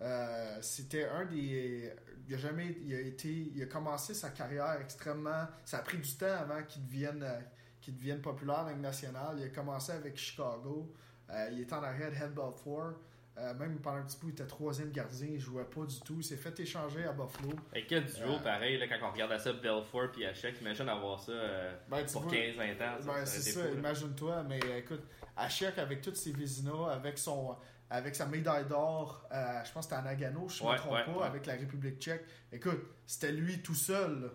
Euh, 0.01 0.59
c'était 0.61 1.05
un 1.05 1.25
des. 1.27 1.93
Il 2.29 2.35
a 2.35 2.39
jamais. 2.39 2.77
Il 2.85 2.95
a 2.95 3.01
été. 3.01 3.29
Il 3.55 3.63
a 3.63 3.67
commencé 3.67 4.15
sa 4.15 4.31
carrière 4.31 4.79
extrêmement. 4.81 5.47
Ça 5.65 5.79
a 5.79 5.83
pris 5.83 5.99
du 5.99 6.13
temps 6.15 6.27
avant 6.41 6.63
qu'il 6.65 6.85
devienne, 6.87 7.23
euh, 7.23 7.41
qu'il 7.81 7.95
devienne 7.95 8.21
populaire 8.21 8.65
dans 8.65 8.77
nationale. 8.77 9.37
Il 9.39 9.45
a 9.45 9.49
commencé 9.49 9.93
avec 9.93 10.17
Chicago. 10.17 10.93
Euh, 11.31 11.49
il 11.53 11.61
était 11.61 11.75
en 11.75 11.83
arrière 11.83 12.11
de 12.11 12.17
Head 12.17 12.35
Belfour. 12.35 12.93
Euh, 13.39 13.53
même 13.53 13.79
pendant 13.81 13.99
un 13.99 14.03
petit 14.03 14.17
bout, 14.19 14.29
il 14.29 14.33
était 14.33 14.47
troisième 14.47 14.91
gardien. 14.91 15.29
Il 15.31 15.39
jouait 15.39 15.65
pas 15.65 15.85
du 15.85 16.01
tout. 16.01 16.15
Il 16.17 16.25
s'est 16.25 16.39
fait 16.39 16.59
échanger 16.59 17.05
à 17.05 17.13
Buffalo. 17.13 17.51
Et 17.75 17.85
quel 17.87 18.07
duo 18.07 18.33
Euh, 18.33 18.39
pareil, 18.39 18.79
là, 18.79 18.87
quand 18.89 19.07
on 19.07 19.13
regarde 19.13 19.39
ça, 19.39 19.53
Belfort 19.53 20.11
puis 20.11 20.25
Hachek, 20.25 20.59
imagine 20.63 20.89
avoir 20.89 21.21
ça 21.21 21.33
euh, 21.33 21.77
Ben, 21.91 22.03
pour 22.11 22.23
vois- 22.23 22.33
15-20 22.33 22.81
ans. 22.83 22.97
Ben, 23.05 23.27
c'est 23.27 23.43
ça, 23.53 23.69
imagine-toi. 23.69 24.43
Mais 24.45 24.59
écoute, 24.79 25.03
Hachek 25.37 25.77
avec 25.77 26.01
toutes 26.01 26.17
ses 26.17 26.33
Vézina, 26.33 26.87
avec 26.91 27.19
son 27.19 27.55
avec 27.91 28.15
sa 28.17 28.27
médaille 28.27 28.67
d'or, 28.67 29.27
euh, 29.33 29.65
je 29.65 29.73
pense 29.73 29.87
que 29.87 29.95
c'était 29.95 29.97
à 29.97 30.03
Nagano, 30.03 30.49
je 30.49 30.63
ne 30.63 30.69
Ouais, 30.69 30.75
me 30.75 30.79
trompe 30.79 30.93
ouais, 30.95 31.05
pas, 31.05 31.13
ouais. 31.13 31.25
avec 31.27 31.47
la 31.47 31.55
République 31.55 32.01
tchèque. 32.01 32.25
Écoute, 32.53 32.81
c'était 33.07 33.33
lui 33.33 33.63
tout 33.63 33.75
seul. 33.75 34.23
là. 34.23 34.29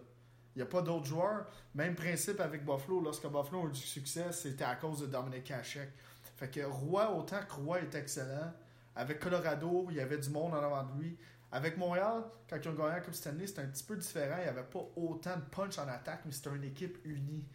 Il 0.56 0.60
n'y 0.60 0.64
a 0.64 0.66
pas 0.66 0.82
d'autres 0.82 1.06
joueurs. 1.06 1.46
Même 1.76 1.96
principe 1.96 2.40
avec 2.42 2.66
Buffalo. 2.66 3.00
Lorsque 3.02 3.26
Buffalo 3.28 3.64
a 3.64 3.70
eu 3.70 3.72
du 3.72 3.80
succès, 3.80 4.32
c'était 4.34 4.66
à 4.66 4.76
cause 4.76 5.02
de 5.02 5.06
Dominic 5.08 5.50
Hachek. 5.52 5.90
Fait 6.38 6.50
que 6.50 6.62
Roy, 6.62 7.10
autant 7.16 7.40
que 7.48 7.54
Roy 7.54 7.80
est 7.82 7.96
excellent, 7.96 8.52
avec 8.96 9.20
Colorado, 9.20 9.88
il 9.90 9.96
y 9.98 10.00
avait 10.02 10.18
du 10.18 10.30
monde 10.30 10.54
en 10.54 10.58
avant 10.64 10.84
de 10.84 11.02
lui. 11.02 11.18
Avec 11.54 11.78
Montréal, 11.78 12.24
quand 12.50 12.58
ils 12.62 12.68
ont 12.70 12.74
gagné 12.74 12.90
la 12.92 13.00
Coupe 13.02 13.14
Stanley, 13.14 13.48
c'était 13.48 13.62
un 13.62 13.68
petit 13.68 13.84
peu 13.84 13.96
différent. 13.96 14.36
Il 14.40 14.44
n'y 14.44 14.50
avait 14.50 14.64
pas 14.64 14.84
autant 14.96 15.36
de 15.38 15.42
punch 15.44 15.78
en 15.80 15.88
attaque, 15.88 16.22
mais 16.26 16.32
c'était 16.32 16.50
une 16.56 16.64
équipe 16.64 16.98
unie. 17.06 17.46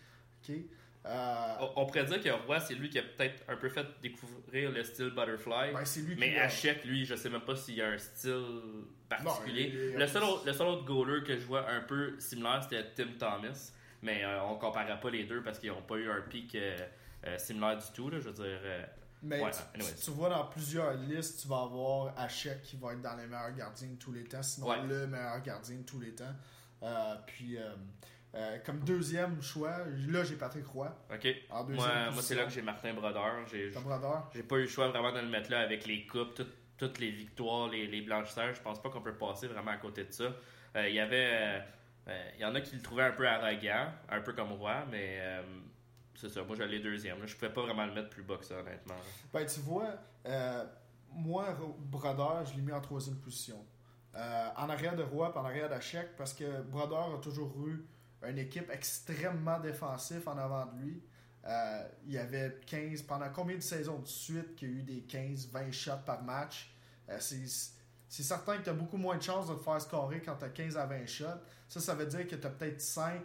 OK? 0.48 0.54
Euh, 1.06 1.54
On, 1.60 1.82
on 1.82 1.86
pourrait 1.86 2.04
dire 2.04 2.20
que 2.20 2.28
Roy, 2.46 2.58
c'est 2.60 2.74
lui 2.74 2.90
qui 2.90 2.98
a 2.98 3.02
peut-être 3.02 3.44
un 3.48 3.56
peu 3.56 3.68
fait 3.68 3.86
découvrir 4.02 4.72
le 4.72 4.82
style 4.82 5.10
Butterfly. 5.10 5.72
ben, 5.72 5.84
lui 6.04 6.16
mais 6.16 6.38
Hachek, 6.38 6.84
lui, 6.84 7.04
je 7.06 7.14
sais 7.14 7.30
même 7.30 7.42
pas 7.42 7.54
s'il 7.56 7.74
y 7.76 7.82
a 7.82 7.90
un 7.90 7.98
style 7.98 8.42
particulier. 9.08 9.68
Non, 9.68 9.74
il- 9.74 9.90
il- 9.92 9.96
le, 9.98 10.06
seul 10.08 10.22
autre, 10.24 10.44
le 10.46 10.52
seul 10.52 10.66
autre 10.66 10.84
goaler 10.84 11.22
que 11.22 11.36
je 11.38 11.44
vois 11.46 11.68
un 11.70 11.80
peu 11.82 12.18
similaire, 12.18 12.60
c'était 12.62 12.84
Tim 12.94 13.12
Thomas. 13.18 13.70
Mais 14.02 14.24
euh, 14.24 14.42
on 14.44 14.56
comparait 14.56 14.98
pas 15.00 15.10
les 15.10 15.24
deux 15.24 15.42
parce 15.42 15.58
qu'ils 15.58 15.70
n'ont 15.70 15.82
pas 15.82 15.96
eu 15.96 16.10
un 16.10 16.20
pic 16.22 16.54
euh, 16.54 16.76
euh, 17.26 17.38
similaire 17.38 17.78
du 17.78 17.86
tout. 17.94 18.10
Là, 18.10 18.18
je 18.20 18.28
veux 18.28 18.44
dire. 18.44 18.60
Mais 19.22 19.40
Ouais, 19.40 19.50
tu, 20.04 20.10
vois 20.10 20.28
dans 20.28 20.44
plusieurs 20.44 20.92
listes, 20.94 21.40
tu 21.42 21.48
vas 21.48 21.62
avoir 21.62 22.12
Hachek 22.18 22.62
qui 22.62 22.76
va 22.76 22.92
être 22.92 23.00
dans 23.00 23.16
les 23.16 23.26
meilleurs 23.26 23.52
gardiens 23.52 23.88
de 23.88 23.96
tous 23.96 24.12
les 24.12 24.24
temps, 24.24 24.42
sinon 24.42 24.68
Ouais. 24.68 24.82
le 24.86 25.06
meilleur 25.06 25.40
gardien 25.40 25.76
de 25.76 25.82
tous 25.84 25.98
les 26.00 26.14
temps. 26.14 26.34
Euh, 26.82 27.14
puis, 27.26 27.56
euh, 27.56 27.74
euh, 28.34 28.58
comme 28.66 28.80
deuxième 28.80 29.40
choix, 29.40 29.78
là 30.08 30.24
j'ai 30.24 30.36
Patrick 30.36 30.66
Roy. 30.66 30.94
ok. 31.12 31.26
En 31.50 31.64
deuxième 31.64 31.86
Moi, 31.86 32.10
moi 32.12 32.22
c'est 32.22 32.34
là 32.34 32.44
que 32.44 32.50
j'ai 32.50 32.62
Martin 32.62 32.92
Brodeur. 32.94 33.46
J'ai 33.50 33.70
j'ai 34.34 34.42
pas 34.42 34.56
eu 34.56 34.62
le 34.62 34.66
choix 34.68 34.88
vraiment 34.88 35.12
de 35.12 35.20
le 35.20 35.28
mettre 35.28 35.50
là 35.50 35.60
avec 35.60 35.86
les 35.86 36.06
coupes, 36.06 36.34
tout- 36.34 36.46
toutes 36.76 36.98
les 36.98 37.10
victoires, 37.10 37.68
les, 37.68 37.86
les 37.86 38.02
blanchisseurs. 38.02 38.52
Je 38.54 38.60
pense 38.60 38.82
pas 38.82 38.90
qu'on 38.90 39.00
peut 39.00 39.14
passer 39.16 39.46
vraiment 39.46 39.70
à 39.70 39.78
côté 39.78 40.04
de 40.04 40.12
ça. 40.12 40.24
Euh, 40.76 40.88
Il 40.88 40.94
y 40.94 41.00
avait. 41.00 41.30
euh, 41.32 41.58
euh, 42.08 42.30
Il 42.34 42.40
y 42.42 42.44
en 42.44 42.54
a 42.54 42.60
qui 42.60 42.76
le 42.76 42.82
trouvaient 42.82 43.04
un 43.04 43.12
peu 43.12 43.26
arrogant, 43.26 43.86
un 44.10 44.20
peu 44.20 44.34
comme 44.34 44.52
Roy, 44.52 44.84
mais 44.90 45.18
c'est 46.14 46.28
ça. 46.28 46.42
Moi, 46.42 46.54
j'allais 46.56 46.80
deuxième. 46.80 47.18
là. 47.20 47.26
Je 47.26 47.34
pouvais 47.34 47.52
pas 47.52 47.62
vraiment 47.62 47.86
le 47.86 47.94
mettre 47.94 48.10
plus 48.10 48.22
bas 48.22 48.36
que 48.36 48.44
ça, 48.44 48.56
honnêtement. 48.58 48.94
Ben, 49.32 49.46
tu 49.46 49.60
vois, 49.60 49.88
moi, 51.10 51.46
Ro- 51.54 51.76
Brodeur, 51.78 52.44
je 52.44 52.54
l'ai 52.56 52.62
mis 52.62 52.72
en 52.72 52.80
troisième 52.82 53.16
position. 53.16 53.64
En 54.14 54.68
arrière 54.70 54.96
de 54.96 55.02
Roy 55.02 55.32
en 55.36 55.44
arrière 55.44 55.68
d'Hachek, 55.68 56.16
parce 56.16 56.32
que 56.34 56.62
Brodeur 56.62 57.14
a 57.14 57.18
toujours 57.18 57.54
eu 57.66 57.86
une 58.22 58.38
équipe 58.38 58.70
extrêmement 58.70 59.60
défensive 59.60 60.28
en 60.28 60.38
avant 60.38 60.66
de 60.66 60.80
lui. 60.80 61.02
Euh, 61.46 61.88
il 62.06 62.12
y 62.12 62.18
avait 62.18 62.58
15, 62.66 63.02
pendant 63.02 63.28
combien 63.30 63.56
de 63.56 63.60
saisons 63.60 64.00
de 64.00 64.06
suite 64.06 64.56
qu'il 64.56 64.68
y 64.68 64.72
a 64.72 64.78
eu 64.78 64.82
des 64.82 65.00
15-20 65.02 65.72
shots 65.72 65.90
par 66.04 66.22
match? 66.22 66.74
Euh, 67.08 67.18
c'est 67.20 68.22
certain 68.22 68.58
que 68.58 68.64
tu 68.64 68.70
as 68.70 68.74
beaucoup 68.74 68.96
moins 68.96 69.16
de 69.16 69.22
chances 69.22 69.48
de 69.48 69.54
te 69.54 69.62
faire 69.62 69.80
scorer 69.80 70.20
quand 70.20 70.36
tu 70.36 70.44
as 70.44 70.48
15 70.48 70.76
à 70.76 70.86
20 70.86 71.06
shots. 71.06 71.24
Ça, 71.68 71.80
ça 71.80 71.94
veut 71.94 72.06
dire 72.06 72.26
que 72.26 72.34
tu 72.34 72.46
as 72.46 72.50
peut-être 72.50 72.80
5, 72.80 73.20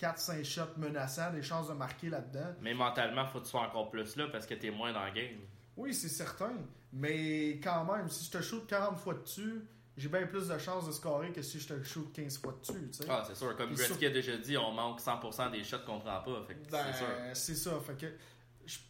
4-5 0.00 0.44
shots 0.44 0.62
menaçants, 0.78 1.32
des 1.32 1.42
chances 1.42 1.68
de 1.68 1.74
marquer 1.74 2.10
là-dedans. 2.10 2.54
Mais 2.60 2.74
mentalement, 2.74 3.26
faut 3.26 3.38
que 3.38 3.44
tu 3.44 3.50
sois 3.50 3.62
encore 3.62 3.90
plus 3.90 4.16
là 4.16 4.26
parce 4.32 4.46
que 4.46 4.54
t'es 4.54 4.70
moins 4.70 4.92
dans 4.92 5.04
le 5.04 5.12
game. 5.12 5.38
Oui, 5.76 5.94
c'est 5.94 6.08
certain. 6.08 6.54
Mais 6.92 7.60
quand 7.62 7.84
même, 7.84 8.08
si 8.08 8.24
je 8.26 8.30
te 8.30 8.42
shoot 8.42 8.66
40 8.66 8.98
fois 8.98 9.14
dessus, 9.14 9.64
j'ai 9.96 10.08
bien 10.08 10.26
plus 10.26 10.48
de 10.48 10.58
chances 10.58 10.86
de 10.86 10.92
scorer 10.92 11.30
que 11.32 11.40
si 11.42 11.60
je 11.60 11.68
te 11.68 11.82
shoot 11.82 12.12
15 12.12 12.38
fois 12.38 12.56
dessus. 12.60 12.88
tu 12.90 12.98
sais. 12.98 13.04
Ah, 13.08 13.22
c'est 13.26 13.34
sûr. 13.36 13.56
Comme 13.56 13.68
Puis 13.68 13.76
Gretzky 13.76 13.98
sur- 14.00 14.08
a 14.08 14.12
déjà 14.12 14.36
dit, 14.36 14.56
on 14.56 14.72
manque 14.72 15.00
100% 15.00 15.50
des 15.50 15.62
shots 15.64 15.78
qu'on 15.86 16.00
prend 16.00 16.20
pas. 16.20 16.42
Fait 16.46 16.54
que 16.56 16.70
Ben, 16.70 16.84
c'est 16.92 16.98
sûr. 16.98 17.06
c'est 17.34 17.54
ça. 17.54 17.80
Fait 17.80 17.94
que 17.98 18.06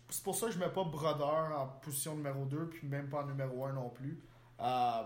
c'est 0.09 0.23
pour 0.23 0.35
ça 0.35 0.47
que 0.47 0.53
je 0.53 0.59
mets 0.59 0.71
pas 0.71 0.85
Brodeur 0.85 1.59
en 1.59 1.67
position 1.83 2.15
numéro 2.17 2.45
2, 2.47 2.69
puis 2.69 2.87
même 2.87 3.09
pas 3.09 3.23
en 3.23 3.27
numéro 3.27 3.65
1 3.67 3.73
non 3.73 3.91
plus. 3.91 4.23
Euh, 4.61 5.03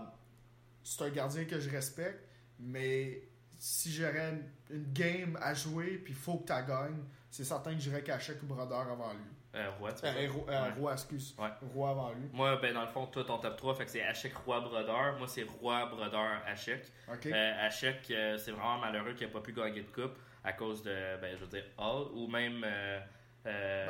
c'est 0.83 1.03
un 1.03 1.09
gardien 1.09 1.45
que 1.45 1.59
je 1.59 1.69
respecte, 1.69 2.23
mais 2.59 3.27
si 3.57 3.91
j'aurais 3.91 4.29
une, 4.69 4.75
une 4.77 4.93
game 4.93 5.37
à 5.41 5.53
jouer, 5.53 5.97
puis 5.97 6.13
il 6.13 6.19
faut 6.19 6.37
que 6.37 6.53
tu 6.53 6.67
gagnes, 6.67 7.03
c'est 7.29 7.43
certain 7.43 7.73
que 7.73 7.79
j'irais 7.81 8.03
Kachek 8.03 8.41
ou 8.43 8.45
Brodeur 8.45 8.87
avant 8.89 9.11
lui. 9.13 9.19
Euh, 9.59 9.69
Roy, 9.79 9.91
tu 9.93 10.05
Euh, 10.05 10.09
euh, 10.09 10.63
Ouais. 10.63 10.69
Roy, 10.79 10.93
excuse. 10.93 11.35
Ouais. 11.37 11.49
Roy 11.73 11.89
avant 11.89 12.11
lui. 12.13 12.27
Moi, 12.33 12.55
ben, 12.61 12.73
dans 12.73 12.81
le 12.81 12.87
fond, 12.87 13.05
toi, 13.07 13.23
ton 13.23 13.37
top 13.37 13.57
3, 13.57 13.75
fait 13.75 13.85
que 13.85 13.91
c'est 13.91 14.03
Hachek, 14.03 14.33
Roy, 14.45 14.59
Brodeur. 14.61 15.15
Moi, 15.17 15.27
c'est 15.27 15.43
Roy, 15.61 15.85
Brodeur, 15.87 16.41
Hachek. 16.47 16.83
OK? 17.11 17.25
Euh, 17.27 17.65
Hachek, 17.67 18.01
c'est 18.37 18.51
vraiment 18.51 18.77
malheureux 18.77 19.13
qu'il 19.13 19.27
n'ait 19.27 19.33
pas 19.33 19.41
pu 19.41 19.53
gagner 19.53 19.81
de 19.81 19.89
coupe 19.89 20.17
à 20.43 20.53
cause 20.53 20.81
de, 20.83 21.17
ben, 21.21 21.35
je 21.37 21.41
veux 21.43 21.47
dire, 21.51 21.63
Hall 21.77 22.07
ou 22.13 22.27
même. 22.27 22.63
euh, 22.65 22.99
Ben, 23.43 23.87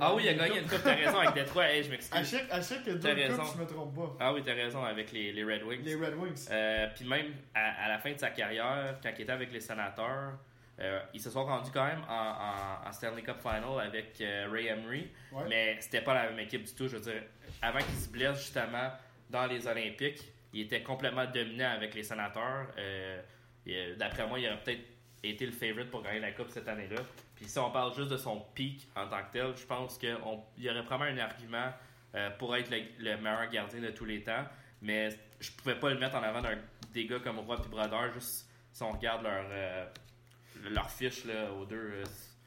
ah 0.00 0.14
oui, 0.14 0.22
il 0.24 0.28
a 0.28 0.34
gagné 0.34 0.50
coupe. 0.60 0.62
une 0.62 0.68
coupe, 0.68 0.82
t'as 0.84 0.94
raison, 0.94 1.18
avec 1.18 1.34
Détroit. 1.34 1.66
Hey, 1.68 1.82
je 1.82 1.90
m'excuse. 1.90 2.34
A 2.50 2.60
deux 2.84 2.98
T'as 3.00 3.14
raison. 3.14 3.42
coupes, 3.42 3.54
je 3.56 3.60
me 3.62 3.66
trompe 3.66 3.94
pas. 3.94 4.16
Ah 4.20 4.32
oui, 4.32 4.42
t'as 4.44 4.54
raison, 4.54 4.84
avec 4.84 5.10
les, 5.12 5.32
les 5.32 5.44
Red 5.44 5.62
Wings. 5.64 5.82
Les 5.84 5.94
Red 5.96 6.14
Wings. 6.14 6.48
Euh, 6.50 6.86
Puis 6.94 7.04
même 7.04 7.32
à, 7.54 7.84
à 7.84 7.88
la 7.88 7.98
fin 7.98 8.12
de 8.12 8.18
sa 8.18 8.30
carrière, 8.30 8.98
quand 9.02 9.10
il 9.16 9.22
était 9.22 9.32
avec 9.32 9.52
les 9.52 9.60
sénateurs, 9.60 10.34
euh, 10.80 11.00
ils 11.14 11.20
se 11.20 11.30
sont 11.30 11.44
rendus 11.44 11.70
quand 11.72 11.84
même 11.84 12.02
en, 12.08 12.12
en- 12.84 12.88
en 12.88 12.92
Stanley 12.92 13.22
Cup 13.22 13.36
Final 13.40 13.80
avec 13.86 14.20
euh, 14.20 14.48
Ray 14.50 14.66
Emery, 14.68 15.10
Ouais. 15.32 15.44
mais 15.48 15.76
c'était 15.80 16.00
pas 16.00 16.14
la 16.14 16.30
même 16.30 16.38
équipe 16.40 16.64
du 16.64 16.74
tout. 16.74 16.88
Je 16.88 16.96
veux 16.96 17.02
dire, 17.02 17.22
avant 17.60 17.78
qu'il 17.78 17.94
se 17.96 18.08
blesse 18.08 18.38
justement 18.38 18.90
dans 19.30 19.46
les 19.46 19.66
Olympiques, 19.66 20.22
il 20.52 20.62
était 20.62 20.82
complètement 20.82 21.26
dominant 21.26 21.70
avec 21.72 21.94
les 21.94 22.02
sénateurs. 22.02 22.68
Euh, 22.78 23.20
D'après 23.96 24.26
moi, 24.26 24.38
il 24.40 24.46
aurait 24.48 24.58
peut-être 24.62 24.82
été 25.22 25.46
le 25.46 25.52
favorite 25.52 25.88
pour 25.90 26.02
gagner 26.02 26.18
la 26.18 26.32
Coupe 26.32 26.50
cette 26.50 26.66
année-là. 26.66 27.00
Puis 27.36 27.44
si 27.46 27.58
on 27.60 27.70
parle 27.70 27.94
juste 27.94 28.10
de 28.10 28.16
son 28.16 28.40
pic 28.54 28.88
en 28.96 29.06
tant 29.08 29.22
que 29.22 29.32
tel, 29.32 29.56
je 29.56 29.64
pense 29.64 29.96
qu'il 29.98 30.16
y 30.58 30.68
aurait 30.70 30.84
probablement 30.84 31.20
un 31.20 31.24
argument 31.24 31.72
euh, 32.16 32.30
pour 32.38 32.56
être 32.56 32.70
le, 32.70 32.78
le 32.98 33.16
meilleur 33.18 33.48
gardien 33.50 33.80
de 33.80 33.90
tous 33.90 34.04
les 34.04 34.22
temps. 34.24 34.44
Mais 34.80 35.10
je 35.38 35.52
pouvais 35.52 35.76
pas 35.76 35.90
le 35.90 35.98
mettre 36.00 36.16
en 36.16 36.22
avant 36.24 36.40
d'un 36.42 36.58
des 36.92 37.06
gars 37.06 37.20
comme 37.20 37.38
Roy 37.38 37.56
et 37.64 37.68
Brodeur, 37.68 38.12
juste 38.12 38.48
si 38.72 38.82
on 38.82 38.90
regarde 38.90 39.22
leur, 39.22 39.44
euh, 40.64 40.70
leur 40.70 40.90
fiche 40.90 41.24
là, 41.24 41.52
aux 41.52 41.64
deux. 41.64 41.76
euh, 41.76 42.04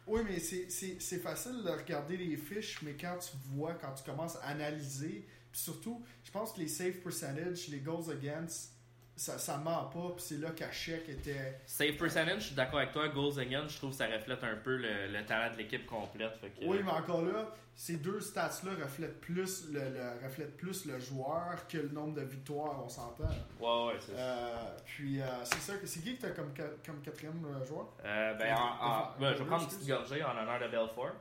Oui, 0.08 0.22
mais 0.24 0.40
c'est 0.40 1.20
facile 1.20 1.64
de 1.64 1.70
regarder 1.70 2.18
les 2.18 2.38
fiches, 2.38 2.82
mais 2.84 2.94
quand 3.00 3.18
tu 3.18 3.32
vois, 3.50 3.74
quand 3.76 3.94
tu 3.94 4.04
commences 4.04 4.36
à 4.38 4.48
analyser, 4.48 5.26
puis 5.52 5.62
surtout, 5.62 6.04
je 6.24 6.32
pense 6.32 6.54
que 6.54 6.60
les 6.60 6.68
save 6.68 6.94
percentage, 7.04 7.68
les 7.70 7.80
goals 7.80 8.12
against, 8.12 8.72
ça, 9.16 9.38
ça 9.38 9.58
ment 9.58 9.86
pas, 9.86 10.12
puis 10.16 10.24
c'est 10.26 10.38
là 10.38 10.50
qu'Hachek 10.52 11.08
était. 11.10 11.60
Save 11.66 11.94
percentage, 11.94 12.42
je 12.42 12.46
suis 12.48 12.56
d'accord 12.56 12.80
avec 12.80 12.92
toi. 12.92 13.08
Goals 13.08 13.40
against, 13.40 13.70
je 13.76 13.78
trouve 13.78 13.92
que 13.92 13.96
ça 13.98 14.08
reflète 14.08 14.44
un 14.44 14.56
peu 14.58 14.76
le, 14.76 15.08
le 15.08 15.26
talent 15.26 15.52
de 15.54 15.58
l'équipe 15.58 15.86
complète. 15.86 16.36
Fait 16.42 16.50
que, 16.50 16.66
Oui, 16.66 16.80
mais 16.84 16.92
encore 16.92 17.22
là, 17.24 17.48
ces 17.78 17.98
deux 17.98 18.20
stats-là 18.20 18.72
reflètent 18.84 19.22
plus 19.22 19.70
le, 19.72 19.80
le- 19.80 20.24
reflètent 20.26 20.58
plus 20.58 20.86
le 20.86 21.00
joueur 21.00 21.66
que 21.70 21.78
le 21.78 21.90
nombre 21.90 22.16
de 22.16 22.22
victoires, 22.24 22.82
on 22.84 22.90
s'entend. 22.90 23.24
Ouais, 23.60 23.88
ouais, 23.94 24.00
c'est 24.02 24.14
ça. 24.16 24.20
Euh, 24.20 24.78
puis 24.86 25.22
euh, 25.22 25.26
c'est 25.46 25.60
ça, 25.60 25.74
c'est 25.86 26.02
qui 26.02 26.18
que 26.18 26.22
t'as 26.24 26.32
comme, 26.32 26.54
comme 26.86 27.02
quatrième 27.02 27.46
euh, 27.46 27.66
joueur? 27.66 27.88
Euh, 28.04 28.34
ben, 28.34 28.54
en- 28.56 29.12
ben, 29.20 29.34
je 29.34 29.40
vais 29.44 29.46
prendre 29.46 29.64
une 29.64 29.70
petite 29.70 29.88
gorgée 29.88 30.24
en 30.24 30.32
honneur 30.38 30.60
de 30.60 30.68
Belfort. 30.68 31.12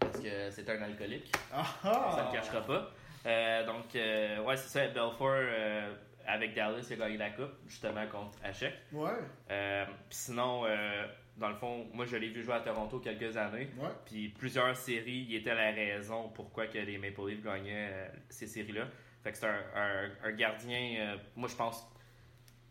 Parce 0.00 0.18
que 0.20 0.50
c'est 0.50 0.68
un 0.68 0.82
alcoolique. 0.82 1.32
Ah 1.52 1.64
Ça 1.82 1.90
ah! 1.90 2.22
ne 2.30 2.36
le 2.36 2.40
cachera 2.40 2.60
pas. 2.64 2.90
Euh, 3.26 3.64
donc, 3.66 3.94
euh, 3.96 4.38
ouais, 4.42 4.56
c'est 4.56 4.68
ça. 4.68 4.86
Belfort, 4.88 5.30
euh, 5.32 5.94
avec 6.26 6.54
Dallas, 6.54 6.86
il 6.90 6.94
a 6.94 7.06
gagné 7.06 7.16
la 7.18 7.30
coupe, 7.30 7.52
justement 7.66 8.06
contre 8.06 8.38
Hachek. 8.44 8.74
Ouais, 8.92 9.10
Euh, 9.50 9.84
sinon, 10.10 10.64
euh, 10.66 11.06
dans 11.36 11.48
le 11.48 11.54
fond, 11.56 11.86
moi, 11.92 12.04
je 12.06 12.16
l'ai 12.16 12.28
vu 12.28 12.42
jouer 12.42 12.54
à 12.54 12.60
Toronto 12.60 12.98
quelques 13.00 13.36
années. 13.36 13.68
ouais. 13.78 13.88
Puis 14.06 14.28
plusieurs 14.28 14.76
séries, 14.76 15.26
il 15.28 15.36
était 15.36 15.54
la 15.54 15.70
raison 15.72 16.28
pourquoi 16.30 16.66
que 16.66 16.78
les 16.78 16.98
Maple 16.98 17.28
Leafs 17.28 17.42
gagnaient 17.42 17.90
euh, 17.92 18.08
ces 18.28 18.46
séries-là. 18.46 18.86
Fait 19.22 19.32
que 19.32 19.38
c'est 19.38 19.46
un, 19.48 19.62
un- 19.74 20.10
un 20.24 20.32
gardien, 20.32 21.16
moi 21.34 21.48
je 21.48 21.56
pense 21.56 21.90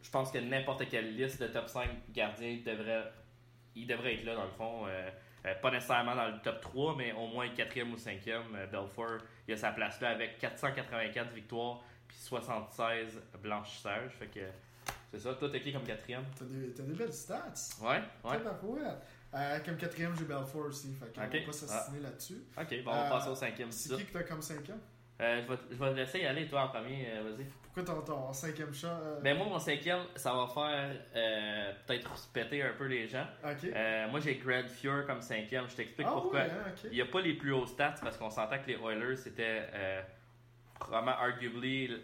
je 0.04 0.10
pense 0.12 0.32
que 0.32 0.38
n'importe 0.38 0.88
quelle 0.90 1.16
liste 1.16 1.42
de 1.42 1.48
top 1.48 1.68
5 1.68 1.90
gardiens 2.12 2.60
devrait 2.64 3.06
il 3.76 3.88
devrait 3.88 4.16
être 4.16 4.26
là 4.26 4.36
dans 4.36 4.44
le 4.44 4.52
fond. 4.52 4.86
Pas 5.62 5.72
nécessairement 5.72 6.16
dans 6.16 6.28
le 6.28 6.40
top 6.42 6.62
3, 6.62 6.96
mais 6.96 7.12
au 7.14 7.26
moins 7.28 7.48
4e 7.48 7.92
ou 7.92 7.96
5e. 7.98 8.54
Euh, 8.56 8.68
Belfort, 8.68 9.18
il 9.48 9.54
a 9.54 9.58
sa 9.58 9.72
place 9.72 10.00
là 10.02 10.10
avec 10.10 10.38
484 10.40 11.32
victoires 11.34 11.82
puis 12.08 12.18
76 12.18 13.20
blanchissages. 13.42 14.12
Fait 14.20 14.28
que 14.28 14.40
c'est 15.12 15.20
ça. 15.20 15.34
Toi, 15.36 15.50
t'es 15.50 15.62
qui 15.62 15.72
comme 15.74 15.84
4e 15.84 16.22
T'as 16.38 16.46
des, 16.46 16.74
t'as 16.74 16.84
des 16.84 16.94
belles 16.94 17.14
stats. 17.14 17.54
Ouais, 17.82 18.02
ouais. 18.24 18.38
Euh, 19.36 19.60
comme 19.66 19.78
quatrième, 19.78 20.16
j'ai 20.18 20.26
Belfort 20.26 20.66
aussi. 20.68 20.94
Fait 20.94 21.08
qu'on 21.14 21.26
Ok. 21.26 21.34
va 21.34 21.46
pas 21.48 21.52
s'assassiner 21.52 22.00
là-dessus. 22.02 22.44
Ok, 22.56 22.84
bon, 22.84 22.92
on 22.92 22.96
Euh, 23.06 23.10
passer 23.10 23.30
au 23.30 23.36
5e. 23.36 23.72
C'est 23.72 23.96
qui 23.96 24.06
que 24.06 24.14
t'as 24.14 24.24
comme 24.24 24.42
cinquième? 24.42 24.80
Euh, 25.22 25.42
je, 25.44 25.52
vais, 25.52 25.60
je 25.72 25.76
vais 25.76 25.90
te 25.92 25.96
laisser 25.96 26.20
y 26.20 26.26
aller, 26.26 26.48
toi, 26.48 26.64
en 26.66 26.68
premier. 26.70 27.08
euh, 27.10 27.24
Vas-y. 27.24 27.46
Pourquoi 27.74 27.96
ton, 27.96 28.02
ton 28.02 28.34
cinquième 28.34 28.74
chat 28.74 29.00
euh, 29.02 29.20
Ben 29.22 29.36
moi, 29.36 29.48
mon 29.48 29.58
cinquième, 29.60 30.02
ça 30.16 30.32
va 30.34 30.46
faire 30.48 30.92
euh, 31.16 31.74
peut-être 31.88 32.16
se 32.18 32.28
péter 32.28 32.62
un 32.62 32.74
peu 32.74 32.86
les 32.86 33.08
gens. 33.08 33.26
Euh, 33.44 34.08
moi, 34.10 34.20
j'ai 34.20 34.36
Greg 34.36 34.68
Fuhr 34.68 35.06
comme 35.08 35.22
cinquième. 35.22 35.68
Je 35.70 35.76
t'explique 35.78 36.06
ah 36.08 36.14
pourquoi. 36.14 36.42
hein. 36.42 36.72
Il 36.86 36.92
n'y 36.92 37.02
a 37.02 37.06
pas 37.08 37.22
les 37.22 37.34
plus 37.34 37.52
hauts 37.52 37.66
stats 37.66 37.96
parce 38.02 38.16
qu'on 38.18 38.30
s'entend 38.30 38.60
que 38.60 38.68
les 38.68 38.76
Oilers, 38.78 39.16
c'était 39.18 39.68
euh, 39.74 40.02
probablement, 40.80 41.18
arguably, 41.18 41.86
l- 41.86 42.02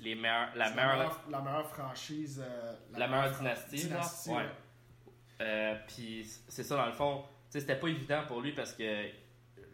les 0.00 0.14
meilleurs, 0.14 0.50
la 0.54 0.70
meilleure, 0.70 1.24
la 1.30 1.40
meilleure 1.40 1.68
franchise. 1.70 2.44
euh, 2.46 2.74
la 2.96 3.08
meilleure 3.08 3.30
dynastie. 3.38 3.78
genre. 3.78 3.88
dynastie, 3.88 4.30
Ouais. 4.30 4.36
ouais. 4.36 4.46
Euh, 5.40 5.74
Puis 5.86 6.24
c'est 6.48 6.64
ça, 6.64 6.76
dans 6.76 6.86
le 6.86 6.92
fond. 6.92 7.24
C'était 7.48 7.76
pas 7.76 7.88
évident 7.88 8.24
pour 8.26 8.42
lui 8.42 8.52
parce 8.52 8.74
que 8.74 9.06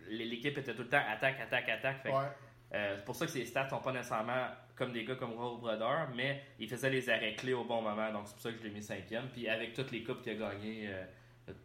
l'équipe 0.09 0.57
était 0.59 0.75
tout 0.75 0.83
le 0.83 0.89
temps 0.89 1.03
attaque, 1.11 1.41
attaque, 1.41 1.69
attaque. 1.69 2.03
Fait 2.05 2.11
que, 2.11 2.15
Ouais. 2.15 2.29
Euh, 2.75 2.97
c'est 2.99 3.05
pour 3.05 3.15
ça 3.17 3.27
que 3.27 3.33
ses 3.33 3.47
stats 3.47 3.69
sont 3.69 3.79
pas 3.81 3.93
nécessairement 3.93 4.49
comme 4.75 4.93
des 4.93 5.05
gars 5.05 5.15
comme 5.15 5.33
Roll 5.33 5.61
Brother, 5.61 6.09
mais 6.17 6.43
il 6.59 6.69
faisait 6.69 6.91
les 6.91 7.09
arrêts 7.09 7.35
clés 7.37 7.53
au 7.55 7.65
bon 7.65 7.81
moment, 7.81 8.13
donc 8.13 8.25
c'est 8.27 8.33
pour 8.35 8.43
ça 8.43 8.51
que 8.53 8.59
je 8.59 8.65
l'ai 8.65 8.71
mis 8.71 8.83
cinquième. 8.83 9.29
Puis 9.33 9.49
avec 9.49 9.73
toutes 9.75 9.93
les 9.93 10.03
coupes 10.03 10.21
qu'il 10.23 10.33
a 10.33 10.51
gagnées, 10.51 10.89
euh, 10.89 11.05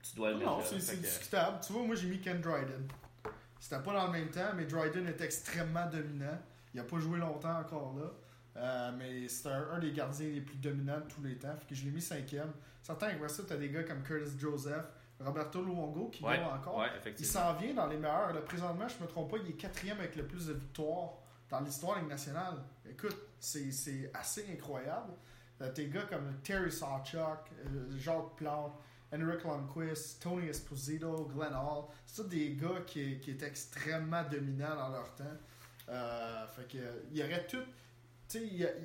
tu 0.04 0.16
dois 0.16 0.32
le 0.32 0.38
Non, 0.38 0.60
c'est 0.64 0.76
que- 0.76 1.02
discutable. 1.02 1.58
Tu 1.66 1.74
vois, 1.74 1.84
moi 1.84 1.96
j'ai 1.96 2.08
mis 2.08 2.20
Ken 2.20 2.40
Dryden. 2.40 2.88
C'était 3.60 3.82
pas 3.82 3.94
dans 3.94 4.06
le 4.08 4.12
même 4.14 4.30
temps, 4.30 4.52
mais 4.56 4.66
Dryden 4.66 5.08
est 5.08 5.20
extrêmement 5.22 5.88
dominant. 5.88 6.38
Il 6.74 6.80
a 6.80 6.84
pas 6.84 7.00
joué 7.00 7.18
longtemps 7.18 7.60
encore 7.60 7.96
là. 7.98 8.12
Euh, 8.58 8.92
mais 8.98 9.28
c'est 9.28 9.48
un, 9.50 9.70
un 9.74 9.80
des 9.80 9.92
gardiens 9.92 10.28
les 10.30 10.42
plus 10.42 10.58
dominants 10.58 11.00
de 11.00 11.08
tous 11.12 11.22
les 11.24 11.36
temps. 11.36 11.56
Fait 11.60 11.66
que 11.70 11.76
je 11.76 11.86
l'ai 11.86 11.92
mis 11.92 12.02
cinquième. 12.02 12.52
Certains, 12.84 13.08
après 13.08 13.30
ça, 13.30 13.44
t'as 13.48 13.58
des 13.58 13.70
gars 13.70 13.84
comme 13.84 14.04
Curtis 14.04 14.38
Joseph, 14.40 14.86
Roberto 15.20 15.62
Luongo 15.62 16.08
qui 16.10 16.24
Ouais, 16.24 16.40
encore. 16.44 16.78
ouais, 16.78 16.88
Il 17.18 17.26
s'en 17.26 17.54
vient 17.56 17.74
dans 17.74 17.88
les 17.88 17.98
meilleurs. 17.98 18.34
Là, 18.34 18.42
présentement, 18.42 18.88
je 18.88 19.02
me 19.04 19.08
trompe 19.08 19.32
pas, 19.32 19.38
il 19.38 19.50
est 19.50 19.54
quatrième 19.54 20.00
avec 20.00 20.16
le 20.16 20.26
plus 20.26 20.48
de 20.48 20.54
victoires 20.54 21.12
dans 21.50 21.60
l'histoire 21.60 22.02
nationale. 22.04 22.56
Écoute, 22.90 23.18
c'est 23.40 24.10
assez 24.14 24.46
incroyable. 24.52 25.14
Euh, 25.62 25.72
Tes 25.74 25.88
gars 25.88 26.04
comme 26.04 26.36
Terry 26.44 26.72
Sawchuk, 26.72 27.20
euh, 27.66 27.98
Jacques 27.98 28.36
Plante, 28.38 28.80
Henrik 29.14 29.44
Lundqvist, 29.44 30.22
Tony 30.22 30.48
Esposito, 30.48 31.26
Glenn 31.34 31.54
Hall, 31.54 31.86
c'est 32.06 32.22
tous 32.24 32.30
des 32.30 32.56
gars 32.56 32.82
qui, 32.86 33.20
qui 33.20 33.32
étaient 33.32 33.48
extrêmement 33.48 34.24
dominants 34.24 34.76
dans 34.76 34.90
leur 34.90 35.14
temps. 35.16 35.24
Euh, 35.90 36.48
fait 36.48 36.68
que, 36.68 36.78
il 37.12 37.18
y 37.18 37.24
aurait 37.24 37.46
tout. 37.48 37.58
Tu 38.30 38.40
sais, 38.48 38.76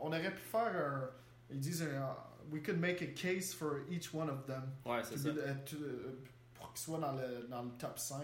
on 0.00 0.06
aurait 0.08 0.30
pu 0.32 0.40
faire 0.40 0.74
un. 0.74 1.10
Ils 1.50 1.58
disent 1.60 1.82
un, 1.82 2.16
We 2.50 2.62
could 2.62 2.78
make 2.80 3.02
a 3.02 3.06
case 3.14 3.52
for 3.54 3.82
each 3.90 4.12
one 4.14 4.28
of 4.30 4.46
them. 4.46 4.62
Ouais, 4.84 5.02
c'est 5.04 5.14
To 5.16 5.20
ça. 5.22 5.30
be- 5.32 5.38
euh, 5.38 5.54
to- 5.64 5.76
pour 6.54 6.72
qu'ils 6.72 6.82
soient 6.84 6.98
dans 6.98 7.12
le, 7.12 7.46
dans 7.48 7.62
le 7.62 7.70
top 7.78 7.98
5. 7.98 8.22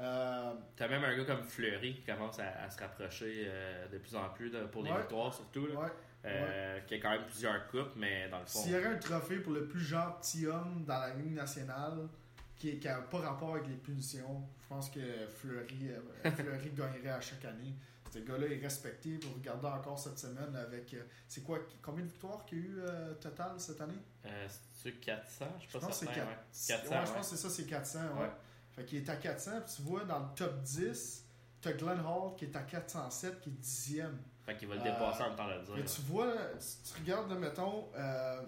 Euh, 0.00 0.52
T'as 0.76 0.88
même 0.88 1.04
un 1.04 1.16
gars 1.16 1.24
comme 1.24 1.44
Fleury 1.44 1.94
qui 1.94 2.02
commence 2.02 2.38
à, 2.40 2.62
à 2.64 2.70
se 2.70 2.80
rapprocher 2.80 3.44
euh, 3.46 3.86
de 3.88 3.98
plus 3.98 4.16
en 4.16 4.28
plus 4.30 4.50
pour 4.72 4.82
les 4.82 4.90
Ouais. 4.90 4.98
victoires, 4.98 5.32
surtout. 5.32 5.66
Là. 5.66 5.74
ouais. 5.80 5.88
Euh, 6.24 6.80
Qui 6.86 6.94
a 6.94 6.98
quand 7.00 7.10
même 7.10 7.24
plusieurs 7.26 7.66
coupes, 7.68 7.94
mais 7.96 8.28
dans 8.28 8.38
le 8.40 8.46
fond. 8.46 8.60
S'il 8.60 8.72
y 8.72 8.74
avait 8.76 8.86
un 8.86 8.96
trophée 8.98 9.38
pour 9.38 9.52
le 9.52 9.66
plus 9.66 9.80
gentilhomme 9.80 10.84
dans 10.86 10.98
la 11.00 11.14
Ligue 11.14 11.34
nationale 11.34 12.08
qui 12.56 12.78
n'a 12.78 13.00
pas 13.02 13.18
rapport 13.18 13.54
avec 13.56 13.66
les 13.68 13.74
punitions, 13.74 14.42
je 14.62 14.68
pense 14.68 14.88
que 14.90 15.00
Fleury, 15.36 15.90
Fleury 16.22 16.70
gagnerait 16.76 17.08
à 17.10 17.20
chaque 17.20 17.44
année. 17.44 17.74
Ce 18.12 18.18
gars-là 18.18 18.46
est 18.46 18.60
respecté. 18.60 19.18
Vous 19.22 19.32
regardez 19.34 19.66
encore 19.68 19.98
cette 19.98 20.18
semaine 20.18 20.54
avec. 20.54 20.92
euh, 20.94 21.02
c'est 21.28 21.42
quoi 21.42 21.58
Combien 21.80 22.04
de 22.04 22.10
victoires 22.10 22.44
qu'il 22.44 22.58
y 22.58 22.60
a 22.60 22.64
eu 22.64 22.78
euh, 22.80 23.14
total 23.14 23.52
cette 23.58 23.80
année? 23.80 23.98
Euh, 24.26 24.46
C'est-tu 24.74 24.98
400 24.98 25.46
Je 25.56 25.60
suis 25.62 25.68
Je 25.68 25.78
pas 25.78 25.86
pense 25.86 26.00
que 26.00 26.06
c'est 26.06 26.14
certain. 26.14 26.30
400. 26.52 26.74
ouais. 26.74 26.78
400. 26.78 26.94
ouais, 27.00 27.06
je 27.06 27.12
pense 27.12 27.30
que 27.30 27.36
c'est 27.36 27.42
ça, 27.42 27.50
c'est 27.50 27.64
400. 27.66 27.98
Ouais. 28.20 28.30
Fait 28.76 28.84
qu'il 28.84 28.98
est 28.98 29.08
à 29.08 29.16
400. 29.16 29.50
Puis 29.64 29.74
tu 29.76 29.82
vois, 29.82 30.04
dans 30.04 30.18
le 30.18 30.26
top 30.36 30.62
10, 30.62 31.24
tu 31.62 31.68
as 31.68 31.72
Glenn 31.72 32.00
Hall 32.00 32.36
qui 32.36 32.44
est 32.44 32.56
à 32.56 32.62
407, 32.62 33.40
qui 33.40 33.48
est 33.48 33.52
dixième. 33.52 34.18
Fait 34.44 34.56
qu'il 34.56 34.68
va 34.68 34.74
le 34.74 34.80
Euh, 34.80 34.84
dépasser 34.84 35.22
en 35.22 35.34
temps 35.34 35.46
de 35.48 35.52
le 35.52 35.76
Mais 35.76 35.82
dire. 35.82 35.94
tu 35.94 36.00
vois, 36.02 36.34
tu, 36.58 36.92
tu 36.92 37.00
regardes, 37.00 37.32
mettons, 37.38 37.88
euh, 37.96 38.42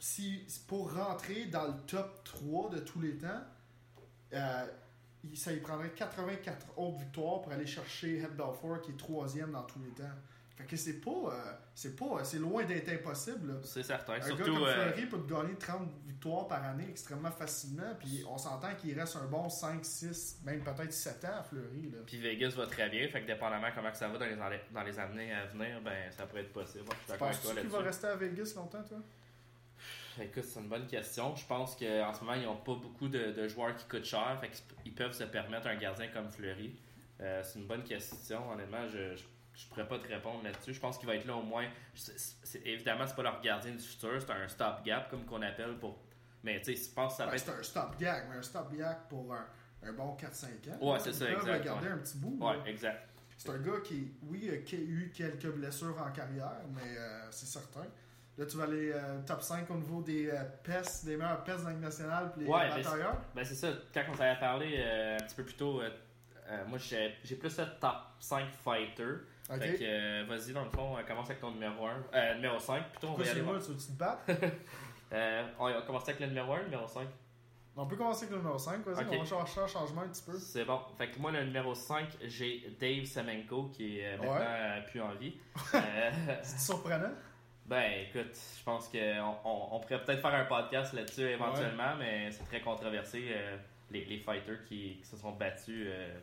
si, 0.00 0.44
pour 0.66 0.92
rentrer 0.92 1.44
dans 1.46 1.68
le 1.68 1.74
top 1.86 2.24
3 2.24 2.70
de 2.70 2.78
tous 2.80 3.00
les 3.00 3.16
temps, 3.18 3.42
euh, 4.32 4.66
ça 5.34 5.52
lui 5.52 5.60
prendrait 5.60 5.90
84 5.90 6.66
autres 6.76 6.98
victoires 6.98 7.40
pour 7.42 7.52
aller 7.52 7.66
chercher 7.66 8.18
Head 8.18 8.36
Belfort 8.36 8.80
qui 8.82 8.92
est 8.92 8.96
troisième 8.96 9.52
dans 9.52 9.62
tous 9.64 9.78
les 9.80 9.90
temps. 9.90 10.04
Fait 10.56 10.64
que 10.64 10.76
c'est 10.76 11.00
pas, 11.02 11.10
euh, 11.10 11.52
c'est 11.74 11.94
pas, 11.96 12.24
c'est 12.24 12.38
loin 12.38 12.64
d'être 12.64 12.88
impossible. 12.88 13.60
C'est 13.62 13.82
certain. 13.82 14.14
Un 14.14 14.18
gars 14.20 14.24
Surtout. 14.26 14.44
comme 14.54 14.62
euh, 14.64 14.90
Fleury 14.90 15.06
peut 15.06 15.18
te 15.20 15.30
gagner 15.30 15.54
30 15.54 15.86
victoires 16.06 16.48
par 16.48 16.64
année 16.64 16.86
extrêmement 16.88 17.30
facilement, 17.30 17.94
puis 17.98 18.24
on 18.26 18.38
s'entend 18.38 18.74
qu'il 18.74 18.98
reste 18.98 19.16
un 19.16 19.26
bon 19.26 19.50
5, 19.50 19.84
6, 19.84 20.40
même 20.46 20.60
peut-être 20.64 20.94
7 20.94 21.24
ans 21.26 21.36
à 21.40 21.42
Fleury. 21.42 21.90
Là. 21.92 21.98
Puis 22.06 22.16
Vegas 22.18 22.54
va 22.56 22.66
très 22.66 22.88
bien, 22.88 23.06
fait 23.08 23.20
que 23.20 23.26
dépendamment 23.26 23.66
comment 23.74 23.92
ça 23.92 24.08
va 24.08 24.16
dans 24.16 24.24
les, 24.24 24.32
années- 24.40 24.60
dans 24.72 24.82
les 24.82 24.98
années 24.98 25.32
à 25.34 25.44
venir, 25.44 25.78
ben 25.84 26.10
ça 26.10 26.26
pourrait 26.26 26.40
être 26.40 26.52
possible. 26.54 26.84
Je 26.88 26.94
suis 27.02 27.06
d'accord 27.12 27.28
avec 27.28 27.60
qu'il 27.60 27.68
va 27.68 27.78
rester 27.80 28.06
à 28.06 28.16
Vegas 28.16 28.52
longtemps, 28.56 28.82
toi? 28.82 28.98
Écoute, 30.20 30.44
c'est 30.44 30.60
une 30.60 30.68
bonne 30.68 30.86
question. 30.86 31.34
Je 31.36 31.44
pense 31.46 31.76
qu'en 31.76 32.12
ce 32.14 32.20
moment, 32.20 32.34
ils 32.34 32.44
n'ont 32.44 32.56
pas 32.56 32.74
beaucoup 32.74 33.08
de, 33.08 33.32
de 33.32 33.48
joueurs 33.48 33.76
qui 33.76 33.86
coûtent 33.86 34.04
cher, 34.04 34.38
fait 34.40 34.50
qu'ils 34.82 34.94
peuvent 34.94 35.12
se 35.12 35.24
permettre 35.24 35.66
un 35.66 35.76
gardien 35.76 36.08
comme 36.08 36.30
Fleury. 36.30 36.74
Euh, 37.20 37.42
c'est 37.44 37.58
une 37.58 37.66
bonne 37.66 37.82
question, 37.84 38.50
honnêtement. 38.50 38.88
Je, 38.88 39.14
je, 39.16 39.24
je 39.54 39.66
pourrais 39.68 39.86
pas 39.86 39.98
te 39.98 40.08
répondre 40.08 40.42
là-dessus. 40.44 40.72
Je 40.74 40.80
pense 40.80 40.96
qu'il 40.98 41.06
va 41.06 41.16
être 41.16 41.26
là 41.26 41.34
au 41.36 41.42
moins. 41.42 41.66
c'est- 41.94 42.66
évidemment, 42.66 43.06
c'est 43.06 43.16
pas 43.16 43.22
leur 43.22 43.40
gardien 43.42 43.72
du 43.72 43.82
futur, 43.82 44.20
c'est 44.20 44.30
un 44.30 44.48
stop-gap, 44.48 45.10
comme 45.10 45.24
qu'on 45.24 45.42
appelle 45.42 45.76
pour. 45.78 45.98
Mais 46.42 46.60
tu 46.60 46.74
sais, 46.76 46.82
je 46.88 46.94
pense 46.94 47.12
que 47.12 47.16
ça 47.18 47.24
va 47.26 47.32
Ouais, 47.32 47.38
être. 47.38 47.44
c'est 47.44 47.58
un 47.58 47.62
stop-gag, 47.62 48.24
mais 48.30 48.36
un 48.36 48.42
stop-gag 48.42 48.96
pour 49.08 49.34
un, 49.34 49.46
un 49.82 49.92
bon 49.92 50.14
4-5 50.16 50.46
ans. 50.70 50.92
Ouais, 50.92 50.98
c'est 51.00 51.12
ça, 51.12 51.26
Ils 51.28 51.34
exact, 51.34 51.58
le 51.58 51.64
garder 51.64 51.86
ouais. 51.88 51.92
un 51.92 51.98
petit 51.98 52.18
bout. 52.18 52.38
Ouais, 52.40 52.56
là. 52.56 52.62
exact. 52.68 53.08
C'est 53.38 53.50
un 53.50 53.58
gars 53.58 53.80
qui, 53.84 54.12
oui, 54.22 54.48
a 54.50 54.56
qui 54.58 54.76
a 54.76 54.78
eu 54.78 55.12
quelques 55.14 55.48
blessures 55.50 56.00
en 56.00 56.10
carrière, 56.10 56.60
mais 56.74 56.96
euh, 56.96 57.26
c'est 57.30 57.46
certain. 57.46 57.84
Là, 58.38 58.44
tu 58.44 58.56
vas 58.58 58.64
aller 58.64 58.92
euh, 58.92 59.20
top 59.26 59.40
5 59.42 59.70
au 59.70 59.74
niveau 59.76 60.02
des 60.02 60.28
euh, 60.28 60.42
pestes, 60.62 61.06
des 61.06 61.16
meilleurs 61.16 61.42
pestes 61.42 61.60
dans 61.62 61.68
la 61.68 61.74
Ligue 61.74 61.82
nationale 61.84 62.30
puis 62.32 62.44
les 62.44 62.50
Ouais, 62.50 62.68
batailleurs. 62.68 63.16
Ben 63.34 63.44
c'est 63.44 63.54
ça, 63.54 63.68
quand 63.94 64.02
on 64.10 64.14
s'avait 64.14 64.38
parlé 64.38 64.74
euh, 64.78 65.16
un 65.18 65.22
petit 65.24 65.34
peu 65.36 65.44
plus 65.44 65.54
tôt, 65.56 65.80
euh, 65.80 65.88
euh, 66.50 66.64
moi 66.66 66.78
j'ai 66.78 67.08
plus 67.36 67.48
fait 67.50 67.66
top 67.80 67.96
5 68.20 68.46
fighter. 68.62 69.04
Ok. 69.48 69.60
Fait 69.60 69.74
que 69.78 70.24
vas-y 70.28 70.52
dans 70.52 70.64
le 70.64 70.70
fond, 70.70 70.98
euh, 70.98 71.02
commence 71.04 71.26
avec 71.30 71.40
ton 71.40 71.50
numéro 71.52 71.86
1. 71.86 72.04
Euh, 72.14 72.34
numéro 72.34 72.58
5, 72.58 72.90
plutôt 72.90 73.08
on 73.08 73.14
va 73.14 73.24
y 73.24 73.28
aller 73.30 73.40
moi, 73.42 73.58
tu 73.58 73.70
veux-tu 73.72 73.86
te 73.86 73.92
battre? 73.98 74.22
On 75.58 75.70
va 75.72 75.82
commencer 75.82 76.10
avec 76.10 76.20
le 76.20 76.26
numéro 76.26 76.52
1, 76.52 76.64
numéro 76.64 76.86
5. 76.86 77.06
On 77.78 77.86
peut 77.86 77.96
commencer 77.96 78.24
avec 78.24 78.32
le 78.32 78.38
numéro 78.38 78.58
5, 78.58 78.84
vas-y, 78.86 79.04
on 79.06 79.18
va 79.18 79.24
chercher 79.24 79.60
un 79.60 79.66
changement 79.66 80.00
un 80.02 80.08
petit 80.08 80.22
peu. 80.22 80.36
C'est 80.38 80.64
bon. 80.64 80.80
Fait 80.98 81.10
que 81.10 81.18
moi 81.20 81.30
le 81.30 81.44
numéro 81.44 81.74
5, 81.74 82.06
j'ai 82.24 82.74
Dave 82.80 83.04
Semenko 83.04 83.68
qui 83.68 84.00
est 84.00 84.16
maintenant 84.16 84.34
Ouais. 84.34 84.82
plus 84.90 85.00
en 85.00 85.14
vie. 85.14 85.36
C'est 86.42 86.58
surprenant? 86.58 87.10
Ben 87.68 88.06
écoute, 88.08 88.34
je 88.58 88.64
pense 88.64 88.88
qu'on 88.88 89.34
on, 89.44 89.68
on 89.76 89.80
pourrait 89.80 90.02
peut-être 90.04 90.20
faire 90.20 90.34
un 90.34 90.44
podcast 90.44 90.92
là-dessus 90.94 91.22
éventuellement, 91.28 91.96
mais 91.98 92.30
c'est 92.30 92.44
très 92.44 92.60
controversé. 92.60 93.28
euh, 93.30 93.56
les, 93.90 94.04
les 94.04 94.18
fighters 94.18 94.64
qui, 94.64 94.96
qui 95.00 95.06
se 95.06 95.16
sont 95.16 95.32
battus 95.32 95.86
euh, 95.88 96.18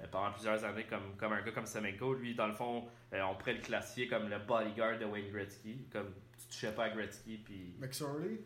euh, 0.00 0.04
pendant 0.10 0.32
plusieurs 0.32 0.62
années 0.64 0.84
comme, 0.84 1.16
comme 1.16 1.32
un 1.32 1.42
gars 1.42 1.52
comme 1.52 1.66
Semenko. 1.66 2.14
Lui, 2.14 2.34
dans 2.34 2.46
le 2.46 2.52
fond, 2.52 2.86
euh, 3.12 3.22
on 3.22 3.34
pourrait 3.36 3.54
le 3.54 3.60
classifier 3.60 4.08
comme 4.08 4.28
le 4.28 4.38
bodyguard 4.38 4.98
de 4.98 5.04
Wayne 5.06 5.30
Gretzky. 5.30 5.86
Comme 5.90 6.12
tu 6.38 6.46
touchais 6.48 6.72
pas 6.72 6.84
à 6.84 6.90
Gretzky. 6.90 7.38
Puis... 7.38 7.74
McSorley? 7.78 8.40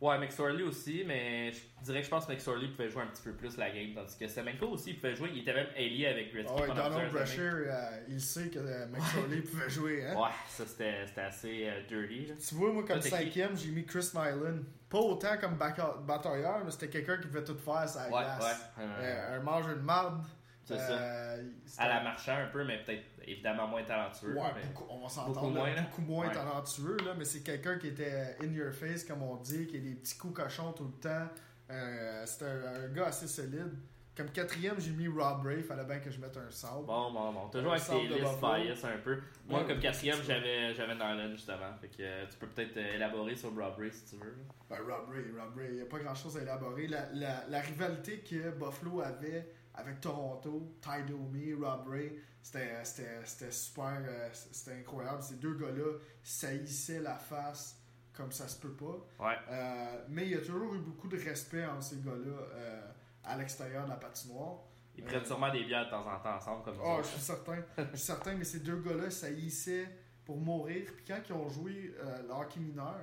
Ouais, 0.00 0.18
McSorley 0.18 0.62
aussi, 0.62 1.04
mais 1.06 1.52
je 1.52 1.58
dirais 1.84 1.98
que 1.98 2.06
je 2.06 2.10
pense 2.10 2.24
que 2.24 2.32
McSorley 2.32 2.68
pouvait 2.68 2.88
jouer 2.88 3.02
un 3.02 3.08
petit 3.08 3.22
peu 3.22 3.32
plus 3.32 3.58
la 3.58 3.68
game. 3.70 3.92
Tandis 3.94 4.16
que 4.18 4.26
Semenko 4.26 4.68
aussi 4.68 4.94
pouvait 4.94 5.14
jouer. 5.14 5.28
Il 5.34 5.40
était 5.42 5.52
même 5.52 5.66
allié 5.76 6.06
avec 6.06 6.32
Gretzky. 6.32 6.54
Ouais, 6.54 6.66
pendant 6.68 6.88
Donald. 6.88 7.12
Brashear, 7.12 7.54
euh, 7.54 8.00
il 8.08 8.20
sait 8.20 8.48
que 8.48 8.58
euh, 8.60 8.86
McSorley 8.86 9.42
pouvait 9.42 9.68
jouer, 9.68 10.06
hein? 10.06 10.14
Ouais, 10.16 10.30
ça 10.48 10.64
c'était 10.66 11.20
assez 11.20 11.68
euh, 11.68 11.82
dirty. 11.86 12.26
là. 12.26 12.34
Tu 12.48 12.54
vois, 12.54 12.72
moi, 12.72 12.82
comme 12.86 13.02
cinquième, 13.02 13.54
j'ai 13.56 13.68
mis 13.72 13.84
Chris 13.84 14.08
Nyland. 14.14 14.60
Pas 14.88 14.98
autant 14.98 15.36
comme 15.38 15.54
batailleur, 15.56 16.64
mais 16.64 16.70
c'était 16.70 16.88
quelqu'un 16.88 17.18
qui 17.18 17.28
pouvait 17.28 17.44
tout 17.44 17.56
faire 17.58 17.74
la 17.74 18.04
Ouais, 18.04 18.08
glace. 18.24 18.70
ouais. 18.78 19.16
un 19.36 19.40
mangeur 19.40 19.76
de 19.76 19.80
marde. 19.82 20.24
C'est 20.64 20.76
ça. 20.78 20.92
Euh, 20.92 21.42
À 21.78 21.88
la 21.88 22.02
marchand 22.02 22.36
un 22.36 22.46
peu, 22.46 22.64
mais 22.64 22.78
peut-être 22.84 23.02
évidemment 23.26 23.66
moins 23.66 23.82
talentueux. 23.82 24.34
Ouais, 24.36 24.48
mais- 24.54 24.66
beaucoup- 24.68 24.86
on 24.88 25.06
va 25.06 25.24
beaucoup 25.26 25.48
moins, 25.48 25.74
là, 25.74 25.82
beaucoup 25.82 26.02
moins 26.02 26.28
Ouais. 26.28 26.34
talentueux, 26.34 26.96
là, 27.04 27.14
mais 27.18 27.24
c'est 27.24 27.40
quelqu'un 27.42 27.76
qui 27.78 27.88
était 27.88 28.36
in 28.42 28.52
your 28.52 28.72
face, 28.72 29.04
comme 29.04 29.22
on 29.22 29.36
dit, 29.36 29.66
qui 29.66 29.76
a 29.78 29.80
des 29.80 29.94
petits 29.94 30.16
coups 30.16 30.34
cochons 30.34 30.72
tout 30.72 30.84
le 30.94 31.00
temps. 31.00 31.28
Euh, 31.70 32.24
c'était 32.26 32.44
un, 32.46 32.84
un 32.84 32.88
gars 32.88 33.06
assez 33.06 33.26
solide. 33.26 33.72
Comme 34.16 34.28
quatrième, 34.30 34.78
j'ai 34.78 34.90
mis 34.90 35.06
Rob 35.08 35.46
Ray, 35.46 35.62
fallait 35.62 35.84
bien 35.84 35.98
que 36.00 36.10
je 36.10 36.20
mette 36.20 36.36
un 36.36 36.50
sable. 36.50 36.84
Bon, 36.84 37.12
bon, 37.12 37.32
bon. 37.32 37.48
Toujours 37.48 37.72
avec 37.72 37.84
tes 37.86 38.06
listes 38.08 38.40
bias 38.40 38.84
un 38.84 38.98
peu. 38.98 39.18
Moi, 39.48 39.60
Ouais, 39.60 39.66
comme 39.66 39.78
quatrième, 39.78 40.18
j'avais 40.26 40.74
j'avais 40.74 40.94
Nyland 40.94 41.30
justement. 41.30 41.72
Fait 41.80 41.88
que 41.88 42.02
euh, 42.02 42.26
tu 42.30 42.36
peux 42.36 42.48
peut-être 42.48 42.76
euh, 42.76 42.94
élaborer 42.96 43.34
sur 43.36 43.50
Robbery 43.54 43.90
si 43.92 44.04
tu 44.16 44.16
veux. 44.22 44.36
Ben, 44.68 44.76
Rob 44.78 45.08
Ray, 45.10 45.24
Rob 45.30 45.56
Ray, 45.56 45.68
il 45.70 45.74
n'y 45.76 45.82
a 45.82 45.86
pas 45.86 46.00
grand 46.00 46.14
chose 46.14 46.36
à 46.36 46.42
élaborer. 46.42 46.88
La, 46.88 47.06
la, 47.14 47.46
la 47.48 47.60
rivalité 47.60 48.18
que 48.18 48.50
Buffalo 48.50 49.00
avait 49.00 49.48
avec 49.80 50.00
Toronto, 50.00 50.76
Ty 50.80 51.04
Domi, 51.08 51.54
Rob 51.54 51.88
Ray, 51.88 52.18
c'était 52.42 53.50
super, 53.50 54.02
euh, 54.06 54.28
c'était 54.32 54.78
incroyable. 54.78 55.22
Ces 55.22 55.36
deux 55.36 55.54
gars-là 55.54 55.98
saillissaient 56.22 57.00
la 57.00 57.16
face 57.16 57.76
comme 58.12 58.32
ça 58.32 58.48
se 58.48 58.58
peut 58.60 58.72
pas. 58.74 59.26
Ouais. 59.26 59.36
Euh, 59.50 60.04
mais 60.08 60.24
il 60.26 60.30
y 60.32 60.34
a 60.34 60.40
toujours 60.40 60.74
eu 60.74 60.78
beaucoup 60.78 61.08
de 61.08 61.16
respect 61.18 61.64
entre 61.64 61.82
ces 61.82 61.96
gars-là 62.00 62.38
euh, 62.54 62.80
à 63.24 63.36
l'extérieur 63.36 63.84
de 63.84 63.90
la 63.90 63.96
patinoire. 63.96 64.58
Ils 64.96 65.04
Euh, 65.04 65.06
prennent 65.06 65.24
sûrement 65.24 65.50
des 65.52 65.64
bières 65.64 65.86
de 65.86 65.90
temps 65.90 66.06
en 66.06 66.18
temps 66.20 66.36
ensemble 66.36 66.64
comme 66.64 66.76
Oh, 66.82 66.96
ça. 66.96 67.02
je 67.02 67.06
suis 67.08 67.20
certain. 67.20 67.56
Je 67.78 67.96
suis 67.96 67.98
certain, 68.06 68.34
mais 68.34 68.44
ces 68.44 68.60
deux 68.60 68.80
gars-là 68.80 69.10
saillissaient 69.10 69.88
pour 70.24 70.38
mourir. 70.38 70.90
Puis 70.96 71.04
quand 71.06 71.20
ils 71.28 71.32
ont 71.32 71.48
joué 71.48 71.94
le 72.26 72.30
hockey 72.32 72.60
mineur, 72.60 72.98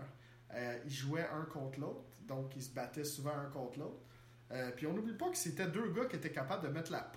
ils 0.85 0.93
jouaient 0.93 1.27
un 1.29 1.45
contre 1.45 1.79
l'autre. 1.79 2.03
Donc, 2.21 2.55
ils 2.57 2.61
se 2.63 2.71
battaient 2.73 3.05
souvent 3.05 3.31
un 3.35 3.49
contre 3.49 3.79
l'autre. 3.79 4.01
Euh, 4.51 4.71
puis 4.75 4.87
on 4.87 4.93
n'oublie 4.93 5.13
pas 5.13 5.29
que 5.29 5.37
c'était 5.37 5.67
deux 5.67 5.91
gars 5.91 6.05
qui 6.05 6.15
étaient 6.15 6.31
capables 6.31 6.63
de 6.67 6.71
mettre 6.73 6.91
la. 6.91 7.11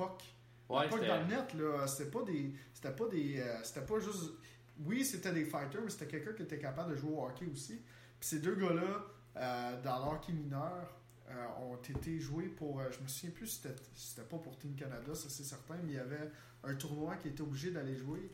Ouais, 0.68 0.84
la 0.84 0.90
c'était- 0.98 1.08
dans 1.08 1.20
le 1.20 1.26
net, 1.26 1.54
là. 1.54 1.86
C'était 1.86 2.10
pas 2.10 2.22
des. 2.24 2.52
C'était 2.74 2.92
pas 2.92 3.06
des. 3.08 3.40
euh, 3.40 3.62
c'était 3.62 3.86
pas 3.86 3.98
juste. 4.00 4.32
Oui, 4.80 5.04
c'était 5.04 5.32
des 5.32 5.44
fighters, 5.44 5.82
mais 5.82 5.90
c'était 5.90 6.06
quelqu'un 6.06 6.32
qui 6.32 6.42
était 6.42 6.58
capable 6.58 6.92
de 6.92 6.96
jouer 6.96 7.12
au 7.12 7.24
hockey 7.24 7.46
aussi. 7.52 7.76
Puis 8.18 8.28
ces 8.28 8.38
deux 8.40 8.54
gars-là, 8.54 9.04
euh, 9.36 9.82
dans 9.82 10.04
le 10.06 10.12
hockey 10.12 10.32
mineur, 10.32 10.96
euh, 11.28 11.46
ont 11.60 11.76
été 11.76 12.18
joués 12.18 12.48
pour. 12.48 12.80
je 12.90 13.00
me 13.00 13.06
souviens 13.08 13.30
plus 13.30 13.46
si 13.46 13.60
c'était 13.60 13.74
si 13.94 14.08
c'était 14.10 14.26
pas 14.28 14.38
pour 14.38 14.58
Team 14.58 14.74
Canada, 14.74 15.14
ça 15.14 15.28
c'est 15.28 15.44
certain, 15.44 15.76
mais 15.84 15.92
il 15.92 15.96
y 15.96 15.98
avait 15.98 16.30
un 16.64 16.74
tournoi 16.74 17.16
qui 17.16 17.28
était 17.28 17.42
obligé 17.42 17.70
d'aller 17.70 17.96
jouer. 17.96 18.30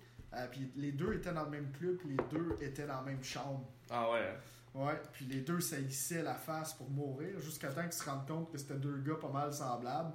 Puis 0.50 0.70
les 0.76 0.92
deux 0.92 1.14
étaient 1.14 1.32
dans 1.32 1.44
le 1.44 1.50
même 1.50 1.70
club, 1.72 1.96
puis 1.96 2.10
les 2.10 2.16
deux 2.30 2.56
étaient 2.60 2.86
dans 2.86 2.96
la 2.96 3.02
même 3.02 3.22
chambre. 3.24 3.66
Ah 3.90 4.10
ouais. 4.10 4.36
Ouais, 4.76 5.00
puis 5.10 5.24
les 5.24 5.40
deux 5.40 5.60
saillissaient 5.60 6.22
la 6.22 6.34
face 6.34 6.74
pour 6.74 6.90
mourir 6.90 7.40
jusqu'à 7.40 7.68
temps 7.68 7.82
qu'ils 7.82 7.92
se 7.94 8.08
rendent 8.08 8.28
compte 8.28 8.52
que 8.52 8.58
c'était 8.58 8.74
deux 8.74 8.98
gars 8.98 9.18
pas 9.18 9.30
mal 9.30 9.50
semblables. 9.50 10.12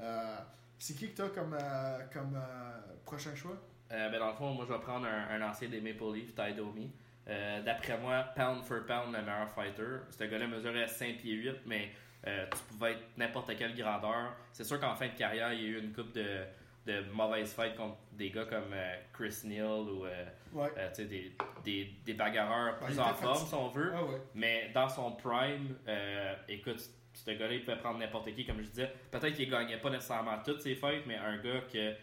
Euh, 0.00 0.36
c'est 0.78 0.94
qui 0.94 1.10
que 1.10 1.16
t'as 1.16 1.28
comme, 1.30 1.56
euh, 1.60 1.98
comme 2.12 2.36
euh, 2.36 2.80
prochain 3.04 3.34
choix? 3.34 3.56
Euh, 3.90 4.08
ben 4.10 4.20
dans 4.20 4.28
le 4.30 4.36
fond, 4.36 4.54
moi 4.54 4.66
je 4.68 4.72
vais 4.72 4.78
prendre 4.78 5.06
un, 5.06 5.42
ancien 5.42 5.68
des 5.68 5.80
Maple 5.80 6.14
Leafs, 6.14 6.32
Ty 6.32 6.54
Domi. 6.54 6.92
Euh, 7.28 7.60
D'après 7.62 7.98
moi, 7.98 8.22
pound 8.36 8.62
for 8.62 8.84
pound, 8.86 9.12
le 9.12 9.20
meilleur 9.20 9.50
fighter. 9.50 9.98
Ce 10.10 10.22
gars-là 10.22 10.46
mesurait 10.46 10.86
5 10.86 11.18
pieds 11.18 11.34
8, 11.34 11.66
mais 11.66 11.90
euh, 12.28 12.46
tu 12.52 12.58
pouvais 12.72 12.92
être 12.92 13.02
n'importe 13.16 13.56
quelle 13.56 13.74
grandeur. 13.74 14.32
C'est 14.52 14.64
sûr 14.64 14.78
qu'en 14.78 14.94
fin 14.94 15.08
de 15.08 15.14
carrière, 15.14 15.52
il 15.52 15.60
y 15.60 15.64
a 15.64 15.68
eu 15.70 15.78
une 15.80 15.92
coupe 15.92 16.12
de, 16.12 16.44
de 16.86 17.00
mauvaises 17.12 17.52
fights 17.54 17.76
contre 17.76 17.96
des 18.12 18.30
gars 18.30 18.44
comme 18.44 18.72
euh, 18.72 18.96
Chris 19.12 19.34
Neal 19.44 19.64
ou 19.88 20.04
euh, 20.04 20.24
Ouais. 20.52 20.68
euh, 20.76 20.90
des, 20.98 21.32
des, 21.64 21.90
des 22.04 22.12
bagarreurs 22.14 22.78
plus 22.78 22.98
en 23.00 23.14
forme, 23.14 23.34
fatigué. 23.34 23.48
si 23.48 23.54
on 23.54 23.68
veut. 23.68 23.92
Ah 23.94 24.04
ouais. 24.04 24.20
Mais 24.34 24.70
dans 24.74 24.88
son 24.88 25.12
prime, 25.12 25.76
euh, 25.88 26.34
écoute, 26.48 26.80
ce 27.12 27.30
gars-là, 27.30 27.54
il 27.54 27.64
pouvait 27.64 27.78
prendre 27.78 27.98
n'importe 27.98 28.34
qui, 28.34 28.44
comme 28.44 28.58
je 28.62 28.68
disais. 28.68 28.92
Peut-être 29.10 29.34
qu'il 29.34 29.48
gagnait 29.50 29.78
pas 29.78 29.90
nécessairement 29.90 30.38
toutes 30.44 30.60
ses 30.60 30.74
fights, 30.74 31.04
mais 31.06 31.16
un 31.16 31.38
gars 31.38 31.60
que 31.72 31.94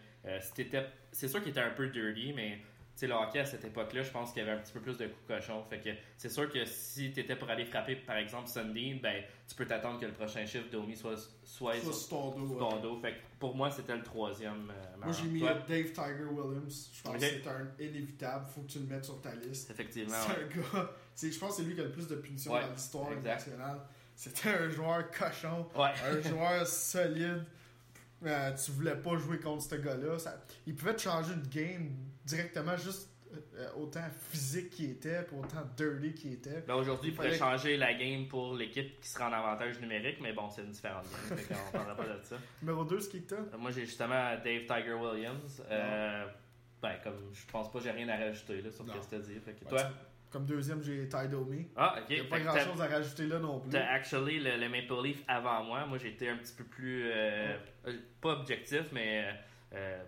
t'étais- 0.56 0.88
C'est 1.12 1.28
sûr 1.28 1.42
qu'il 1.42 1.52
était 1.52 1.60
un 1.62 1.72
peu 1.72 1.88
dirty, 1.88 2.34
mais 2.36 2.60
sais, 3.02 3.08
le 3.08 3.14
hockey 3.14 3.40
à 3.40 3.46
cette 3.46 3.64
époque-là, 3.66 4.04
je 4.04 4.10
pense 4.12 4.32
qu'il 4.32 4.42
y 4.44 4.48
avait 4.48 4.58
un 4.58 4.62
petit 4.62 4.74
peu 4.74 4.80
plus 4.80 4.98
de 4.98 5.06
coups 5.08 5.28
cochons. 5.28 5.64
Fait 5.70 5.80
que 5.80 5.90
c'est 6.18 6.30
sûr 6.30 6.52
que 6.52 6.64
si 6.66 7.12
t'étais 7.12 7.36
pour 7.36 7.50
aller 7.50 7.66
frapper, 7.66 7.96
par 7.98 8.16
exemple, 8.18 8.48
Sundin, 8.48 8.98
ben, 9.02 9.24
tu 9.48 9.56
peux 9.56 9.66
t'attendre 9.66 10.00
que 10.00 10.06
le 10.06 10.14
prochain 10.14 10.46
chiffre 10.46 10.70
d'Omi 10.72 10.96
soit, 10.96 11.16
soit 11.44 11.76
Ça, 11.76 11.82
sur 11.82 11.94
c'est 11.94 12.10
ton 12.10 12.32
dos. 12.32 12.56
ton 12.56 12.76
ouais. 12.76 12.82
dos. 12.82 13.00
Fait 13.00 13.12
que 13.14 13.18
pour 13.40 13.56
moi, 13.56 13.70
c'était 13.72 13.96
le 13.96 14.04
troisième. 14.04 14.72
euh, 14.72 14.98
Moi, 15.04 15.12
j'ai 15.12 15.24
mis 15.28 15.40
Toi, 15.42 15.50
euh, 15.50 15.60
Dave 15.68 15.92
Tiger 15.92 16.26
Williams. 16.32 16.90
Je 16.94 17.02
pense 17.04 17.14
que 17.16 17.20
c'est 17.20 17.48
un 17.48 17.68
inévitable. 17.80 18.46
Faut 18.54 18.62
que 18.62 18.68
tu 18.72 18.80
le 18.80 18.86
mettes 18.86 19.06
sur 19.06 19.22
ta 19.22 19.36
liste. 19.36 19.70
Effectivement. 19.72 20.16
C'est 20.28 20.58
ouais. 20.58 20.64
un 20.74 20.82
gars. 20.84 20.92
Je 21.22 21.38
pense 21.40 21.50
que 21.52 21.56
c'est 21.58 21.64
lui 21.64 21.76
qui 21.76 21.82
a 21.82 21.84
le 21.84 21.92
plus 21.92 22.08
de 22.08 22.16
punitions 22.16 22.54
Ouais, 22.54 22.62
dans 22.62 22.72
l'histoire 22.74 23.12
nationale. 23.22 23.80
C'était 24.16 24.50
un 24.50 24.70
joueur 24.70 25.10
cochon, 25.12 25.68
un 25.76 26.22
joueur 26.30 26.68
solide. 26.68 27.44
Euh, 28.24 28.52
tu 28.56 28.72
voulais 28.72 28.96
pas 28.96 29.18
jouer 29.18 29.40
contre 29.40 29.64
ce 29.64 29.76
gars-là. 29.76 30.16
Il 30.68 30.76
pouvait 30.76 30.96
te 30.96 31.02
changer 31.02 31.34
de 31.34 31.48
game 31.48 31.90
directement, 32.26 32.76
juste 32.78 33.10
euh, 33.56 33.70
autant 33.78 34.04
physique 34.30 34.72
qu'il 34.72 34.92
était, 34.92 35.22
puis 35.24 35.38
autant 35.38 35.64
dirty 35.78 36.14
qu'il 36.14 36.34
était. 36.34 36.64
Là, 36.68 36.76
aujourd'hui, 36.76 37.12
il 37.12 37.16
pourrait 37.16 37.30
Fallait- 37.32 37.40
changer 37.58 37.78
la 37.78 37.94
game 37.94 38.28
pour 38.28 38.56
l'équipe 38.56 39.00
qui 39.00 39.08
sera 39.10 39.30
en 39.30 39.34
avantage 39.34 39.80
numérique, 39.80 40.18
mais 40.22 40.34
bon, 40.34 40.50
c'est 40.50 40.62
une 40.64 40.72
différente 40.72 41.06
game. 41.06 41.38
Fait 41.38 41.54
qu'on 41.54 41.72
parlera 41.72 41.96
pas 41.96 42.04
de 42.04 42.20
ça. 42.24 42.36
Numéro 42.62 42.84
2, 42.84 43.00
c'est 43.00 43.10
qui 43.10 43.22
que 43.24 43.36
t'as 43.36 43.42
Euh, 43.42 43.58
Moi, 43.58 43.72
j'ai 43.72 43.86
justement 43.86 44.36
Dave 44.44 44.66
Tiger 44.68 44.94
Williams. 44.94 45.64
Euh, 45.70 46.26
ben, 46.82 46.96
comme 47.04 47.30
je 47.34 47.46
pense 47.52 47.72
pas, 47.72 47.80
j'ai 47.80 47.92
rien 47.92 48.10
à 48.10 48.18
rajouter 48.18 48.62
là, 48.62 48.72
sur 48.72 48.86
ce 48.86 48.92
que 48.92 49.10
tu 49.10 49.16
as 49.16 49.20
dit. 49.20 49.40
Fait 49.40 49.54
que 49.54 49.64
Ouais, 49.64 49.70
toi, 49.70 49.90
Comme 50.32 50.46
deuxième, 50.46 50.82
j'ai 50.84 51.08
Ty 51.08 51.28
Domi. 51.30 51.68
ah, 51.78 51.96
ok. 52.00 52.06
Il 52.10 52.16
n'y 52.16 52.22
a 52.22 52.24
pas 52.26 52.40
grand 52.40 52.58
chose 52.60 52.82
à 52.82 52.88
rajouter 52.88 53.28
là 53.28 53.40
non 53.40 53.60
plus. 53.62 53.70
T'as 53.70 53.86
actually 53.94 54.40
le, 54.40 54.58
le 54.58 54.68
Maple 54.68 55.04
Leaf 55.06 55.24
avant 55.28 55.64
moi. 55.64 55.86
Moi, 55.86 55.98
j'étais 56.00 56.28
un 56.30 56.38
petit 56.38 56.54
peu 56.54 56.64
plus. 56.66 57.04
euh, 57.12 57.56
euh, 57.88 57.94
pas 58.20 58.34
objectif, 58.40 58.84
mais 58.92 59.24
euh, 59.26 59.32
euh, 59.76 60.04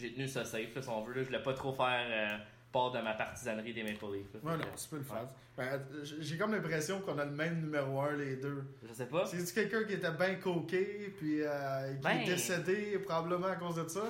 j'ai 0.00 0.12
tenu 0.12 0.26
ça 0.28 0.44
safe, 0.44 0.74
là, 0.74 0.82
si 0.82 0.88
on 0.88 1.02
veut. 1.02 1.14
Là. 1.14 1.22
Je 1.22 1.26
voulais 1.26 1.42
pas 1.42 1.54
trop 1.54 1.72
faire 1.72 2.06
euh, 2.08 2.38
part 2.72 2.90
de 2.92 3.00
ma 3.00 3.14
partisanerie 3.14 3.72
des 3.72 3.82
Maple 3.82 4.06
Leafs. 4.12 4.42
Ouais, 4.42 4.56
non, 4.56 4.64
tu 4.76 4.88
peux 4.88 4.98
le 4.98 5.02
faire. 5.02 5.26
Ben, 5.56 5.82
j'ai 6.20 6.38
comme 6.38 6.52
l'impression 6.52 7.00
qu'on 7.00 7.18
a 7.18 7.24
le 7.24 7.30
même 7.32 7.60
numéro 7.60 8.00
1, 8.00 8.12
les 8.16 8.36
deux. 8.36 8.64
Je 8.88 8.92
sais 8.94 9.06
pas. 9.06 9.26
C'est-tu 9.26 9.52
quelqu'un 9.52 9.84
qui 9.84 9.94
était 9.94 10.10
bien 10.12 10.36
coqué, 10.36 11.12
puis 11.18 11.42
euh, 11.42 11.94
qui 11.94 12.02
Ben. 12.02 12.10
est 12.20 12.24
décédé 12.26 12.98
probablement 13.00 13.48
à 13.48 13.56
cause 13.56 13.76
de 13.76 13.88
ça? 13.88 14.04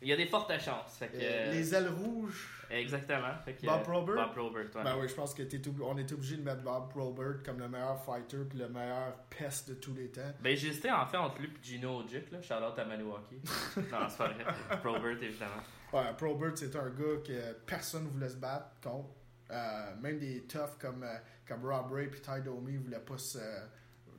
Il 0.00 0.08
y 0.08 0.12
a 0.12 0.16
des 0.16 0.26
fortes 0.26 0.52
chances. 0.60 0.96
Fait 0.98 1.08
que, 1.08 1.16
Euh, 1.20 1.52
les 1.52 1.74
ailes 1.74 1.88
rouges? 1.88 2.50
Exactement. 2.70 3.34
Fait 3.44 3.52
que, 3.54 3.66
Bob 3.66 3.82
Probert? 3.82 4.14
Bob 4.16 4.32
Probert, 4.34 4.64
ouais. 4.74 4.82
Ben 4.84 4.96
oui, 4.98 5.08
je 5.08 5.14
pense 5.14 5.34
qu'on 5.34 5.42
était 5.42 6.14
obligé 6.14 6.36
de 6.36 6.42
mettre 6.42 6.62
Bob 6.62 6.88
Probert 6.90 7.42
comme 7.44 7.58
le 7.58 7.68
meilleur 7.68 8.02
fighter 8.02 8.38
puis 8.48 8.58
le 8.58 8.68
meilleur 8.68 9.14
pest 9.30 9.68
de 9.68 9.74
tous 9.74 9.94
les 9.94 10.08
temps. 10.08 10.22
Ben, 10.40 10.56
j'ai 10.56 10.68
hésité 10.68 10.90
en 10.90 11.06
fait 11.06 11.16
entre 11.18 11.40
lui 11.40 11.48
et 11.48 11.62
Gino 11.64 12.00
Ojic, 12.02 12.30
là. 12.30 12.40
Charlotte 12.42 12.78
à 12.78 12.84
Maniwaki. 12.84 13.36
non, 13.76 13.98
c'est 14.08 14.18
pas 14.18 14.28
vrai. 14.28 14.44
Probert, 14.82 15.22
évidemment. 15.22 15.62
Ouais, 15.94 16.12
Probert, 16.18 16.50
c'est 16.56 16.74
un 16.74 16.90
gars 16.90 17.22
que 17.24 17.52
personne 17.64 18.08
voulait 18.08 18.28
se 18.28 18.36
battre 18.36 18.66
contre. 18.82 19.10
Euh, 19.50 19.94
même 20.00 20.18
des 20.18 20.42
toughs 20.42 20.76
comme, 20.80 21.04
euh, 21.04 21.16
comme 21.46 21.64
Rob 21.64 21.92
Ray 21.92 22.08
puis 22.08 22.20
Ty 22.20 22.40
Domi 22.44 22.76
voulaient 22.78 22.98
pas 22.98 23.16
se. 23.16 23.38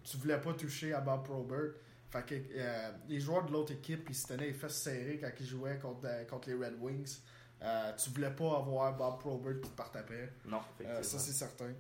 Tu 0.04 0.16
voulais 0.18 0.40
pas 0.40 0.54
toucher 0.54 0.94
à 0.94 1.02
Bob 1.02 1.26
Probert. 1.26 1.74
Fait 2.10 2.24
que 2.24 2.36
euh, 2.36 2.92
les 3.10 3.20
joueurs 3.20 3.44
de 3.46 3.52
l'autre 3.52 3.74
équipe, 3.74 4.08
ils 4.10 4.16
se 4.16 4.28
tenaient 4.28 4.46
les 4.46 4.54
fesses 4.54 4.84
serrées 4.84 5.20
quand 5.20 5.32
ils 5.38 5.46
jouaient 5.46 5.78
contre, 5.80 6.06
euh, 6.06 6.24
contre 6.24 6.48
les 6.50 6.56
Red 6.56 6.76
Wings. 6.80 7.18
Euh, 7.62 7.92
tu 7.98 8.10
voulais 8.12 8.30
pas 8.32 8.58
avoir 8.58 8.96
Bob 8.96 9.20
Probert 9.20 9.60
qui 9.60 9.70
te 9.70 9.76
parte 9.76 9.98
après. 9.98 10.32
Non, 10.46 10.62
effectivement. 10.76 11.04
ça, 11.04 11.20
c'est 11.20 11.34
certain. 11.34 11.74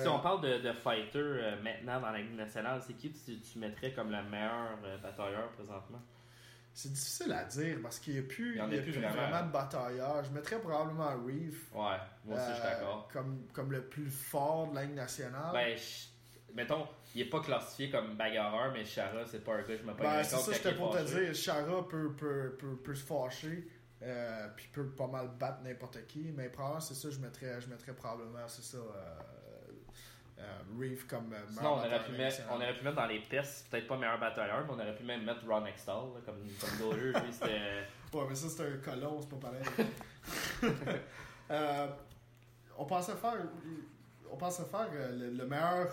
Si 0.00 0.08
on 0.08 0.20
parle 0.20 0.40
de, 0.40 0.58
de 0.68 0.72
fighter 0.72 1.56
maintenant 1.62 2.00
dans 2.00 2.10
la 2.10 2.18
Ligue 2.18 2.36
nationale, 2.36 2.80
c'est 2.84 2.94
qui 2.94 3.12
tu, 3.12 3.40
tu 3.40 3.58
mettrais 3.58 3.92
comme 3.92 4.10
le 4.10 4.22
meilleur 4.22 4.78
batailleur 5.02 5.48
présentement? 5.50 6.00
C'est 6.74 6.92
difficile 6.92 7.32
à 7.32 7.44
dire 7.44 7.78
parce 7.82 7.98
qu'il 7.98 8.14
n'y 8.14 8.18
a 8.20 8.22
plus, 8.22 8.52
Il 8.52 8.58
y 8.58 8.60
en 8.60 8.64
a 8.64 8.68
il 8.68 8.76
y 8.76 8.78
a 8.78 8.82
plus 8.82 8.92
plus 8.92 9.00
vraiment. 9.00 9.14
vraiment 9.28 9.46
de 9.46 9.52
batailleurs. 9.52 10.24
Je 10.24 10.30
mettrais 10.30 10.58
probablement 10.60 11.10
Reeve. 11.26 11.58
Ouais, 11.74 11.96
moi 12.24 12.36
aussi 12.36 12.48
je 12.50 12.54
suis 12.54 12.62
euh, 12.66 12.70
d'accord. 12.70 13.08
Comme, 13.12 13.46
comme 13.52 13.72
le 13.72 13.82
plus 13.82 14.08
fort 14.10 14.68
de 14.70 14.74
la 14.76 14.84
Ligue 14.84 14.94
nationale. 14.94 15.52
Ben, 15.52 15.76
je- 15.76 16.54
mettons, 16.54 16.86
il 17.14 17.22
est 17.22 17.30
pas 17.30 17.40
classifié 17.40 17.90
comme 17.90 18.16
bagarreur, 18.16 18.72
mais 18.72 18.84
Chara, 18.84 19.24
c'est 19.26 19.42
pas 19.44 19.54
un 19.54 19.62
gars, 19.62 19.76
je 19.76 19.82
me 19.82 19.94
pas 19.94 20.02
Ben, 20.02 20.24
c'est 20.24 20.36
ça, 20.36 20.52
j'étais 20.52 20.74
pour 20.74 20.90
te 20.96 21.02
dire. 21.02 21.34
Chara 21.34 21.86
peut, 21.88 22.12
peut, 22.14 22.56
peut, 22.58 22.76
peut 22.76 22.94
se 22.94 23.04
fâcher, 23.04 23.68
euh, 24.02 24.48
puis 24.56 24.66
peut 24.72 24.88
pas 24.90 25.06
mal 25.06 25.28
battre 25.38 25.62
n'importe 25.62 26.06
qui, 26.06 26.32
mais 26.36 26.48
probablement, 26.48 26.80
c'est 26.80 26.94
ça, 26.94 27.08
je 27.10 27.18
mettrais, 27.18 27.60
je 27.60 27.68
mettrais 27.68 27.92
probablement, 27.94 28.46
c'est 28.48 28.62
ça, 28.64 28.78
euh, 28.78 29.18
Reeve 30.78 31.06
comme 31.06 31.32
euh, 31.32 31.38
Sinon, 31.50 31.74
on 31.74 31.78
aurait, 31.78 32.04
pu 32.04 32.12
mettre, 32.12 32.40
on 32.50 32.56
aurait 32.56 32.74
pu 32.74 32.84
mettre 32.84 32.96
dans 32.96 33.06
les 33.06 33.20
pestes, 33.20 33.66
peut-être 33.70 33.86
pas 33.86 33.96
meilleur 33.96 34.18
batailleur, 34.18 34.64
mais 34.66 34.70
on 34.72 34.78
aurait 34.78 34.94
pu 34.96 35.04
même 35.04 35.24
mettre 35.24 35.46
Ron 35.46 35.64
Extall, 35.66 36.04
comme, 36.24 36.36
comme 36.60 37.32
c'était. 37.32 37.86
Ouais, 38.12 38.24
mais 38.28 38.34
ça, 38.34 38.46
c'est 38.50 38.62
un 38.66 38.76
colon, 38.76 39.20
c'est 39.22 39.30
pas 39.30 39.48
pareil. 39.48 39.64
Euh, 41.50 41.86
on 42.78 42.86
pensait 42.86 43.14
faire, 43.16 43.36
on 44.30 44.36
pensait 44.36 44.64
faire 44.64 44.88
euh, 44.94 45.12
le, 45.18 45.30
le 45.30 45.46
meilleur 45.46 45.88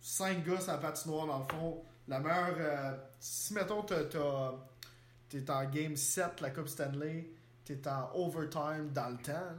5 0.00 0.44
gars 0.44 0.60
sur 0.60 0.72
la 0.72 0.78
patinoire, 0.78 1.26
dans 1.26 1.38
le 1.40 1.44
fond. 1.46 1.84
La 2.06 2.20
meilleure. 2.20 2.54
euh, 2.58 2.96
si, 3.18 3.54
mettons, 3.54 3.82
t'es 3.82 5.50
en 5.50 5.64
game 5.64 5.96
7, 5.96 6.40
la 6.40 6.50
Coupe 6.50 6.68
Stanley, 6.68 7.28
t'es 7.64 7.80
en 7.88 8.10
overtime 8.14 8.90
dans 8.92 9.08
le 9.10 9.16
temps, 9.18 9.32
là, 9.32 9.54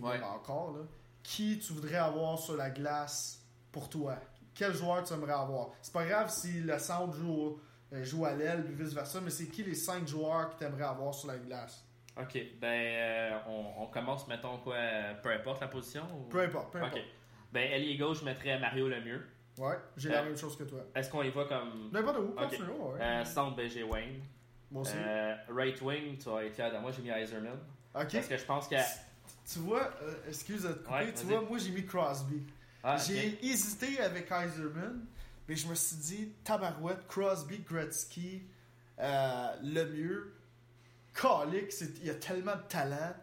Ouais. 0.00 0.22
encore, 0.22 0.72
là, 0.72 0.84
qui 1.22 1.58
tu 1.58 1.74
voudrais 1.74 1.96
avoir 1.98 2.38
sur 2.38 2.56
la 2.56 2.70
glace 2.70 3.41
pour 3.72 3.88
toi 3.88 4.16
Quel 4.54 4.72
joueur 4.74 5.02
tu 5.02 5.12
aimerais 5.14 5.32
avoir? 5.32 5.70
C'est 5.80 5.92
pas 5.92 6.04
grave 6.04 6.30
si 6.30 6.60
le 6.60 6.78
centre 6.78 7.14
joue, 7.16 7.58
euh, 7.92 8.04
joue 8.04 8.24
à 8.26 8.32
l'aile, 8.32 8.62
vice-versa, 8.68 9.20
mais 9.20 9.30
c'est 9.30 9.46
qui 9.48 9.64
les 9.64 9.74
5 9.74 10.06
joueurs 10.06 10.50
que 10.50 10.58
tu 10.58 10.64
aimerais 10.64 10.84
avoir 10.84 11.12
sur 11.14 11.28
la 11.28 11.38
glace? 11.38 11.84
Ok, 12.20 12.38
ben, 12.60 12.66
euh, 12.68 13.38
on, 13.48 13.82
on 13.84 13.86
commence, 13.86 14.28
mettons 14.28 14.58
quoi, 14.58 14.74
euh, 14.76 15.14
peu 15.22 15.30
importe 15.30 15.62
la 15.62 15.68
position 15.68 16.02
ou- 16.14 16.28
Peu 16.28 16.40
importe, 16.42 16.70
peu 16.72 16.78
importe. 16.78 16.96
Ok. 16.98 17.02
Ben, 17.52 17.72
ailier 17.72 17.96
gauche, 17.96 18.20
je 18.20 18.24
mettrais 18.26 18.58
Mario 18.58 18.88
Lemieux. 18.88 19.26
Ouais, 19.58 19.76
j'ai 19.96 20.08
la 20.10 20.22
même 20.22 20.36
chose 20.36 20.56
que 20.56 20.64
toi. 20.64 20.80
Est-ce 20.94 21.10
qu'on 21.10 21.22
y 21.22 21.30
va 21.30 21.44
comme? 21.44 21.90
N'importe 21.92 22.18
où, 22.18 22.28
Ok. 22.32 22.36
continue, 22.50 22.68
ouais. 22.70 23.00
Euh, 23.02 23.24
centre, 23.24 23.56
ben, 23.56 23.68
j'ai 23.68 23.82
Wayne. 23.82 24.20
Moi 24.70 24.82
aussi. 24.82 24.94
Euh, 24.96 25.34
right 25.50 25.80
wing, 25.82 26.16
tu 26.18 26.28
vas 26.30 26.44
être 26.44 26.54
fier 26.54 26.70
de 26.72 26.78
moi, 26.78 26.90
j'ai 26.90 27.02
mis 27.02 27.10
Iserman. 27.10 27.58
ok. 27.94 28.08
Parce 28.12 28.26
que 28.28 28.36
je 28.36 28.44
pense 28.44 28.68
que. 28.68 28.76
Tu 29.50 29.58
vois, 29.58 29.90
excuse 30.28 30.62
de 30.62 30.68
te 30.72 30.78
couper, 30.84 30.94
Ouais, 31.06 31.12
tu 31.14 31.26
vois, 31.26 31.40
moi 31.42 31.58
j'ai 31.58 31.70
mis 31.70 31.84
Crosby. 31.84 32.42
Ah. 32.82 32.96
J'ai 32.96 33.38
hésité 33.44 34.00
avec 34.00 34.26
Iserman, 34.26 35.06
mais 35.48 35.56
je 35.56 35.66
me 35.68 35.74
suis 35.74 35.96
dit, 35.96 36.32
tabarouette, 36.42 37.06
Crosby, 37.06 37.60
Gretzky, 37.60 38.42
euh, 38.98 39.56
le 39.62 39.84
mieux. 39.90 40.34
Calic, 41.14 41.72
il 42.00 42.06
y 42.06 42.10
a 42.10 42.14
tellement 42.14 42.56
de 42.56 42.62
talent. 42.68 43.14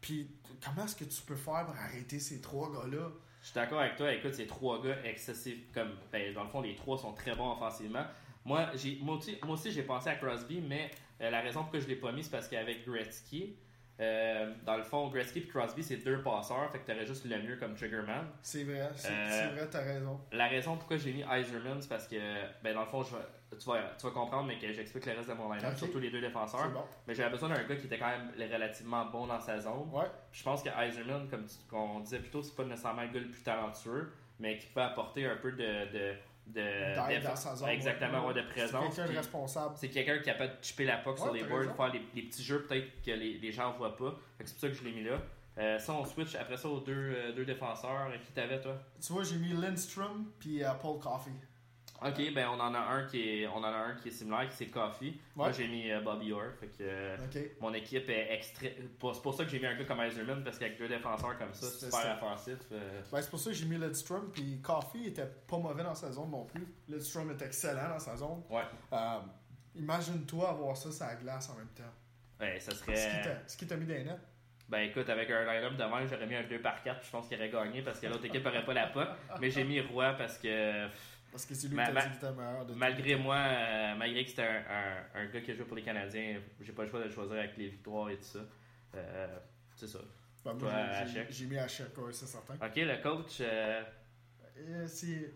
Puis 0.00 0.30
comment 0.64 0.84
est-ce 0.84 0.96
que 0.96 1.04
tu 1.04 1.22
peux 1.22 1.36
faire 1.36 1.64
pour 1.64 1.74
arrêter 1.76 2.18
ces 2.18 2.40
trois 2.40 2.70
gars-là? 2.72 3.10
Je 3.40 3.46
suis 3.46 3.54
d'accord 3.54 3.80
avec 3.80 3.96
toi. 3.96 4.12
Écoute, 4.12 4.34
ces 4.34 4.46
trois 4.46 4.82
gars 4.82 4.96
excessifs, 5.04 5.72
comme 5.72 5.92
ben, 6.10 6.34
dans 6.34 6.44
le 6.44 6.48
fond, 6.50 6.60
les 6.60 6.74
trois 6.74 6.98
sont 6.98 7.12
très 7.12 7.34
bons 7.34 7.52
offensivement. 7.52 8.04
Moi, 8.44 8.70
j'ai, 8.74 8.98
moi 9.00 9.16
aussi, 9.16 9.38
moi 9.44 9.54
aussi, 9.54 9.70
j'ai 9.70 9.82
pensé 9.82 10.08
à 10.08 10.16
Crosby, 10.16 10.60
mais 10.60 10.90
euh, 11.20 11.30
la 11.30 11.40
raison 11.40 11.60
pour 11.60 11.72
laquelle 11.72 11.82
je 11.82 11.88
l'ai 11.88 12.00
pas 12.00 12.12
mis, 12.12 12.24
c'est 12.24 12.30
parce 12.30 12.48
qu'avec 12.48 12.84
Gretzky, 12.84 13.56
euh, 13.98 14.52
dans 14.64 14.76
le 14.76 14.82
fond, 14.82 15.08
Gretzky 15.08 15.38
et 15.40 15.46
Crosby, 15.46 15.82
c'est 15.82 15.96
deux 15.96 16.20
passeurs, 16.22 16.70
fait 16.70 16.80
que 16.80 16.86
t'aurais 16.86 17.06
juste 17.06 17.24
le 17.24 17.38
mieux 17.42 17.56
comme 17.56 17.74
triggerman. 17.74 18.26
C'est 18.42 18.64
vrai, 18.64 18.88
c'est 18.94 19.08
Euh, 19.10 19.28
c'est 19.30 19.54
vrai, 19.58 19.68
t'as 19.70 19.80
raison. 19.82 20.20
La 20.32 20.48
raison 20.48 20.76
pourquoi 20.76 20.96
j'ai 20.98 21.12
mis 21.12 21.24
Iserman, 21.30 21.80
c'est 21.80 21.88
parce 21.88 22.06
que, 22.06 22.16
ben, 22.62 22.74
dans 22.74 22.82
le 22.82 22.86
fond, 22.86 23.02
je 23.02 23.14
tu, 23.58 23.66
vas, 23.70 23.80
tu 23.98 24.04
vas 24.06 24.12
comprendre, 24.12 24.48
mais 24.48 24.58
que 24.58 24.70
j'explique 24.72 25.06
le 25.06 25.12
reste 25.12 25.28
de 25.30 25.34
mon 25.34 25.50
line-up, 25.52 25.70
Ok. 25.72 25.78
surtout 25.78 25.98
les 25.98 26.10
deux 26.10 26.20
défenseurs. 26.20 26.60
C'est 26.64 26.72
bon. 26.74 26.84
Mais 27.06 27.14
j'avais 27.14 27.30
besoin 27.30 27.48
d'un 27.48 27.62
gars 27.64 27.76
qui 27.76 27.86
était 27.86 27.98
quand 27.98 28.08
même 28.08 28.30
relativement 28.52 29.06
bon 29.06 29.26
dans 29.28 29.40
sa 29.40 29.58
zone. 29.60 29.88
Ouais, 29.92 30.04
Je 30.32 30.42
pense 30.42 30.62
que 30.62 30.68
Eiserman, 30.68 31.28
comme 31.28 31.46
qu'on 31.70 32.00
disait 32.00 32.18
plus 32.18 32.30
tôt, 32.30 32.42
c'est 32.42 32.54
pas 32.56 32.64
nécessairement 32.64 33.02
le 33.02 33.08
gars 33.08 33.20
le 33.20 33.30
plus 33.30 33.42
talentueux, 33.42 34.12
mais 34.40 34.58
qui 34.58 34.66
peut 34.66 34.82
apporter 34.82 35.24
un 35.26 35.36
peu 35.36 35.52
de, 35.52 35.56
de, 35.92 36.14
de, 36.46 37.68
exactement, 37.68 38.32
de 38.32 38.42
présence. 38.42 38.94
C'est 38.94 39.02
quelqu'un 39.02 39.18
responsable. 39.18 39.74
C'est 39.76 39.88
quelqu'un 39.88 40.14
qui 40.14 40.20
est 40.20 40.32
capable 40.32 40.52
de 40.58 40.64
chipper 40.64 40.84
la 40.84 40.98
puck 40.98 41.18
sur 41.18 41.32
les 41.32 41.44
boards, 41.44 41.74
faire 41.76 41.92
les, 41.92 42.22
petits 42.22 42.42
jeux 42.42 42.62
peut-être 42.62 43.02
que 43.04 43.10
les, 43.10 43.38
les 43.38 43.52
gens 43.52 43.72
voient 43.72 43.96
pas. 43.96 44.14
C'est 44.44 44.52
pour 44.52 44.60
ça 44.60 44.68
que 44.68 44.74
je 44.74 44.84
l'ai 44.84 44.92
mis 44.92 45.04
là. 45.04 45.18
Euh, 45.58 45.78
ça, 45.78 45.94
on 45.94 46.04
switch 46.04 46.34
après 46.34 46.56
ça 46.56 46.68
aux 46.68 46.80
deux, 46.80 46.92
euh, 46.92 47.32
deux 47.32 47.44
défenseurs. 47.44 48.10
Qui 48.24 48.32
t'avais, 48.32 48.60
toi? 48.60 48.76
Tu 49.00 49.12
vois, 49.12 49.24
j'ai 49.24 49.36
mis 49.36 49.52
Lindstrom 49.52 50.26
puis 50.38 50.62
euh, 50.62 50.70
Paul 50.80 50.98
Coffey. 50.98 51.30
Ok, 52.02 52.32
ben 52.34 52.46
on 52.48 52.60
en 52.60 52.74
a 52.74 52.78
un 52.78 53.04
qui 53.06 53.42
est, 53.42 53.46
on 53.46 53.56
en 53.56 53.64
a 53.64 53.70
un 53.76 53.94
qui 53.94 54.08
est 54.08 54.10
similaire, 54.10 54.48
qui 54.48 54.56
c'est 54.56 54.66
Coffee. 54.66 55.18
Moi, 55.34 55.50
j'ai 55.52 55.66
mis 55.66 55.90
euh, 55.90 56.00
Bobby 56.00 56.32
Orr. 56.32 56.52
Fait 56.60 56.66
que 56.66 56.72
euh, 56.82 57.16
mon 57.60 57.72
équipe 57.72 58.08
est 58.10 58.34
extra. 58.34 58.66
C'est 58.68 59.22
pour 59.22 59.34
ça 59.34 59.44
que 59.44 59.50
j'ai 59.50 59.58
mis 59.58 59.66
un 59.66 59.76
gars 59.76 59.84
comme 59.84 60.00
Eiserman, 60.02 60.44
parce 60.44 60.58
qu'avec 60.58 60.78
deux 60.78 60.88
défenseurs 60.88 61.38
comme 61.38 61.54
ça, 61.54 61.66
C'est 61.66 61.86
super 61.86 62.02
ça. 62.02 62.14
offensif. 62.16 62.58
euh, 62.72 63.00
Ben, 63.10 63.22
c'est 63.22 63.30
pour 63.30 63.38
ça 63.38 63.50
que 63.50 63.56
j'ai 63.56 63.64
mis 63.66 63.78
Lidstrom, 63.78 64.30
puis 64.32 64.60
Coffee 64.60 65.06
était 65.06 65.26
pas 65.48 65.58
mauvais 65.58 65.82
dans 65.84 65.94
sa 65.94 66.12
zone 66.12 66.30
non 66.30 66.44
plus. 66.44 66.66
Lidstrom 66.88 67.30
est 67.30 67.42
excellent 67.42 67.88
dans 67.88 67.98
sa 67.98 68.16
zone. 68.16 68.42
Ouais. 68.50 68.62
Euh, 68.92 69.18
Imagine-toi 69.74 70.48
avoir 70.50 70.76
ça 70.76 70.90
sur 70.90 71.04
la 71.06 71.14
glace 71.16 71.50
en 71.50 71.54
même 71.56 71.68
temps. 71.68 71.82
ouais, 72.40 72.58
ça 72.60 72.72
Ce 72.72 72.78
qui 72.82 72.96
serait. 72.96 73.22
t'a- 73.22 73.48
Ce 73.48 73.56
qui 73.56 73.66
t'a 73.66 73.76
mis 73.76 73.84
des 73.86 74.04
nets. 74.04 74.18
Ben 74.68 74.80
écoute, 74.80 75.08
avec 75.08 75.30
un 75.30 75.44
line-up 75.44 75.76
de 75.76 75.84
même, 75.84 76.08
j'aurais 76.08 76.26
mis 76.26 76.34
un 76.34 76.42
2 76.42 76.60
par 76.60 76.82
4 76.82 77.04
je 77.04 77.10
pense 77.10 77.28
qu'il 77.28 77.36
aurait 77.36 77.50
gagné 77.50 77.82
parce 77.82 78.00
que 78.00 78.06
l'autre 78.08 78.24
équipe 78.24 78.44
aurait 78.44 78.64
pas 78.64 78.74
la 78.74 78.86
pas. 78.88 79.16
Mais 79.40 79.48
j'ai 79.50 79.62
mis 79.64 79.80
Roy 79.80 80.12
parce 80.14 80.38
que 80.38 80.88
Parce 81.36 81.44
que 81.44 81.54
c'est 81.54 81.68
lui 81.68 81.76
qui 81.76 81.84
t'a 81.84 81.92
dit 81.92 82.16
était 82.16 82.32
meilleur. 82.32 82.64
De 82.64 82.72
malgré 82.72 83.14
moi, 83.16 83.36
euh, 83.36 83.94
malgré 83.94 84.24
que 84.24 84.30
c'était 84.30 84.42
un, 84.42 84.64
un, 84.70 85.20
un 85.20 85.26
gars 85.26 85.40
qui 85.42 85.50
a 85.50 85.54
joué 85.54 85.64
pour 85.66 85.76
les 85.76 85.82
Canadiens, 85.82 86.40
j'ai 86.62 86.72
pas 86.72 86.84
le 86.84 86.88
choix 86.88 87.00
de 87.00 87.04
le 87.04 87.10
choisir 87.10 87.34
avec 87.36 87.58
les 87.58 87.68
victoires 87.68 88.08
et 88.08 88.16
tout 88.16 88.22
ça. 88.24 88.38
Euh, 88.94 89.26
c'est 89.74 89.86
ça. 89.86 89.98
Ben, 90.46 90.54
moi, 90.54 90.70
Toi, 90.70 91.26
j'ai- 91.28 91.44
mis 91.44 91.58
Hachek, 91.58 91.98
ouais, 91.98 92.12
c'est 92.12 92.24
certain. 92.24 92.54
Ok, 92.54 92.72
le 92.76 93.02
coach, 93.02 93.38
euh, 93.42 93.82
Euh, 94.58 94.86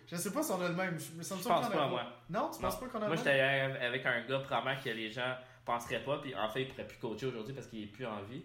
je 0.07 0.17
sais 0.17 0.33
pas 0.33 0.43
si 0.43 0.53
on 0.53 0.63
a 0.63 0.69
le 0.69 0.75
même. 0.75 0.99
Je, 0.99 1.23
ça 1.23 1.35
me 1.35 1.41
je 1.41 1.45
surprend 1.45 1.61
pense 1.61 1.71
pas, 1.71 1.87
moi. 1.89 2.03
Non, 2.31 2.49
tu 2.51 2.63
Non. 2.63 2.69
penses 2.71 2.81
pas 2.81 2.87
qu'on 2.87 3.03
a 3.03 3.07
Moi, 3.07 3.11
le 3.11 3.17
j'étais 3.19 3.37
même? 3.37 3.73
allé 3.73 3.85
avec 3.87 4.07
un 4.07 4.23
gars 4.27 4.39
probablement 4.39 4.81
que 4.83 4.89
les 4.89 5.11
gens 5.11 5.37
penseraient 5.67 6.03
pas, 6.03 6.19
puis 6.23 6.35
en 6.35 6.49
fait, 6.49 6.63
il 6.63 6.69
pourrait 6.69 6.87
plus 6.87 6.97
coacher 6.99 7.27
aujourd'hui 7.27 7.53
parce 7.53 7.67
qu'il 7.67 7.83
est 7.83 7.87
plus 7.89 8.07
en 8.07 8.23
vie. 8.23 8.43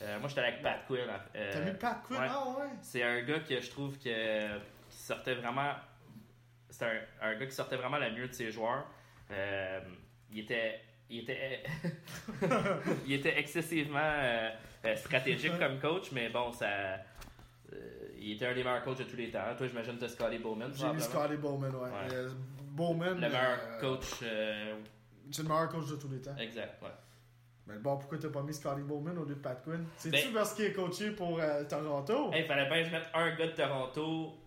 Euh, 0.00 0.18
moi, 0.20 0.30
j'étais 0.30 0.40
avec 0.40 0.62
Pat 0.62 0.86
Quinn. 0.86 1.00
euh, 1.36 1.52
T'as 1.52 1.60
mis 1.70 1.76
Pat 1.78 2.02
Quinn? 2.02 2.16
ouais. 2.18 2.26
Ah 2.30 2.44
ouais? 2.58 2.70
C'est 2.80 3.02
un 3.02 3.20
gars 3.20 3.40
que 3.40 3.60
je 3.60 3.70
trouve 3.70 3.98
que, 3.98 4.58
qui 4.88 4.96
sortait 4.96 5.34
vraiment. 5.34 5.74
C'est 6.76 6.84
un, 6.86 7.28
un 7.28 7.34
gars 7.36 7.46
qui 7.46 7.54
sortait 7.54 7.76
vraiment 7.76 7.98
le 7.98 8.10
mieux 8.10 8.26
de 8.26 8.32
ses 8.32 8.50
joueurs. 8.50 8.84
Euh, 9.30 9.80
il 10.32 10.40
était. 10.40 10.80
Il 11.10 11.20
était, 11.20 11.62
il 13.06 13.12
était 13.12 13.38
excessivement 13.38 13.98
euh, 14.02 14.50
euh, 14.86 14.96
stratégique 14.96 15.56
comme 15.58 15.78
coach, 15.78 16.10
mais 16.12 16.30
bon, 16.30 16.50
ça. 16.50 16.66
il 18.18 18.32
était 18.32 18.46
un 18.46 18.54
des 18.54 18.64
meilleurs 18.64 18.82
coachs 18.82 18.98
de 18.98 19.04
tous 19.04 19.16
les 19.16 19.30
temps. 19.30 19.54
Toi, 19.56 19.66
j'imagine 19.68 19.98
que 19.98 20.04
tu 20.06 20.10
Scotty 20.10 20.38
Bowman. 20.38 20.72
J'ai 20.74 20.86
mis 20.88 20.96
probablement. 20.98 21.00
Scotty 21.04 21.36
Bowman, 21.36 21.74
ouais. 21.76 21.90
Ouais. 21.90 22.26
Bowman. 22.70 23.14
Le 23.20 23.28
meilleur 23.28 23.78
coach. 23.80 24.04
C'est 25.30 25.42
le 25.42 25.48
meilleur 25.48 25.68
coach 25.68 25.86
de 25.90 25.96
tous 25.96 26.08
les 26.08 26.22
temps. 26.22 26.36
exact, 26.38 26.82
ouais. 26.82 26.88
Mais 27.66 27.78
bon, 27.78 27.96
pourquoi 27.98 28.18
t'as 28.18 28.28
pas 28.30 28.42
mis 28.42 28.52
Scotty 28.54 28.82
Bowman 28.82 29.16
au 29.18 29.24
lieu 29.24 29.34
de 29.34 29.40
Pat 29.40 29.62
Quinn? 29.62 29.86
C'est-tu 29.98 30.26
Ben- 30.28 30.32
parce 30.34 30.54
qu'il 30.54 30.64
est 30.66 30.72
coaché 30.72 31.10
pour 31.12 31.38
euh, 31.38 31.64
Toronto? 31.64 32.30
Il 32.34 32.44
fallait 32.44 32.66
bien 32.68 32.82
que 32.82 32.88
je 32.88 32.92
mette 32.92 33.08
un 33.14 33.34
gars 33.36 33.46
de 33.46 33.52
Toronto 33.52 34.38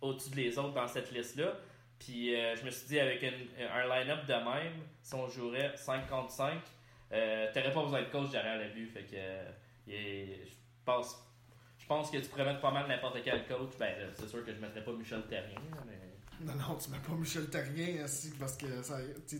au-dessus 0.00 0.30
des 0.30 0.58
autres 0.58 0.74
dans 0.74 0.88
cette 0.88 1.10
liste-là. 1.12 1.54
Puis 1.98 2.34
euh, 2.34 2.54
je 2.56 2.64
me 2.64 2.70
suis 2.70 2.86
dit, 2.88 3.00
avec 3.00 3.22
une- 3.22 3.48
un 3.72 3.86
line-up 3.88 4.26
de 4.26 4.34
même, 4.34 4.74
si 5.02 5.14
on 5.14 5.26
jouerait 5.28 5.72
5 5.76 6.08
contre 6.08 6.30
5, 6.30 6.58
euh, 7.12 7.46
t'aurais 7.54 7.72
pas 7.72 7.82
besoin 7.82 8.02
de 8.02 8.08
coach 8.10 8.30
derrière 8.30 8.58
le 8.58 8.68
but. 8.74 8.86
Fait 8.92 9.04
que 9.04 9.16
euh, 9.16 9.50
je 10.44 10.52
pense. 10.84 11.16
Je 11.78 11.86
pense 11.86 12.10
que 12.10 12.16
tu 12.18 12.28
pourrais 12.28 12.44
mettre 12.44 12.60
pas 12.60 12.72
mal 12.72 12.88
n'importe 12.88 13.18
quel 13.22 13.46
coach. 13.46 13.70
Ben, 13.78 13.94
c'est 14.14 14.26
sûr 14.28 14.44
que 14.44 14.52
je 14.52 14.58
mettrais 14.58 14.82
pas 14.82 14.92
Michel 14.92 15.22
Terrien, 15.28 15.54
mais 15.86 16.44
Non, 16.44 16.52
non, 16.54 16.74
tu 16.76 16.90
mets 16.90 16.98
pas 16.98 17.12
Michel 17.12 17.48
Terrien 17.48 18.02
ainsi 18.02 18.32
parce 18.40 18.56
que 18.56 18.66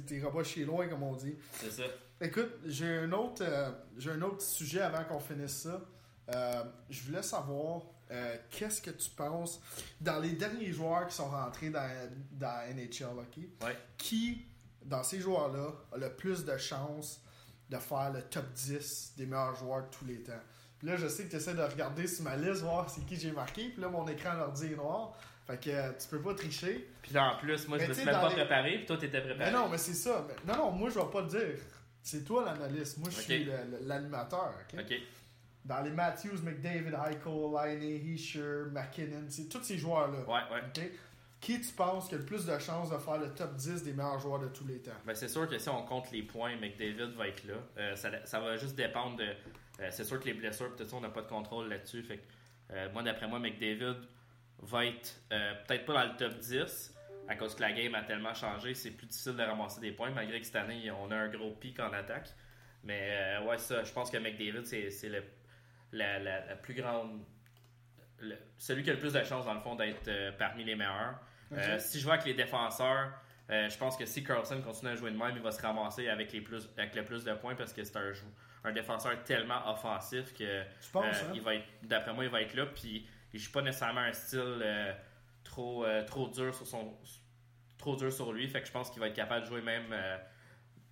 t'iras 0.06 0.30
pas 0.30 0.44
chez 0.44 0.64
loin, 0.64 0.86
comme 0.86 1.02
on 1.02 1.14
dit. 1.16 1.34
c'est 1.52 1.70
ça. 1.70 1.82
Écoute, 2.20 2.52
j'ai 2.66 2.86
un 2.98 3.12
autre, 3.12 3.42
euh, 3.44 3.70
j'ai 3.98 4.12
un 4.12 4.22
autre 4.22 4.40
sujet 4.42 4.80
avant 4.80 5.02
qu'on 5.04 5.18
finisse 5.18 5.62
ça. 5.64 5.80
Euh, 6.34 6.62
je 6.88 7.02
voulais 7.02 7.22
savoir 7.22 7.82
euh, 8.10 8.36
qu'est-ce 8.50 8.80
que 8.80 8.90
tu 8.90 9.10
penses 9.10 9.60
dans 10.00 10.20
les 10.20 10.32
derniers 10.32 10.72
joueurs 10.72 11.06
qui 11.08 11.14
sont 11.14 11.28
rentrés 11.30 11.70
dans, 11.70 11.88
dans 12.32 12.62
NHL? 12.74 13.06
Ouais. 13.62 13.76
Qui, 13.98 14.44
dans 14.84 15.02
ces 15.02 15.20
joueurs-là, 15.20 15.68
a 15.92 15.96
le 15.98 16.12
plus 16.14 16.44
de 16.44 16.56
chances 16.56 17.20
de 17.68 17.76
faire 17.78 18.12
le 18.12 18.22
top 18.22 18.52
10 18.52 19.14
des 19.16 19.26
meilleurs 19.26 19.56
joueurs 19.56 19.82
de 19.82 19.88
tous 19.90 20.04
les 20.04 20.22
temps? 20.22 20.32
Puis 20.78 20.86
là, 20.88 20.96
je 20.96 21.08
sais 21.08 21.24
que 21.24 21.30
tu 21.30 21.36
essaies 21.36 21.54
de 21.54 21.62
regarder 21.62 22.06
sur 22.06 22.22
ma 22.24 22.36
liste, 22.36 22.62
voir 22.62 22.88
c'est 22.90 23.04
qui 23.06 23.16
j'ai 23.16 23.32
marqué. 23.32 23.70
Puis 23.70 23.80
là, 23.80 23.88
mon 23.88 24.06
écran 24.06 24.34
l'ordi 24.34 24.66
est 24.66 24.76
noir. 24.76 25.16
Fait 25.46 25.58
que 25.58 25.70
euh, 25.70 25.92
tu 25.98 26.06
peux 26.08 26.20
pas 26.20 26.34
tricher. 26.34 26.88
Puis 27.02 27.12
là, 27.14 27.32
en 27.32 27.36
plus, 27.38 27.66
moi, 27.68 27.78
je 27.78 27.82
Mais 27.84 27.88
me 27.88 27.94
tu 27.94 28.00
suis 28.00 28.06
même 28.10 28.20
pas 28.20 28.28
les- 28.28 28.34
préparé, 28.34 28.76
puis 28.78 28.86
toi, 28.86 28.96
t'étais 28.98 29.20
préparé. 29.20 29.50
Mais 29.50 29.56
non, 29.56 29.68
mais 29.68 29.78
c'est 29.78 29.94
ça. 29.94 30.26
Mais- 30.28 30.52
non, 30.52 30.58
non, 30.58 30.70
moi, 30.72 30.90
je 30.90 30.98
vais 30.98 31.06
pas 31.10 31.20
le 31.22 31.28
dire. 31.28 31.58
C'est 32.02 32.24
toi 32.24 32.44
l'analyste. 32.44 32.98
Moi, 32.98 33.10
je 33.10 33.20
suis 33.20 33.48
l'animateur. 33.82 34.52
ok? 34.72 34.80
Ok. 34.80 34.94
Dans 35.66 35.82
les 35.82 35.90
Matthews, 35.90 36.42
McDavid, 36.44 36.94
Eichel, 36.94 37.50
Liney, 37.52 38.12
Heischer, 38.12 38.64
McKinnon, 38.70 39.24
c'est 39.28 39.48
tous 39.48 39.62
ces 39.62 39.78
joueurs-là. 39.78 40.20
Ouais, 40.20 40.54
ouais. 40.54 40.90
Qui 41.40 41.60
tu 41.60 41.72
penses 41.72 42.08
qui 42.08 42.14
a 42.14 42.18
le 42.18 42.24
plus 42.24 42.46
de 42.46 42.58
chances 42.58 42.90
de 42.90 42.96
faire 42.98 43.18
le 43.18 43.28
top 43.34 43.54
10 43.56 43.82
des 43.82 43.92
meilleurs 43.92 44.18
joueurs 44.18 44.38
de 44.38 44.48
tous 44.48 44.66
les 44.66 44.78
temps? 44.78 44.92
Ben, 45.04 45.14
c'est 45.14 45.28
sûr 45.28 45.48
que 45.48 45.58
si 45.58 45.68
on 45.68 45.82
compte 45.82 46.10
les 46.10 46.22
points, 46.22 46.56
McDavid 46.56 47.14
va 47.16 47.28
être 47.28 47.44
là. 47.44 47.54
Euh, 47.78 47.96
ça, 47.96 48.10
ça 48.24 48.40
va 48.40 48.56
juste 48.56 48.74
dépendre 48.76 49.16
de. 49.16 49.24
euh, 49.24 49.88
c'est 49.90 50.04
sûr 50.04 50.18
que 50.18 50.24
les 50.24 50.34
blessures, 50.34 50.74
peut-être 50.74 50.94
on 50.94 51.00
n'a 51.00 51.10
pas 51.10 51.22
de 51.22 51.28
contrôle 51.28 51.68
là-dessus. 51.68 52.02
Fait 52.02 52.18
que, 52.18 52.22
euh, 52.72 52.88
moi, 52.92 53.02
d'après 53.02 53.28
moi, 53.28 53.38
McDavid 53.38 53.96
va 54.60 54.86
être 54.86 55.20
peut-être 55.66 55.84
pas 55.84 55.92
dans 55.92 56.12
le 56.12 56.16
top 56.16 56.38
10 56.38 56.94
à 57.28 57.34
cause 57.34 57.54
que 57.54 57.60
la 57.60 57.72
game 57.72 57.94
a 57.94 58.02
tellement 58.02 58.34
changé. 58.34 58.74
C'est 58.74 58.92
plus 58.92 59.06
difficile 59.06 59.36
de 59.36 59.42
ramasser 59.42 59.80
des 59.80 59.92
points, 59.92 60.10
malgré 60.10 60.40
que 60.40 60.46
cette 60.46 60.56
année, 60.56 60.90
on 60.90 61.10
a 61.10 61.16
un 61.16 61.28
gros 61.28 61.50
pic 61.50 61.78
en 61.80 61.92
attaque. 61.92 62.28
Mais 62.84 63.10
euh, 63.10 63.44
ouais, 63.44 63.58
ça, 63.58 63.82
je 63.82 63.92
pense 63.92 64.10
que 64.10 64.16
McDavid, 64.16 64.64
c'est 64.64 65.08
le, 65.08 65.22
la, 65.92 66.18
la- 66.18 66.44
la 66.46 66.56
plus 66.56 66.74
grande. 66.74 67.20
le- 68.18 68.38
celui 68.58 68.82
qui 68.82 68.90
a 68.90 68.94
le 68.94 68.98
plus 68.98 69.12
de 69.12 69.22
chances, 69.24 69.44
dans 69.44 69.54
le 69.54 69.60
fond, 69.60 69.74
d'être 69.74 70.08
euh, 70.08 70.32
parmi 70.32 70.64
les 70.64 70.74
meilleurs. 70.74 71.18
Euh, 71.52 71.78
si 71.78 71.98
je 72.00 72.04
vois 72.04 72.14
avec 72.14 72.26
les 72.26 72.34
défenseurs, 72.34 73.12
euh, 73.50 73.68
je 73.68 73.76
pense 73.78 73.96
que 73.96 74.06
si 74.06 74.24
Carlson 74.24 74.60
continue 74.62 74.90
à 74.90 74.96
jouer 74.96 75.10
de 75.12 75.16
même, 75.16 75.32
il 75.36 75.42
va 75.42 75.52
se 75.52 75.60
ramasser 75.62 76.08
avec, 76.08 76.32
les 76.32 76.40
plus, 76.40 76.68
avec 76.76 76.94
le 76.96 77.04
plus 77.04 77.24
de 77.24 77.32
points 77.34 77.54
parce 77.54 77.72
que 77.72 77.84
c'est 77.84 77.96
un, 77.96 78.12
un 78.64 78.72
défenseur 78.72 79.22
tellement 79.24 79.70
offensif 79.70 80.34
que 80.34 80.62
hein? 81.04 81.10
il 81.34 81.40
va 81.42 81.52
d'après 81.82 82.12
moi, 82.14 82.24
il 82.24 82.30
va 82.30 82.40
être 82.42 82.54
là. 82.54 82.66
Puis 82.66 83.06
il 83.32 83.38
joue 83.38 83.52
pas 83.52 83.62
nécessairement 83.62 84.00
un 84.00 84.12
style 84.12 84.64
trop, 85.44 85.86
trop 86.06 86.28
dur 86.28 86.52
sur 86.54 86.66
son, 86.66 86.96
trop 87.78 87.94
dur 87.96 88.12
sur 88.12 88.32
lui. 88.32 88.48
Fait 88.48 88.60
que 88.62 88.66
je 88.66 88.72
pense 88.72 88.90
qu'il 88.90 89.00
va 89.00 89.06
être 89.08 89.14
capable 89.14 89.42
de 89.42 89.46
jouer 89.50 89.60
même, 89.62 89.94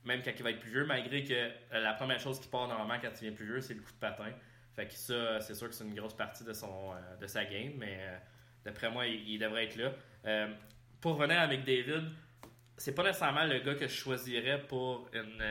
même 0.05 0.23
quand 0.23 0.31
il 0.37 0.43
va 0.43 0.51
être 0.51 0.61
plus 0.61 0.71
vieux, 0.71 0.85
malgré 0.85 1.25
que 1.25 1.51
la 1.73 1.95
première 1.95 2.21
chose 2.21 2.39
qui 2.39 2.49
part 2.49 2.69
normalement 2.69 3.01
quand 3.01 3.11
il 3.21 3.29
vient 3.29 3.37
plus 3.37 3.47
vieux, 3.47 3.61
c'est 3.61 3.75
le 3.75 3.81
coup 3.81 3.91
de 3.93 3.99
patin. 3.99 4.31
Fait 4.75 4.87
que 4.87 4.95
ça, 4.95 5.41
c'est 5.41 5.55
sûr 5.55 5.69
que 5.69 5.75
c'est 5.75 5.85
une 5.85 5.95
grosse 5.95 6.15
partie 6.17 6.43
de, 6.45 6.53
son, 6.53 6.93
euh, 6.93 7.17
de 7.21 7.27
sa 7.27 7.45
game, 7.45 7.73
mais 7.79 7.99
euh, 8.01 8.17
d'après 8.65 8.91
moi, 8.91 9.07
il, 9.07 9.29
il 9.29 9.39
devrait 9.39 9.65
être 9.67 9.77
là. 9.77 9.93
Euh, 10.27 10.53
pour 11.01 11.17
revenir 11.17 11.41
avec 11.41 11.65
David, 11.65 12.05
c'est 12.77 12.95
pas 12.95 13.05
nécessairement 13.05 13.45
le 13.45 13.61
gars 13.61 13.75
que 13.75 13.87
je 13.87 13.95
choisirais 13.95 14.61
pour 14.67 15.09
une, 15.13 15.45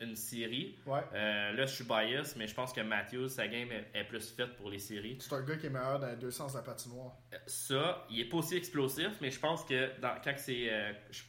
une 0.00 0.14
série. 0.16 0.76
Ouais. 0.84 1.00
Là, 1.12 1.64
je 1.64 1.72
suis 1.74 1.84
bias, 1.84 2.34
mais 2.36 2.46
je 2.46 2.54
pense 2.54 2.72
que 2.72 2.80
Matthews, 2.82 3.28
sa 3.28 3.48
game 3.48 3.70
est, 3.72 3.86
est 3.94 4.04
plus 4.04 4.30
faite 4.34 4.56
pour 4.56 4.68
les 4.70 4.78
séries. 4.78 5.16
C'est 5.20 5.32
un 5.32 5.42
gars 5.42 5.56
qui 5.56 5.66
est 5.66 5.70
meilleur 5.70 5.98
dans 5.98 6.08
les 6.10 6.16
deux 6.16 6.30
sens 6.30 6.52
de 6.52 6.58
la 6.58 6.64
patinoire. 6.64 7.14
Ça, 7.46 8.04
il 8.10 8.20
est 8.20 8.24
pas 8.28 8.36
aussi 8.38 8.56
explosif, 8.56 9.12
mais 9.22 9.30
je 9.30 9.40
pense 9.40 9.64
que 9.64 9.98
dans, 10.00 10.14
quand 10.22 10.34
c'est. 10.36 10.70
euh, 10.70 10.92
je, 11.10 11.22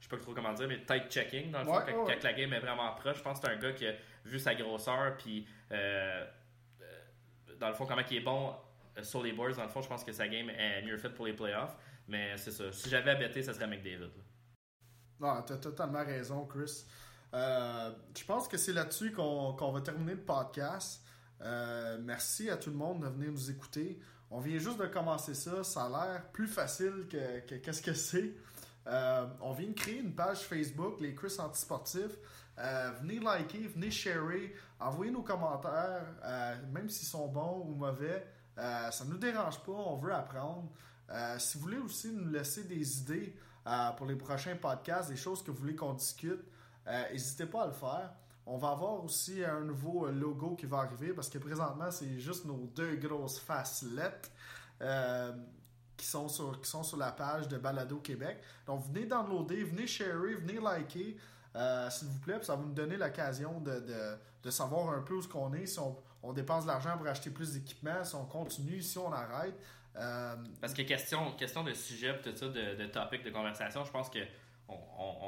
je 0.00 0.04
sais 0.04 0.08
pas 0.08 0.16
trop 0.16 0.32
comment 0.32 0.52
dire, 0.54 0.66
mais 0.68 0.80
tight 0.84 1.08
checking, 1.10 1.50
dans 1.52 1.60
le 1.60 1.64
fond, 1.64 1.76
Ouais, 1.76 1.82
quand, 1.86 2.04
ouais, 2.06 2.14
quand 2.14 2.24
la 2.24 2.32
game 2.32 2.52
est 2.52 2.60
vraiment 2.60 2.92
proche, 2.94 3.18
je 3.18 3.22
pense 3.22 3.38
que 3.40 3.46
c'est 3.46 3.52
un 3.52 3.58
gars 3.58 3.72
qui 3.72 3.86
a 3.86 3.92
vu 4.24 4.38
sa 4.38 4.54
grosseur, 4.54 5.16
puis 5.16 5.46
dans 7.58 7.68
le 7.68 7.74
fond, 7.74 7.86
comment 7.86 8.02
il 8.10 8.16
est 8.16 8.20
bon 8.20 8.54
euh, 8.96 9.02
sur 9.02 9.22
les 9.22 9.32
boards, 9.32 9.56
dans 9.56 9.64
le 9.64 9.68
fond, 9.68 9.82
je 9.82 9.88
pense 9.88 10.04
que 10.04 10.12
sa 10.12 10.28
game 10.28 10.50
est 10.50 10.82
mieux 10.82 10.96
faite 10.98 11.14
pour 11.14 11.26
les 11.26 11.32
playoffs. 11.34 11.76
Mais 12.06 12.36
c'est 12.36 12.52
ça. 12.52 12.72
Si 12.72 12.88
j'avais 12.88 13.10
à 13.10 13.42
ça 13.42 13.52
serait 13.52 13.66
McDavid. 13.66 14.00
là. 14.00 14.06
Non, 15.20 15.42
t'as 15.42 15.56
totalement 15.58 16.04
raison, 16.04 16.46
Chris. 16.46 16.84
Euh, 17.34 17.90
je 18.16 18.24
pense 18.24 18.48
que 18.48 18.56
c'est 18.56 18.72
là-dessus 18.72 19.12
qu'on 19.12 19.72
va 19.72 19.80
terminer 19.82 20.12
le 20.14 20.20
podcast. 20.24 21.04
Euh, 21.42 21.98
merci 22.00 22.48
à 22.48 22.56
tout 22.56 22.70
le 22.70 22.76
monde 22.76 23.02
de 23.02 23.08
venir 23.08 23.30
nous 23.30 23.50
écouter. 23.50 23.98
On 24.30 24.40
vient 24.40 24.58
juste 24.58 24.78
de 24.78 24.86
commencer 24.86 25.34
ça. 25.34 25.62
Ça 25.64 25.84
a 25.84 25.88
l'air 26.12 26.30
plus 26.32 26.46
facile 26.46 27.06
que 27.10 27.40
que- 27.40 27.54
qu'est-ce 27.56 27.82
que 27.82 27.92
c'est. 27.94 28.34
Euh, 28.86 29.26
on 29.42 29.52
vient 29.52 29.68
de 29.68 29.74
créer 29.74 29.98
une 29.98 30.14
page 30.14 30.38
Facebook, 30.40 31.00
les 31.00 31.14
Chris 31.14 31.34
Antisportifs. 31.38 32.16
Euh, 32.58 32.90
venez 33.00 33.20
liker, 33.20 33.68
venez 33.68 33.90
sharer, 33.90 34.54
envoyez 34.80 35.12
nos 35.12 35.22
commentaires, 35.22 36.06
euh, 36.24 36.56
même 36.72 36.88
s'ils 36.88 37.08
sont 37.08 37.28
bons 37.28 37.64
ou 37.66 37.74
mauvais. 37.74 38.26
Euh, 38.58 38.90
ça 38.90 39.04
ne 39.04 39.10
nous 39.10 39.18
dérange 39.18 39.60
pas, 39.60 39.72
on 39.72 39.96
veut 39.96 40.12
apprendre. 40.12 40.70
Si 41.38 41.56
vous 41.56 41.64
voulez 41.64 41.78
aussi 41.78 42.12
nous 42.12 42.28
laisser 42.30 42.64
des 42.64 42.98
idées 42.98 43.34
pour 43.96 44.04
les 44.04 44.16
prochains 44.16 44.56
podcasts, 44.56 45.08
des 45.08 45.16
choses 45.16 45.42
que 45.42 45.50
vous 45.50 45.56
voulez 45.56 45.74
qu'on 45.74 45.94
discute, 45.94 46.42
n'hésitez 46.86 47.46
pas 47.46 47.62
à 47.62 47.66
le 47.68 47.72
faire. 47.72 48.10
On 48.44 48.58
va 48.58 48.70
avoir 48.70 49.02
aussi 49.02 49.42
un 49.42 49.60
nouveau 49.60 50.10
logo 50.10 50.54
qui 50.54 50.66
va 50.66 50.80
arriver 50.80 51.14
parce 51.14 51.30
que 51.30 51.38
présentement, 51.38 51.90
c'est 51.90 52.18
juste 52.18 52.44
nos 52.44 52.66
deux 52.74 52.96
grosses 52.96 53.38
faces 53.38 53.84
lettres. 53.84 54.28
Euh, 54.82 55.32
qui 55.96 56.06
sont 56.06 56.28
sur, 56.28 56.60
qui 56.60 56.70
sont 56.70 56.84
sur 56.84 56.96
la 56.96 57.10
page 57.10 57.48
de 57.48 57.58
Balado 57.58 57.96
Québec. 57.96 58.40
Donc, 58.66 58.84
venez 58.86 59.04
downloader, 59.04 59.64
venez 59.64 59.88
sharer, 59.88 60.34
venez 60.34 60.60
liker, 60.60 61.16
euh, 61.56 61.90
s'il 61.90 62.08
vous 62.08 62.18
plaît. 62.20 62.38
Ça 62.42 62.56
va 62.56 62.62
nous 62.62 62.72
donner 62.72 62.96
l'occasion 62.96 63.60
de, 63.60 63.80
de, 63.80 64.16
de, 64.42 64.50
savoir 64.50 64.90
un 64.90 65.02
peu 65.02 65.14
où 65.14 65.22
ce 65.22 65.28
qu'on 65.28 65.52
est, 65.54 65.66
si 65.66 65.78
on, 65.78 65.96
on 66.22 66.32
dépense 66.32 66.64
de 66.64 66.68
l'argent 66.68 66.96
pour 66.96 67.06
acheter 67.06 67.30
plus 67.30 67.54
d'équipements, 67.54 68.04
si 68.04 68.14
on 68.14 68.24
continue, 68.24 68.82
si 68.82 68.98
on 68.98 69.12
arrête. 69.12 69.54
Euh, 69.96 70.36
Parce 70.60 70.74
que 70.74 70.82
question, 70.82 71.32
question 71.32 71.64
de 71.64 71.72
sujet, 71.72 72.20
tout 72.22 72.30
de, 72.30 72.76
de 72.76 72.86
topic 72.86 73.24
de 73.24 73.30
conversation, 73.30 73.84
je 73.84 73.90
pense 73.90 74.08
que 74.10 74.20
on, 74.68 74.76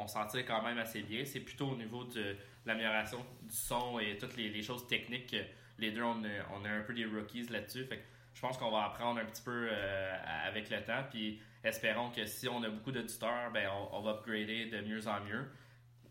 on, 0.02 0.06
s'en 0.06 0.26
tire 0.26 0.44
quand 0.44 0.62
même 0.62 0.78
assez 0.78 1.02
bien. 1.02 1.24
C'est 1.24 1.40
plutôt 1.40 1.68
au 1.68 1.76
niveau 1.76 2.04
de 2.04 2.36
l'amélioration 2.66 3.24
du 3.42 3.54
son 3.54 3.98
et 3.98 4.18
toutes 4.18 4.36
les, 4.36 4.62
choses 4.62 4.86
techniques 4.86 5.30
que 5.30 5.42
les 5.78 5.90
deux, 5.92 6.02
on, 6.02 6.22
on 6.54 6.64
est 6.64 6.68
un 6.68 6.82
peu 6.82 6.92
des 6.92 7.06
rookies 7.06 7.46
là-dessus. 7.46 7.88
Je 8.34 8.40
pense 8.40 8.58
qu'on 8.58 8.70
va 8.70 8.84
apprendre 8.84 9.20
un 9.20 9.24
petit 9.24 9.42
peu 9.42 9.68
euh, 9.70 10.16
avec 10.46 10.70
le 10.70 10.82
temps. 10.82 11.02
Puis 11.10 11.40
espérons 11.64 12.10
que 12.10 12.26
si 12.26 12.48
on 12.48 12.62
a 12.62 12.68
beaucoup 12.68 12.92
d'auditeurs, 12.92 13.50
ben, 13.52 13.68
on, 13.70 13.96
on, 13.96 14.02
va 14.02 14.12
upgrader 14.12 14.66
de 14.66 14.80
mieux 14.82 15.06
en 15.08 15.20
mieux. 15.20 15.50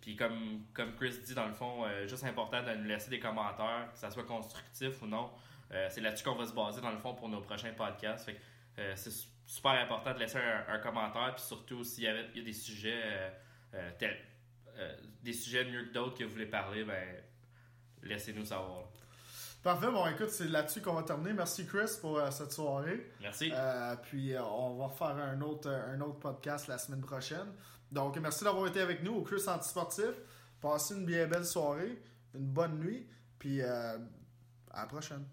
Puis 0.01 0.15
comme, 0.15 0.63
comme 0.73 0.95
Chris 0.95 1.19
dit, 1.25 1.33
dans 1.33 1.47
le 1.47 1.53
fond, 1.53 1.85
euh, 1.85 2.07
juste 2.07 2.23
important 2.23 2.63
de 2.63 2.73
nous 2.75 2.87
laisser 2.87 3.09
des 3.09 3.19
commentaires, 3.19 3.89
que 3.91 3.97
ça 3.97 4.09
soit 4.09 4.25
constructif 4.25 5.01
ou 5.01 5.07
non. 5.07 5.29
Euh, 5.71 5.87
c'est 5.91 6.01
là-dessus 6.01 6.23
qu'on 6.23 6.35
va 6.35 6.45
se 6.45 6.53
baser 6.53 6.81
dans 6.81 6.91
le 6.91 6.97
fond 6.97 7.13
pour 7.13 7.29
nos 7.29 7.41
prochains 7.41 7.73
podcasts. 7.73 8.25
Fait 8.25 8.39
euh, 8.79 8.93
c'est 8.95 9.13
super 9.45 9.71
important 9.71 10.13
de 10.13 10.19
laisser 10.19 10.39
un, 10.67 10.79
commentaire, 10.79 11.33
puis 11.35 11.43
surtout 11.43 11.83
s'il 11.83 12.05
y, 12.05 12.07
avait, 12.07 12.27
il 12.33 12.39
y 12.39 12.41
a 12.41 12.45
des 12.45 12.53
sujets 12.53 13.33
des 15.21 15.33
sujets 15.33 15.65
mieux 15.65 15.85
que 15.85 15.93
d'autres 15.93 16.17
que 16.17 16.23
vous 16.23 16.31
voulez 16.31 16.45
parler, 16.45 16.83
ben 16.85 17.03
laissez-nous 18.03 18.45
savoir. 18.45 18.85
Parfait, 19.61 19.91
bon 19.91 20.07
écoute, 20.07 20.29
c'est 20.29 20.47
là-dessus 20.47 20.81
qu'on 20.81 20.93
va 20.93 21.03
terminer. 21.03 21.33
Merci 21.33 21.65
Chris 21.65 21.97
pour 21.99 22.21
cette 22.31 22.53
soirée. 22.53 23.11
Merci. 23.21 23.51
puis 24.03 24.33
on 24.37 24.75
va 24.75 24.89
faire 24.89 25.17
un 25.17 25.41
autre, 25.41 25.69
un 25.69 25.99
autre 25.99 26.19
podcast 26.19 26.67
la 26.67 26.77
semaine 26.77 27.01
prochaine. 27.01 27.51
Donc, 27.91 28.17
merci 28.17 28.43
d'avoir 28.43 28.67
été 28.67 28.81
avec 28.81 29.03
nous 29.03 29.13
au 29.13 29.21
Chris 29.23 29.41
Antisportif. 29.47 30.11
Passez 30.61 30.93
une 30.93 31.05
bien 31.05 31.27
belle 31.27 31.45
soirée, 31.45 32.01
une 32.35 32.47
bonne 32.47 32.79
nuit, 32.79 33.07
puis 33.39 33.61
euh, 33.61 33.97
à 34.71 34.81
la 34.81 34.85
prochaine. 34.87 35.25